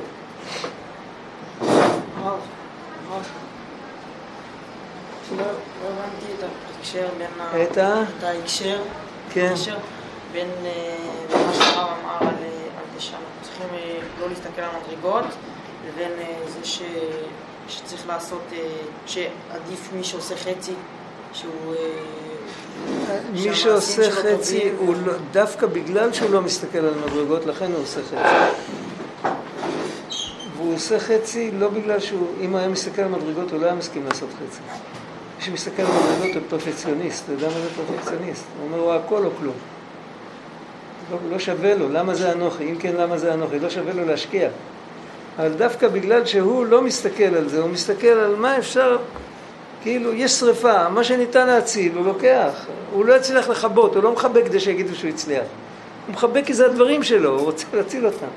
לא 5.38 5.44
הבנתי 5.90 6.26
את 6.40 6.44
ההקשר 6.44 7.08
בין 7.18 7.28
ה... 7.40 7.64
את 7.64 7.78
ה? 7.78 8.04
את 8.18 8.24
ההקשר, 8.24 8.82
כן. 9.34 9.54
בין 10.34 10.48
אה, 10.66 10.96
בין 11.32 11.48
מה 11.48 11.54
שהרב 11.54 11.88
אמר 12.04 12.18
על 12.20 12.28
אה, 12.28 12.52
זה 12.94 13.00
צריכים 13.42 13.68
אה, 13.74 13.98
לא 14.22 14.30
להסתכל 14.30 14.62
על 14.62 14.70
מדרגות, 14.84 15.26
לבין 15.88 16.12
זה 16.48 16.60
ש- 16.64 16.82
שצריך 17.68 18.08
לעשות, 18.08 18.42
שעדיף 19.06 19.90
מי 19.96 20.04
שעושה 20.04 20.36
חצי, 20.38 20.74
שהוא... 21.34 21.76
מי 23.34 23.56
שעושה 23.56 24.12
חצי, 24.12 24.70
הוא 24.78 24.96
לא, 25.06 25.14
דווקא 25.32 25.68
בגלל 25.68 26.14
שהוא 26.14 26.30
לא 26.32 26.42
מסתכל 26.42 26.78
על 26.78 26.94
מדרגות, 27.06 27.46
לכן 27.46 27.72
הוא 27.72 27.84
עושה 27.84 28.00
חצי. 28.04 28.16
והוא 30.58 30.76
עושה 30.76 31.00
חצי 31.00 31.52
לא 31.52 31.68
בגלל 31.70 32.00
שהוא, 32.00 32.28
אם 32.42 32.56
היה 32.56 32.68
מסתכל 32.68 33.02
על 33.02 33.08
מדרגות, 33.08 33.52
הוא 33.52 33.60
לא 33.60 33.66
היה 33.66 33.76
מסכים 33.76 34.06
לעשות 34.06 34.30
חצי. 34.30 34.60
מי 35.38 35.44
שמסתכל 35.46 35.82
על 35.82 35.88
מדרגות 35.88 36.36
הוא 36.36 36.44
פרפקציוניסט, 36.50 37.24
אתה 37.24 37.32
יודע 37.32 37.48
מה 37.48 37.54
זה 37.54 37.70
פרפקציוניסט? 37.76 38.44
הוא 38.60 38.66
אומר, 38.68 38.80
הוא 38.80 38.94
הכל 38.94 39.26
או 39.26 39.30
כלום. 39.40 39.56
לא, 41.14 41.20
לא 41.32 41.40
שווה 41.40 41.76
לו, 41.76 41.90
למה 41.90 42.16
זה 42.16 42.32
אנוכי? 42.32 42.64
אם 42.64 42.76
כן, 42.76 42.96
למה 42.98 43.18
זה 43.18 43.34
אנוכי? 43.34 43.60
לא 43.60 43.70
שווה 43.70 43.94
לו 43.94 44.06
להשקיע. 44.06 44.50
אבל 45.40 45.54
דווקא 45.54 45.88
בגלל 45.88 46.26
שהוא 46.26 46.66
לא 46.66 46.82
מסתכל 46.82 47.24
על 47.24 47.50
זה, 47.50 47.62
הוא 47.62 47.70
מסתכל 47.70 48.08
על 48.08 48.36
מה 48.36 48.58
אפשר, 48.58 48.98
כאילו, 49.82 50.14
יש 50.14 50.32
שריפה, 50.32 50.90
מה 50.90 51.04
שניתן 51.04 51.48
להציל, 51.48 51.92
הוא 51.96 52.06
לוקח. 52.06 52.66
הוא 52.92 53.06
לא 53.06 53.14
יצליח 53.14 53.50
לכבות, 53.50 53.96
הוא 53.96 54.04
לא 54.04 54.12
מכבה 54.12 54.42
כדי 54.42 54.60
שיגידו 54.60 54.96
שהוא 54.96 55.10
הצליח. 55.10 55.46
הוא 56.08 56.14
מכבה 56.14 56.42
כי 56.42 56.54
זה 56.54 56.66
הדברים 56.66 57.04
שלו, 57.04 57.30
הוא 57.30 57.42
רוצה 57.42 57.66
להציל 57.74 58.06
אותם. 58.06 58.28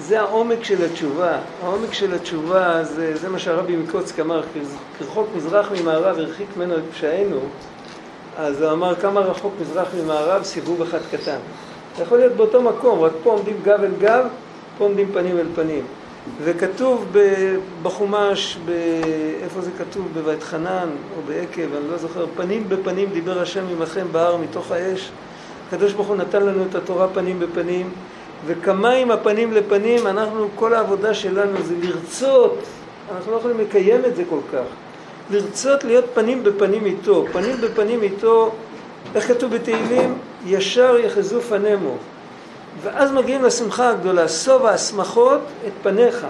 זה 0.00 0.20
העומק 0.20 0.64
של 0.64 0.84
התשובה. 0.84 1.38
העומק 1.62 1.92
של 1.92 2.14
התשובה 2.14 2.84
זה, 2.84 3.16
זה 3.16 3.28
מה 3.28 3.38
שהרבי 3.38 3.76
מקוצק 3.76 4.20
אמר, 4.20 4.42
כרחוק 4.98 5.26
מזרח 5.36 5.68
ממערב 5.80 6.18
הרחיק 6.18 6.46
ממנו 6.56 6.74
את 6.74 6.82
פשענו, 6.92 7.40
אז 8.38 8.62
הוא 8.62 8.72
אמר 8.72 8.94
כמה 8.94 9.20
רחוק 9.20 9.52
מזרח 9.60 9.88
ממערב 10.02 10.42
סיבוב 10.42 10.82
אחד 10.82 10.98
קטן. 11.10 11.38
זה 11.96 12.02
יכול 12.02 12.18
להיות 12.18 12.32
באותו 12.32 12.62
מקום, 12.62 13.00
רק 13.00 13.12
פה 13.22 13.30
עומדים 13.30 13.56
גב 13.62 13.80
אל 13.82 13.92
גב, 13.98 14.24
פה 14.78 14.84
עומדים 14.84 15.10
פנים 15.12 15.38
אל 15.38 15.46
פנים. 15.54 15.84
וכתוב 16.44 17.16
בחומש, 17.82 18.58
איפה 19.42 19.60
זה 19.60 19.70
כתוב? 19.78 20.08
בבית 20.14 20.42
חנן 20.42 20.88
או 21.16 21.22
בעקב, 21.26 21.62
אני 21.62 21.90
לא 21.90 21.96
זוכר, 21.96 22.26
פנים 22.36 22.68
בפנים 22.68 23.08
דיבר 23.12 23.40
השם 23.40 23.64
עמכם 23.70 24.06
בהר 24.12 24.36
מתוך 24.36 24.70
האש. 24.72 25.10
הקדוש 25.68 25.92
ברוך 25.92 26.08
הוא 26.08 26.16
נתן 26.16 26.42
לנו 26.42 26.64
את 26.70 26.74
התורה 26.74 27.08
פנים 27.08 27.40
בפנים, 27.40 27.90
וכמה 28.46 28.90
עם 28.90 29.10
הפנים 29.10 29.52
לפנים, 29.52 30.06
אנחנו, 30.06 30.48
כל 30.54 30.74
העבודה 30.74 31.14
שלנו 31.14 31.62
זה 31.62 31.74
לרצות, 31.82 32.58
אנחנו 33.14 33.32
לא 33.32 33.36
יכולים 33.36 33.60
לקיים 33.60 34.04
את 34.04 34.16
זה 34.16 34.22
כל 34.30 34.40
כך. 34.52 34.64
לרצות 35.30 35.84
להיות 35.84 36.04
פנים 36.14 36.42
בפנים 36.44 36.86
איתו, 36.86 37.24
פנים 37.32 37.56
בפנים 37.60 38.02
איתו, 38.02 38.52
איך 39.14 39.28
כתוב 39.28 39.54
בתהילים? 39.54 40.14
ישר 40.46 40.96
יחזו 40.98 41.40
פנימו. 41.40 41.96
ואז 42.82 43.12
מגיעים 43.12 43.44
לשמחה 43.44 43.90
הגדולה, 43.90 44.28
שובע 44.28 44.70
השמחות 44.70 45.40
את 45.66 45.72
פניך. 45.82 46.26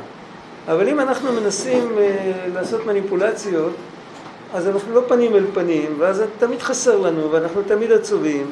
אבל 0.68 0.88
אם 0.88 1.00
אנחנו 1.00 1.32
מנסים 1.32 1.98
אה, 1.98 2.32
לעשות 2.54 2.86
מניפולציות, 2.86 3.72
אז 4.54 4.68
אנחנו 4.68 4.94
לא 4.94 5.02
פנים 5.08 5.36
אל 5.36 5.44
פנים, 5.54 5.94
ואז 5.98 6.22
תמיד 6.38 6.62
חסר 6.62 6.98
לנו, 6.98 7.32
ואנחנו 7.32 7.62
תמיד 7.62 7.92
עצובים. 7.92 8.46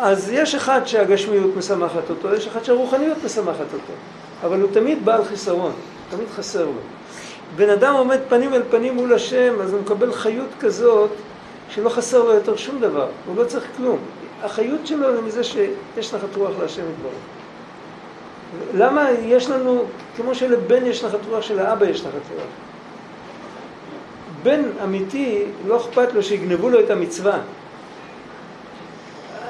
אז 0.00 0.30
יש 0.30 0.54
אחד 0.54 0.80
שהגשמיות 0.86 1.56
משמחת 1.56 2.10
אותו, 2.10 2.34
יש 2.34 2.46
אחד 2.46 2.64
שהרוחניות 2.64 3.16
משמחת 3.24 3.72
אותו, 3.72 3.92
אבל 4.44 4.60
הוא 4.60 4.70
תמיד 4.72 5.04
בעל 5.04 5.24
חיסרון, 5.24 5.72
תמיד 6.10 6.28
חסר 6.36 6.64
לו. 6.64 6.80
בן 7.56 7.70
אדם 7.70 7.94
עומד 7.94 8.18
פנים 8.28 8.54
אל 8.54 8.62
פנים 8.70 8.94
מול 8.94 9.14
השם, 9.14 9.60
אז 9.60 9.72
הוא 9.72 9.80
מקבל 9.80 10.12
חיות 10.12 10.48
כזאת 10.60 11.10
שלא 11.70 11.88
חסר 11.88 12.24
לו 12.24 12.32
יותר 12.32 12.56
שום 12.56 12.80
דבר, 12.80 13.06
הוא 13.26 13.36
לא 13.36 13.44
צריך 13.44 13.64
כלום. 13.76 13.98
החיות 14.42 14.86
שלו 14.86 15.16
זה 15.16 15.22
מזה 15.22 15.44
שיש 15.44 16.14
נחת 16.14 16.36
רוח 16.36 16.50
להשם 16.60 16.82
יתברך. 16.82 17.12
למה 18.74 19.10
יש 19.10 19.50
לנו, 19.50 19.84
כמו 20.16 20.34
שלבן 20.34 20.86
יש 20.86 21.04
נחת 21.04 21.18
רוח, 21.28 21.42
שלאבא 21.42 21.86
יש 21.86 22.00
נחת 22.00 22.12
רוח. 22.34 22.46
בן 24.42 24.62
אמיתי, 24.84 25.44
לא 25.66 25.76
אכפת 25.76 26.12
לו 26.12 26.22
שיגנבו 26.22 26.70
לו 26.70 26.80
את 26.80 26.90
המצווה. 26.90 27.38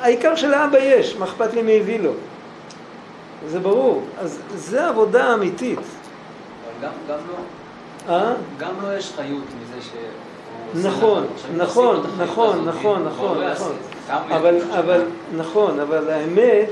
העיקר 0.00 0.34
שלאבא 0.34 0.78
יש, 0.78 1.16
מה 1.16 1.24
אכפת 1.24 1.54
לי 1.54 1.62
מי 1.62 1.80
הביא 1.80 2.00
לו. 2.00 2.12
זה 3.48 3.60
ברור. 3.60 4.02
אז 4.18 4.40
זה 4.54 4.88
עבודה 4.88 5.34
אמיתית. 5.34 5.78
אבל 5.78 6.88
גם, 6.88 6.92
גם 7.08 7.18
לא, 7.28 8.14
אה? 8.14 8.34
גם 8.58 8.70
לא 8.82 8.96
יש 8.96 9.12
חיות 9.16 9.44
מזה 9.60 9.82
ש... 9.82 9.90
נכון, 10.86 11.26
נכון, 11.56 12.02
נכון, 12.18 12.64
נכון, 12.68 13.04
נכון, 13.04 13.44
נכון. 13.44 13.72
אבל, 14.08 14.58
אבל, 14.78 15.02
נכון, 15.36 15.80
אבל 15.80 16.10
האמת 16.10 16.68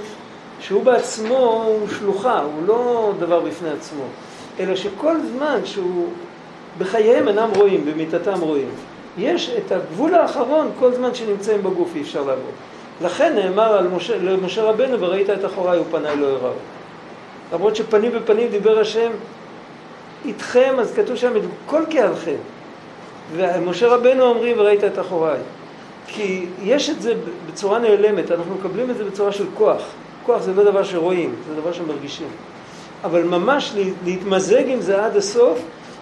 שהוא 0.61 0.85
בעצמו 0.85 1.65
הוא 1.67 1.89
שלוחה, 1.99 2.41
הוא 2.41 2.67
לא 2.67 3.13
דבר 3.19 3.41
בפני 3.41 3.71
עצמו, 3.71 4.03
אלא 4.61 4.77
שכל 4.77 5.17
זמן 5.35 5.61
שהוא 5.65 6.09
בחייהם 6.79 7.29
אינם 7.29 7.51
רואים, 7.57 7.85
במיטתם 7.85 8.41
רואים. 8.41 8.69
יש 9.19 9.51
את 9.59 9.73
הגבול 9.73 10.15
האחרון 10.15 10.71
כל 10.79 10.95
זמן 10.95 11.15
שנמצאים 11.15 11.63
בגוף 11.63 11.89
אי 11.95 12.01
אפשר 12.01 12.21
לעבוד. 12.21 12.53
לכן 13.03 13.35
נאמר 13.35 13.73
על 13.79 13.89
משה, 13.89 14.19
למשה 14.19 14.63
רבנו 14.63 15.01
וראית 15.01 15.31
את 15.31 15.45
אחוריי 15.45 15.79
ופניי 15.79 16.17
לא 16.17 16.27
יראו. 16.27 16.51
למרות 17.53 17.77
שפנים 17.77 18.13
בפנים 18.13 18.49
דיבר 18.49 18.79
השם 18.79 19.11
איתכם, 20.25 20.75
אז 20.79 20.93
כתוב 20.97 21.17
שם 21.17 21.37
את 21.37 21.43
כל 21.67 21.83
קהלכם. 21.91 22.37
ומשה 23.37 23.89
רבנו 23.89 24.25
אומרים 24.25 24.59
וראית 24.59 24.85
את 24.85 24.99
אחוריי. 24.99 25.39
כי 26.07 26.47
יש 26.63 26.91
את 26.91 27.03
זה 27.03 27.15
בצורה 27.49 27.79
נעלמת, 27.79 28.33
אנחנו 28.33 28.55
מקבלים 28.55 28.91
את 28.91 28.97
זה 28.97 29.05
בצורה 29.05 29.33
של 29.33 29.47
כוח. 29.55 29.83
כוח 30.27 30.43
זה 30.43 30.53
לא 30.55 30.65
דבר 30.65 30.85
שרואים, 30.85 31.35
זה 31.49 31.61
דבר 31.61 31.73
שמרגישים. 31.73 32.29
אבל 33.05 33.23
ממש 33.23 33.73
להתמזג 34.05 34.65
עם 34.67 34.81
זה 34.81 35.05
עד 35.05 35.17
הסוף, 35.17 35.59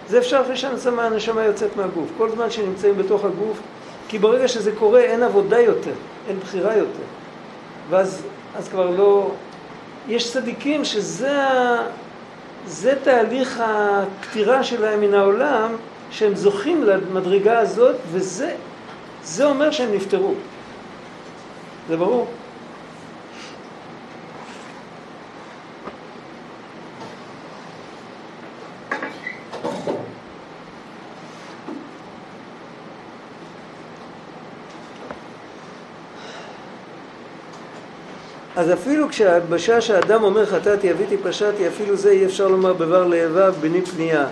זה 0.09 0.18
אפשר 0.18 0.40
אחרי 0.40 0.57
שהנשמה 0.57 1.45
יוצאת 1.45 1.76
מהגוף. 1.76 2.09
כל 2.18 2.30
זמן 2.30 2.51
שנמצאים 2.51 2.97
בתוך 2.97 3.24
הגוף, 3.24 3.59
כי 4.09 4.18
ברגע 4.18 4.48
שזה 4.48 4.72
קורה 4.72 5.00
אין 5.00 5.22
עבודה 5.22 5.61
יותר, 5.61 5.92
אין 6.28 6.40
בחירה 6.40 6.76
יותר. 6.76 7.05
ואז 7.90 8.22
אז 8.57 8.68
כבר 8.68 8.90
לא... 8.90 9.30
יש 10.09 10.32
צדיקים 10.32 10.84
שזה 10.84 11.38
זה 12.66 12.94
תהליך 13.05 13.62
הפטירה 13.66 14.64
שלהם 14.64 15.00
מן 15.00 15.14
העולם, 15.14 15.76
שהם 16.11 16.34
זוכים 16.34 16.82
למדרגה 16.84 17.59
הזאת, 17.59 17.96
וזה 18.12 18.55
זה 19.24 19.44
אומר 19.46 19.70
שהם 19.70 19.94
נפטרו. 19.94 20.34
זה 21.88 21.96
ברור? 21.96 22.26
אז 38.57 38.72
אפילו 38.72 39.07
בשעה 39.48 39.80
שהאדם 39.80 40.22
אומר 40.22 40.46
חטאתי, 40.46 40.90
אביתי, 40.90 41.16
פשעתי, 41.16 41.68
אפילו 41.68 41.96
זה 41.96 42.11
אי 42.11 42.24
אפשר 42.26 42.48
לומר 42.48 42.72
בבר 42.72 43.07
לאיביו 43.07 43.55
בני 43.61 43.82
פנייה. 43.82 44.26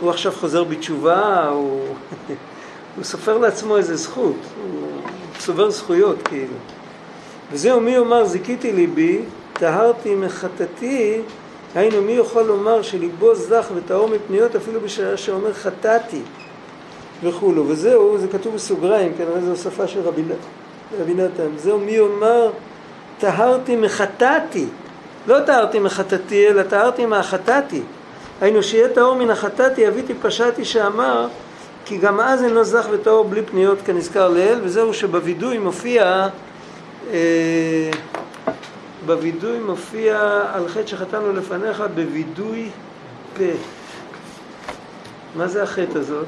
הוא 0.00 0.10
עכשיו 0.10 0.32
חוזר 0.32 0.64
בתשובה, 0.64 1.48
הוא, 1.48 1.94
הוא 2.96 3.04
סופר 3.04 3.38
לעצמו 3.38 3.76
איזה 3.76 3.96
זכות, 3.96 4.36
הוא 4.62 4.88
צובר 5.38 5.70
זכויות 5.70 6.22
כאילו. 6.22 6.54
וזהו 7.52 7.80
מי 7.80 7.90
יאמר 7.90 8.24
זיכיתי 8.24 8.72
ליבי, 8.72 9.20
טהרתי 9.52 10.14
מחטאתי, 10.14 11.20
היינו 11.74 12.02
מי 12.02 12.12
יכול 12.12 12.42
לומר 12.42 12.82
שליבו 12.82 13.34
זך 13.34 13.66
וטהור 13.74 14.08
מפניות 14.08 14.56
אפילו 14.56 14.80
בשעה 14.80 15.16
שאומר 15.16 15.52
חטאתי 15.52 16.20
וכולו. 17.22 17.64
וזהו, 17.68 18.18
זה 18.18 18.28
כתוב 18.28 18.54
בסוגריים, 18.54 19.12
כנראה 19.18 19.40
זו 19.40 19.56
שפה 19.56 19.86
של 19.86 20.00
רבי 21.00 21.14
נתן. 21.14 21.48
זהו 21.56 21.78
מי 21.78 21.92
יאמר 21.92 22.50
טהרתי 23.18 23.76
מחטאתי. 23.76 24.66
לא 25.26 25.40
טהרתי 25.40 25.78
מחטאתי, 25.78 26.48
אלא 26.48 26.62
טהרתי 26.62 27.06
מהחטאתי. 27.06 27.82
היינו 28.40 28.62
שיהיה 28.62 28.88
טהור 28.88 29.14
מן 29.14 29.30
החטאתי, 29.30 29.88
אביתי 29.88 30.14
פשעתי 30.14 30.64
שאמר 30.64 31.28
כי 31.84 31.98
גם 31.98 32.20
אז 32.20 32.44
אינו 32.44 32.64
זך 32.64 32.86
וטהור 32.90 33.24
בלי 33.24 33.42
פניות 33.42 33.78
כנזכר 33.84 34.28
לעיל, 34.28 34.58
וזהו 34.62 34.94
שבווידוי 34.94 35.58
מופיע, 35.58 36.28
אה, 37.10 37.90
בווידוי 39.06 39.58
מופיע 39.58 40.42
על 40.52 40.68
חטא 40.68 40.86
שחטאנו 40.86 41.32
לפניך 41.32 41.82
בווידוי 41.94 42.70
פה. 43.36 43.44
מה 45.36 45.46
זה 45.48 45.62
החטא 45.62 45.98
הזאת? 45.98 46.26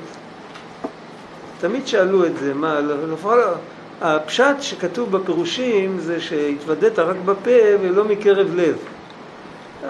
תמיד 1.60 1.86
שאלו 1.86 2.26
את 2.26 2.38
זה, 2.38 2.54
מה, 2.54 2.80
לפחות 3.12 3.38
הפשט 4.00 4.56
שכתוב 4.60 5.16
בפירושים 5.16 5.98
זה 6.00 6.20
שהתוודית 6.20 6.98
רק 6.98 7.16
בפה 7.24 7.50
ולא 7.80 8.04
מקרב 8.04 8.54
לב. 8.54 8.76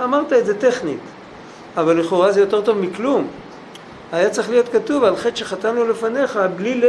אמרת 0.05 0.33
את 0.33 0.47
זה 0.47 0.59
טכנית, 0.59 1.01
אבל 1.77 2.01
לכאורה 2.01 2.33
זה 2.33 2.41
יותר 2.41 2.61
טוב 2.61 2.79
מכלום. 2.79 3.29
היה 4.13 4.31
צריך 4.31 4.51
להיות 4.51 4.69
כתוב 4.69 5.05
על 5.05 5.17
חטא 5.17 5.37
שחטאנו 5.37 5.89
לפניך 5.89 6.39
בלי, 6.57 6.83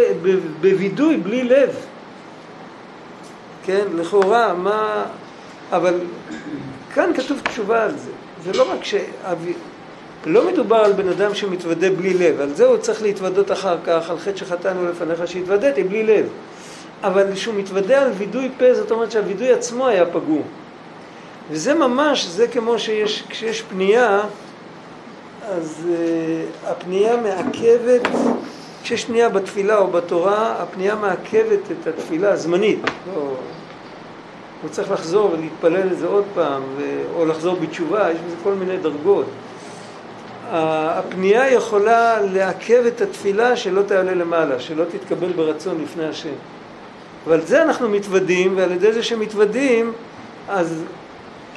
בווידוי, 0.62 1.18
בלי 1.18 1.44
לב. 1.44 1.76
כן, 3.64 3.86
לכאורה, 3.96 4.54
מה... 4.54 5.06
אבל 5.72 6.00
כאן 6.94 7.12
כתוב 7.16 7.40
תשובה 7.40 7.84
על 7.84 7.98
זה. 7.98 8.12
זה 8.44 8.58
לא 8.58 8.72
רק 8.72 8.84
ש... 8.84 8.96
לא 10.26 10.48
מדובר 10.52 10.76
על 10.76 10.94
בן 10.94 11.10
אדם 11.10 11.36
שמתוודה 11.36 11.90
בלי 11.90 12.14
לב, 12.14 12.42
על 12.42 12.54
זה 12.54 12.66
הוא 12.66 12.78
צריך 12.78 13.02
להתוודות 13.02 13.52
אחר 13.52 13.78
כך, 13.86 14.10
על 14.10 14.20
חטא 14.20 14.38
שחטאנו 14.38 14.90
לפניך 14.90 15.28
שהתוודתי 15.28 15.84
בלי 15.84 16.04
לב. 16.04 16.26
אבל 17.04 17.34
כשהוא 17.34 17.56
מתוודה 17.56 18.02
על 18.02 18.12
וידוי 18.12 18.50
פה, 18.58 18.74
זאת 18.74 18.92
אומרת 18.92 19.12
שהווידוי 19.12 19.52
עצמו 19.52 19.88
היה 19.88 20.06
פגום. 20.06 20.44
וזה 21.52 21.74
ממש, 21.74 22.26
זה 22.26 22.48
כמו 22.48 22.80
שיש, 22.80 23.24
כשיש 23.30 23.62
פנייה, 23.62 24.22
אז 25.50 25.84
uh, 25.86 26.70
הפנייה 26.70 27.18
מעכבת, 27.18 28.02
כשיש 28.84 29.06
פנייה 29.06 29.30
בתפילה 29.30 29.78
או 29.78 29.88
בתורה, 29.88 30.56
הפנייה 30.60 30.96
מעכבת 30.96 31.60
את 31.72 31.88
התפילה 31.88 32.36
זמנית. 32.36 32.80
לא, 33.16 33.36
הוא 34.62 34.70
צריך 34.70 34.92
לחזור 34.92 35.32
ולהתפלל 35.32 35.88
לזה 35.92 36.08
עוד 36.08 36.26
פעם, 36.34 36.62
ו... 36.78 37.02
או 37.16 37.26
לחזור 37.26 37.56
בתשובה, 37.56 38.12
יש 38.12 38.18
בזה 38.18 38.36
כל 38.44 38.54
מיני 38.54 38.78
דרגות. 38.78 39.26
הפנייה 40.54 41.52
יכולה 41.52 42.22
לעכב 42.22 42.84
את 42.88 43.02
התפילה 43.02 43.56
שלא 43.56 43.82
תעלה 43.82 44.14
למעלה, 44.14 44.60
שלא 44.60 44.84
תתקבל 44.84 45.32
ברצון 45.32 45.82
לפני 45.84 46.08
השם. 46.08 46.34
אבל 47.28 47.42
זה 47.42 47.62
אנחנו 47.64 47.90
מתוודים, 47.90 48.58
ועל 48.58 48.72
ידי 48.72 48.94
זה 48.94 49.04
שמתוודים, 49.04 49.94
אז 50.50 50.84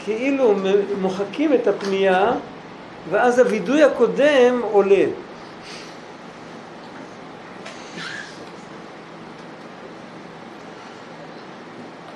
כאילו 0.05 0.55
מוחקים 1.01 1.53
את 1.55 1.67
הפנייה 1.67 2.33
ואז 3.11 3.39
הווידוי 3.39 3.83
הקודם 3.83 4.61
עולה. 4.63 5.05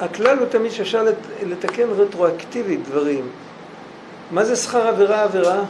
הכלל 0.01 0.39
הוא 0.39 0.47
תמיד 0.47 0.73
שאפשר 0.73 1.03
לת- 1.03 1.17
לתקן 1.47 1.89
רטרואקטיבית 1.97 2.85
דברים. 2.89 3.29
מה 4.31 4.45
זה 4.45 4.57
שכר 4.57 4.87
עבירה 4.89 5.23
עבירה? 5.23 5.61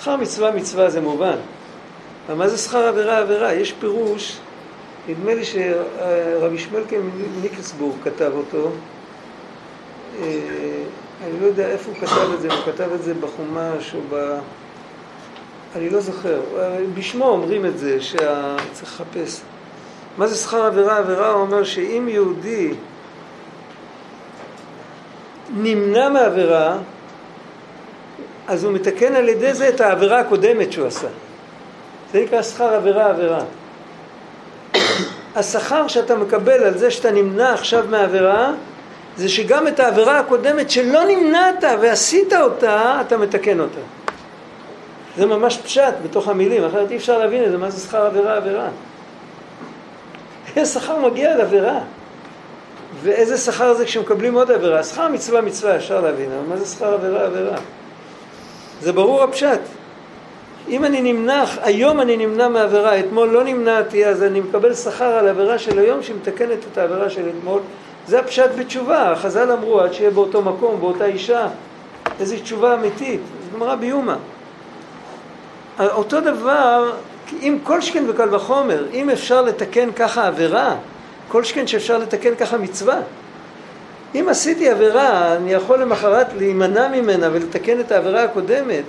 שכר 0.00 0.16
מצווה 0.16 0.50
מצווה 0.50 0.90
זה 0.90 1.00
מובן. 1.00 1.36
אבל 2.26 2.34
מה 2.36 2.48
זה 2.48 2.58
שכר 2.58 2.86
עבירה 2.88 3.18
עבירה? 3.18 3.54
יש 3.54 3.72
פירוש, 3.72 4.36
נדמה 5.08 5.34
לי 5.34 5.44
שרבי 5.44 6.58
שמלקה 6.58 6.96
מניקלסבורג 7.38 7.96
כתב 8.04 8.30
אותו. 8.34 8.70
אה, 10.22 10.38
אני 11.24 11.40
לא 11.40 11.46
יודע 11.46 11.68
איפה 11.68 11.90
הוא 11.90 11.98
כתב 12.00 12.32
את 12.34 12.40
זה, 12.40 12.48
הוא 12.48 12.72
כתב 12.72 12.92
את 12.94 13.02
זה 13.02 13.14
בחומש 13.14 13.94
או 13.94 14.00
ב... 14.10 14.38
אני 15.76 15.90
לא 15.90 16.00
זוכר. 16.00 16.40
בשמו 16.94 17.24
אומרים 17.24 17.66
את 17.66 17.78
זה, 17.78 18.00
שצריך 18.00 18.82
לחפש. 18.82 19.40
מה 20.18 20.26
זה 20.26 20.36
שכר 20.36 20.64
עבירה 20.64 20.96
עבירה? 20.98 21.30
הוא 21.30 21.40
אומר 21.40 21.64
שאם 21.64 22.08
יהודי 22.08 22.74
נמנע 25.56 26.08
מעבירה, 26.08 26.78
אז 28.48 28.64
הוא 28.64 28.72
מתקן 28.72 29.16
על 29.16 29.28
ידי 29.28 29.54
זה 29.54 29.68
את 29.68 29.80
העבירה 29.80 30.20
הקודמת 30.20 30.72
שהוא 30.72 30.86
עשה. 30.86 31.08
זה 32.12 32.22
נקרא 32.22 32.42
שכר 32.42 32.74
עבירה 32.74 33.10
עבירה. 33.10 33.40
השכר 35.36 35.88
שאתה 35.88 36.16
מקבל 36.16 36.64
על 36.64 36.78
זה 36.78 36.90
שאתה 36.90 37.10
נמנע 37.10 37.52
עכשיו 37.52 37.84
מעבירה, 37.90 38.52
זה 39.16 39.28
שגם 39.28 39.68
את 39.68 39.80
העבירה 39.80 40.18
הקודמת 40.18 40.70
שלא 40.70 41.04
נמנעת 41.04 41.64
ועשית 41.80 42.32
אותה, 42.32 43.00
אתה 43.00 43.16
מתקן 43.16 43.60
אותה. 43.60 43.80
זה 45.16 45.26
ממש 45.26 45.58
פשט 45.58 45.94
בתוך 46.04 46.28
המילים, 46.28 46.64
אחרת 46.64 46.90
אי 46.90 46.96
אפשר 46.96 47.18
להבין 47.18 47.44
את 47.44 47.50
זה, 47.50 47.58
מה 47.58 47.70
זה 47.70 47.80
שכר 47.80 48.06
עבירה 48.06 48.36
עבירה. 48.36 48.68
איזה 50.56 50.80
שכר 50.80 50.98
מגיע 50.98 51.32
על 51.32 51.40
עבירה. 51.40 51.78
ואיזה 53.02 53.38
שכר 53.38 53.74
זה 53.74 53.84
כשמקבלים 53.84 54.34
עוד 54.34 54.50
עבירה? 54.50 54.82
שכר 54.82 55.08
מצווה 55.08 55.40
מצווה 55.40 55.76
אפשר 55.76 56.00
להבין, 56.00 56.30
אבל 56.32 56.48
מה 56.48 56.56
זה 56.56 56.66
שכר 56.66 56.94
עבירה 56.94 57.24
עבירה? 57.24 57.56
זה 58.80 58.92
ברור 58.92 59.22
הפשט. 59.22 59.60
אם 60.68 60.84
אני 60.84 61.12
נמנע, 61.12 61.44
היום 61.62 62.00
אני 62.00 62.16
נמנע 62.16 62.48
מעבירה, 62.48 63.00
אתמול 63.00 63.28
לא 63.28 63.44
נמנעתי, 63.44 64.06
אז 64.06 64.22
אני 64.22 64.40
מקבל 64.40 64.74
שכר 64.74 65.04
על 65.04 65.28
עבירה 65.28 65.58
של 65.58 65.78
היום 65.78 66.02
שמתקנת 66.02 66.58
את 66.72 66.78
העבירה 66.78 67.10
של 67.10 67.28
אתמול. 67.28 67.60
זה 68.06 68.20
הפשט 68.20 68.50
בתשובה, 68.58 69.12
החז"ל 69.12 69.52
אמרו 69.52 69.80
עד 69.80 69.92
שיהיה 69.92 70.10
באותו 70.10 70.42
מקום, 70.42 70.80
באותה 70.80 71.04
אישה. 71.04 71.48
איזו 72.20 72.36
תשובה 72.42 72.74
אמיתית, 72.74 73.20
זו 73.44 73.56
גמרא 73.56 73.74
ביומא. 73.74 74.14
אותו 75.80 76.20
דבר, 76.20 76.92
אם 77.42 77.58
כל 77.62 77.80
שכן 77.80 78.04
וקל 78.08 78.34
וחומר, 78.34 78.84
אם 78.92 79.10
אפשר 79.10 79.42
לתקן 79.42 79.92
ככה 79.92 80.26
עבירה, 80.26 80.74
כל 81.28 81.44
שכן 81.44 81.66
שאפשר 81.66 81.98
לתקן 81.98 82.34
ככה 82.34 82.58
מצווה. 82.58 82.98
אם 84.14 84.26
עשיתי 84.28 84.68
עבירה, 84.68 85.36
אני 85.36 85.52
יכול 85.52 85.78
למחרת 85.78 86.26
להימנע 86.36 86.88
ממנה 86.88 87.28
ולתקן 87.32 87.80
את 87.80 87.92
העבירה 87.92 88.24
הקודמת. 88.24 88.84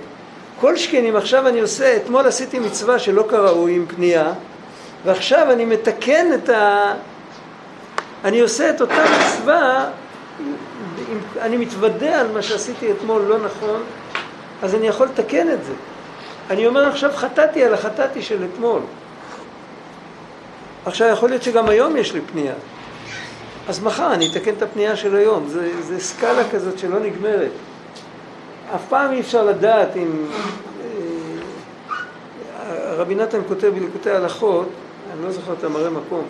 כל 0.60 0.76
שכן 0.76 1.04
אם 1.04 1.16
עכשיו 1.16 1.48
אני 1.48 1.60
עושה, 1.60 1.96
אתמול 1.96 2.26
עשיתי 2.26 2.58
מצווה 2.58 2.98
שלא 2.98 3.24
כראוי 3.28 3.76
עם 3.76 3.86
פנייה, 3.86 4.32
ועכשיו 5.04 5.52
אני 5.52 5.64
מתקן 5.64 6.26
את 6.34 6.48
ה... 6.48 6.92
אני 8.24 8.40
עושה 8.40 8.70
את 8.70 8.80
אותה 8.80 9.04
מצווה, 9.04 9.90
אני 11.40 11.56
מתוודה 11.56 12.20
על 12.20 12.32
מה 12.32 12.42
שעשיתי 12.42 12.92
אתמול 12.92 13.22
לא 13.22 13.38
נכון, 13.38 13.82
אז 14.62 14.74
אני 14.74 14.86
יכול 14.86 15.06
לתקן 15.06 15.52
את 15.52 15.64
זה. 15.64 15.72
אני 16.50 16.66
אומר 16.66 16.88
עכשיו 16.88 17.10
חטאתי 17.14 17.64
על 17.64 17.74
החטאתי 17.74 18.22
של 18.22 18.44
אתמול. 18.52 18.80
עכשיו 20.86 21.08
יכול 21.08 21.28
להיות 21.28 21.42
שגם 21.42 21.68
היום 21.68 21.96
יש 21.96 22.12
לי 22.12 22.20
פנייה. 22.32 22.54
אז 23.68 23.82
מחר 23.82 24.12
אני 24.12 24.28
אתקן 24.32 24.54
את 24.54 24.62
הפנייה 24.62 24.96
של 24.96 25.16
היום. 25.16 25.48
זה, 25.48 25.82
זה 25.82 26.00
סקאלה 26.00 26.42
כזאת 26.52 26.78
שלא 26.78 27.00
נגמרת. 27.00 27.50
אף 28.74 28.88
פעם 28.88 29.12
אי 29.12 29.20
אפשר 29.20 29.44
לדעת 29.44 29.96
אם... 29.96 30.26
אה, 32.60 32.94
רבי 32.94 33.14
נתן 33.14 33.40
כותב 33.48 33.72
בליקוטי 33.74 34.10
הלכות, 34.10 34.68
אני 35.12 35.24
לא 35.24 35.30
זוכר 35.30 35.52
את 35.52 35.64
המראה 35.64 35.90
מקום, 35.90 36.24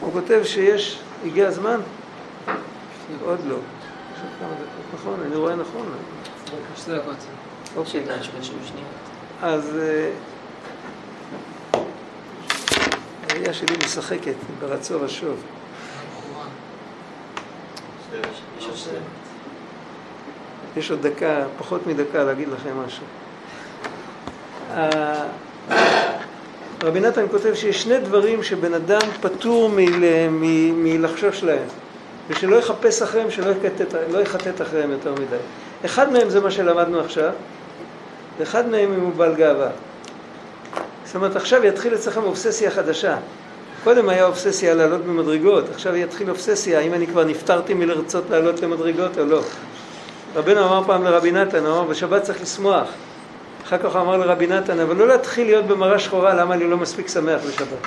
הוא 0.00 0.12
כותב 0.12 0.40
שיש, 0.44 1.00
הגיע 1.26 1.48
הזמן? 1.48 1.80
עוד 3.24 3.38
לא. 3.48 3.56
נכון? 4.94 5.20
אני 5.26 5.36
רואה 5.36 5.54
נכון. 5.56 5.86
שתי 6.76 6.90
דקות. 6.90 7.16
אוקיי. 7.76 8.04
אז 9.42 9.78
אה, 9.78 10.10
הראייה 13.30 13.54
שלי 13.54 13.76
משחקת 13.84 14.34
ברצון 14.60 15.04
ושוב. 15.04 15.42
יש 20.76 20.90
עוד 20.90 21.06
דקה, 21.06 21.44
פחות 21.58 21.86
מדקה 21.86 22.24
להגיד 22.24 22.48
לכם 22.48 22.70
משהו. 22.86 23.04
אה, 24.74 25.24
רבי 26.82 27.00
נתן 27.00 27.24
כותב 27.30 27.54
שיש 27.54 27.82
שני 27.82 27.98
דברים 28.00 28.42
שבן 28.42 28.74
אדם 28.74 29.00
פטור 29.20 29.70
מלחשוש 30.72 31.42
להם, 31.42 31.66
ושלא 32.28 32.56
יחפש 32.56 33.02
אחריהם, 33.02 33.30
שלא 33.30 33.50
יחטט, 33.50 33.94
לא 34.10 34.18
יחטט 34.18 34.62
אחריהם 34.62 34.90
יותר 34.90 35.12
מדי. 35.12 35.36
אחד 35.84 36.12
מהם 36.12 36.30
זה 36.30 36.40
מה 36.40 36.50
שלמדנו 36.50 37.00
עכשיו, 37.00 37.30
ואחד 38.38 38.68
מהם 38.68 38.92
אם 38.94 39.00
הוא 39.00 39.12
בעל 39.12 39.34
גאווה. 39.34 39.70
זאת 41.04 41.14
אומרת, 41.14 41.36
עכשיו 41.36 41.64
יתחיל 41.64 41.94
אצלכם 41.94 42.22
אובססיה 42.22 42.70
חדשה. 42.70 43.16
קודם 43.84 44.08
היה 44.08 44.26
אובססיה 44.26 44.74
לעלות 44.74 45.04
במדרגות, 45.04 45.64
עכשיו 45.74 45.96
יתחיל 45.96 46.30
אובססיה, 46.30 46.78
האם 46.78 46.94
אני 46.94 47.06
כבר 47.06 47.24
נפטרתי 47.24 47.74
מלרצות 47.74 48.24
לעלות 48.30 48.62
למדרגות 48.62 49.18
או 49.18 49.24
לא. 49.24 49.40
רבנו 50.36 50.64
אמר 50.64 50.82
פעם 50.86 51.04
לרבי 51.04 51.30
נתן, 51.30 51.66
הוא 51.66 51.78
אמר, 51.78 51.84
בשבת 51.84 52.22
צריך 52.22 52.42
לשמוח. 52.42 52.88
אחר 53.64 53.78
כך 53.78 53.96
אמר 53.96 54.16
לרבי 54.16 54.46
נתן, 54.46 54.80
אבל 54.80 54.96
לא 54.96 55.08
להתחיל 55.08 55.46
להיות 55.46 55.64
במראה 55.64 55.98
שחורה, 55.98 56.34
למה 56.34 56.54
אני 56.54 56.64
לא 56.64 56.76
מספיק 56.76 57.08
שמח 57.08 57.40
בשבת? 57.48 57.86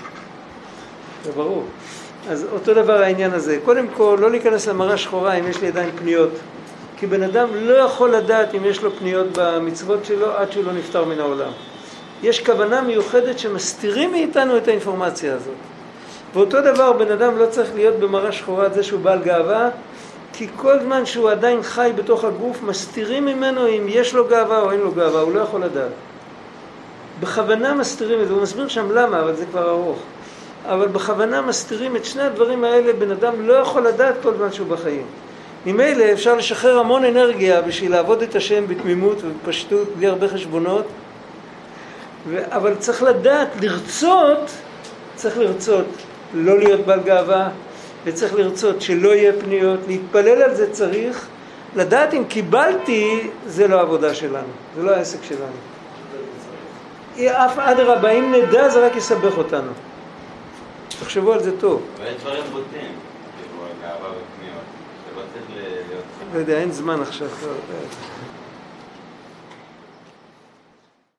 זה 1.24 1.32
ברור. 1.32 1.66
אז 2.30 2.48
אותו 2.52 2.74
דבר 2.74 3.02
העניין 3.02 3.34
הזה. 3.34 3.58
קודם 3.66 3.88
כל, 3.88 4.18
לא 4.22 4.32
להיכנס 4.32 4.68
למראה 4.68 4.98
שחורה 4.98 5.34
אם 5.34 5.48
יש 5.48 5.62
לי 5.62 5.68
עדיין 5.68 5.90
פניות. 5.96 6.30
כי 6.98 7.08
בן 7.08 7.24
אדם 7.24 7.48
לא 7.54 7.74
יכול 7.74 8.16
לדעת 8.16 8.56
אם 8.56 8.66
יש 8.66 8.84
לו 8.84 8.92
פניות 9.00 9.28
במצוות 9.38 10.06
שלו 10.06 10.32
עד 10.38 10.52
שהוא 10.52 10.64
לא 10.64 10.74
נפטר 10.74 11.06
מן 11.06 11.20
העולם. 11.20 11.52
יש 12.24 12.46
כוונה 12.46 12.82
מיוחדת 12.82 13.40
שמסתירים 13.40 14.12
מאיתנו 14.12 14.58
את 14.58 14.68
האינפורמציה 14.68 15.36
הזאת. 15.36 15.54
ואותו 16.34 16.62
דבר, 16.62 16.94
בן 16.94 17.12
אדם 17.12 17.38
לא 17.38 17.46
צריך 17.46 17.70
להיות 17.76 17.96
במראה 17.96 18.32
שחורה 18.32 18.66
על 18.66 18.74
זה 18.74 18.84
שהוא 18.84 19.00
בעל 19.00 19.20
גאווה, 19.22 19.70
כי 20.34 20.48
כל 20.56 20.80
זמן 20.80 21.06
שהוא 21.06 21.30
עדיין 21.30 21.64
חי 21.64 21.92
בתוך 21.96 22.24
הגוף, 22.24 22.64
מסתירים 22.64 23.26
ממנו 23.26 23.68
אם 23.68 23.86
יש 23.88 24.14
לו 24.14 24.28
גאווה 24.28 24.60
או 24.60 24.72
אין 24.72 24.80
לו 24.80 24.92
גאווה, 24.92 25.22
הוא 25.22 25.34
לא 25.34 25.40
יכול 25.40 25.64
לדעת. 25.64 25.92
בכוונה 27.20 27.74
מסתירים 27.74 28.22
את 28.22 28.28
זה, 28.28 28.34
הוא 28.34 28.42
מסביר 28.42 28.68
שם 28.68 28.92
למה, 28.92 29.20
אבל 29.20 29.36
זה 29.36 29.46
כבר 29.46 29.70
ארוך. 29.70 30.00
אבל 30.66 30.88
בכוונה 30.88 31.42
מסתירים 31.42 31.96
את 31.96 32.06
שני 32.06 32.24
הדברים 32.24 32.64
האלה, 32.64 32.94
בן 32.94 33.12
אדם 33.12 33.48
לא 33.48 33.54
יכול 33.54 33.88
לדעת 33.88 34.16
כל 34.24 34.34
זמן 34.38 34.52
שהוא 34.52 34.68
בחיים. 34.68 35.06
ממילא 35.66 36.06
אפשר 36.14 36.36
לשחרר 36.36 36.80
המון 36.80 37.06
אנרגיה 37.06 37.62
בשביל 37.62 37.92
לעבוד 37.92 38.22
את 38.22 38.36
השם 38.36 38.68
בתמימות 38.68 39.18
ובפשטות, 39.22 39.88
בלי 39.96 40.08
הרבה 40.08 40.28
חשבונות, 40.28 40.86
ו- 42.30 42.44
אבל 42.56 42.76
צריך 42.76 43.04
לדעת, 43.04 43.48
לרצות, 43.62 44.52
צריך 45.16 45.38
לרצות 45.38 45.86
לא 46.34 46.58
להיות 46.58 46.80
בעל 46.80 47.00
גאווה, 47.00 47.50
וצריך 48.04 48.34
לרצות 48.34 48.82
שלא 48.82 49.10
יהיה 49.10 49.34
פניות, 49.34 49.80
להתפלל 49.88 50.42
על 50.42 50.56
זה 50.56 50.72
צריך, 50.72 51.28
לדעת 51.76 52.14
אם 52.14 52.24
קיבלתי, 52.26 53.30
זה 53.48 53.68
לא 53.68 53.78
העבודה 53.78 54.14
שלנו, 54.14 54.48
זה 54.76 54.84
לא 54.84 54.92
העסק 54.92 55.20
שלנו. 55.24 55.56
אף 57.30 57.60
אדרבה, 57.60 58.10
אם 58.12 58.34
נדע 58.34 58.70
זה 58.70 58.86
רק 58.86 58.96
יסבך 58.96 59.38
אותנו. 59.38 59.72
תחשבו 61.00 61.34
על 61.34 61.44
זה 61.44 61.60
טוב. 61.60 61.82
אבל 61.98 62.08
יש 62.08 62.16
דברים 62.22 62.44
בוטים, 62.52 62.72
כאילו, 62.72 63.64
גאווה 63.82 64.10
ופניות. 64.10 64.64
לא 66.34 66.40
יודע, 66.40 66.58
אין 66.58 66.72
זמן 66.72 67.02
עכשיו. 67.02 67.28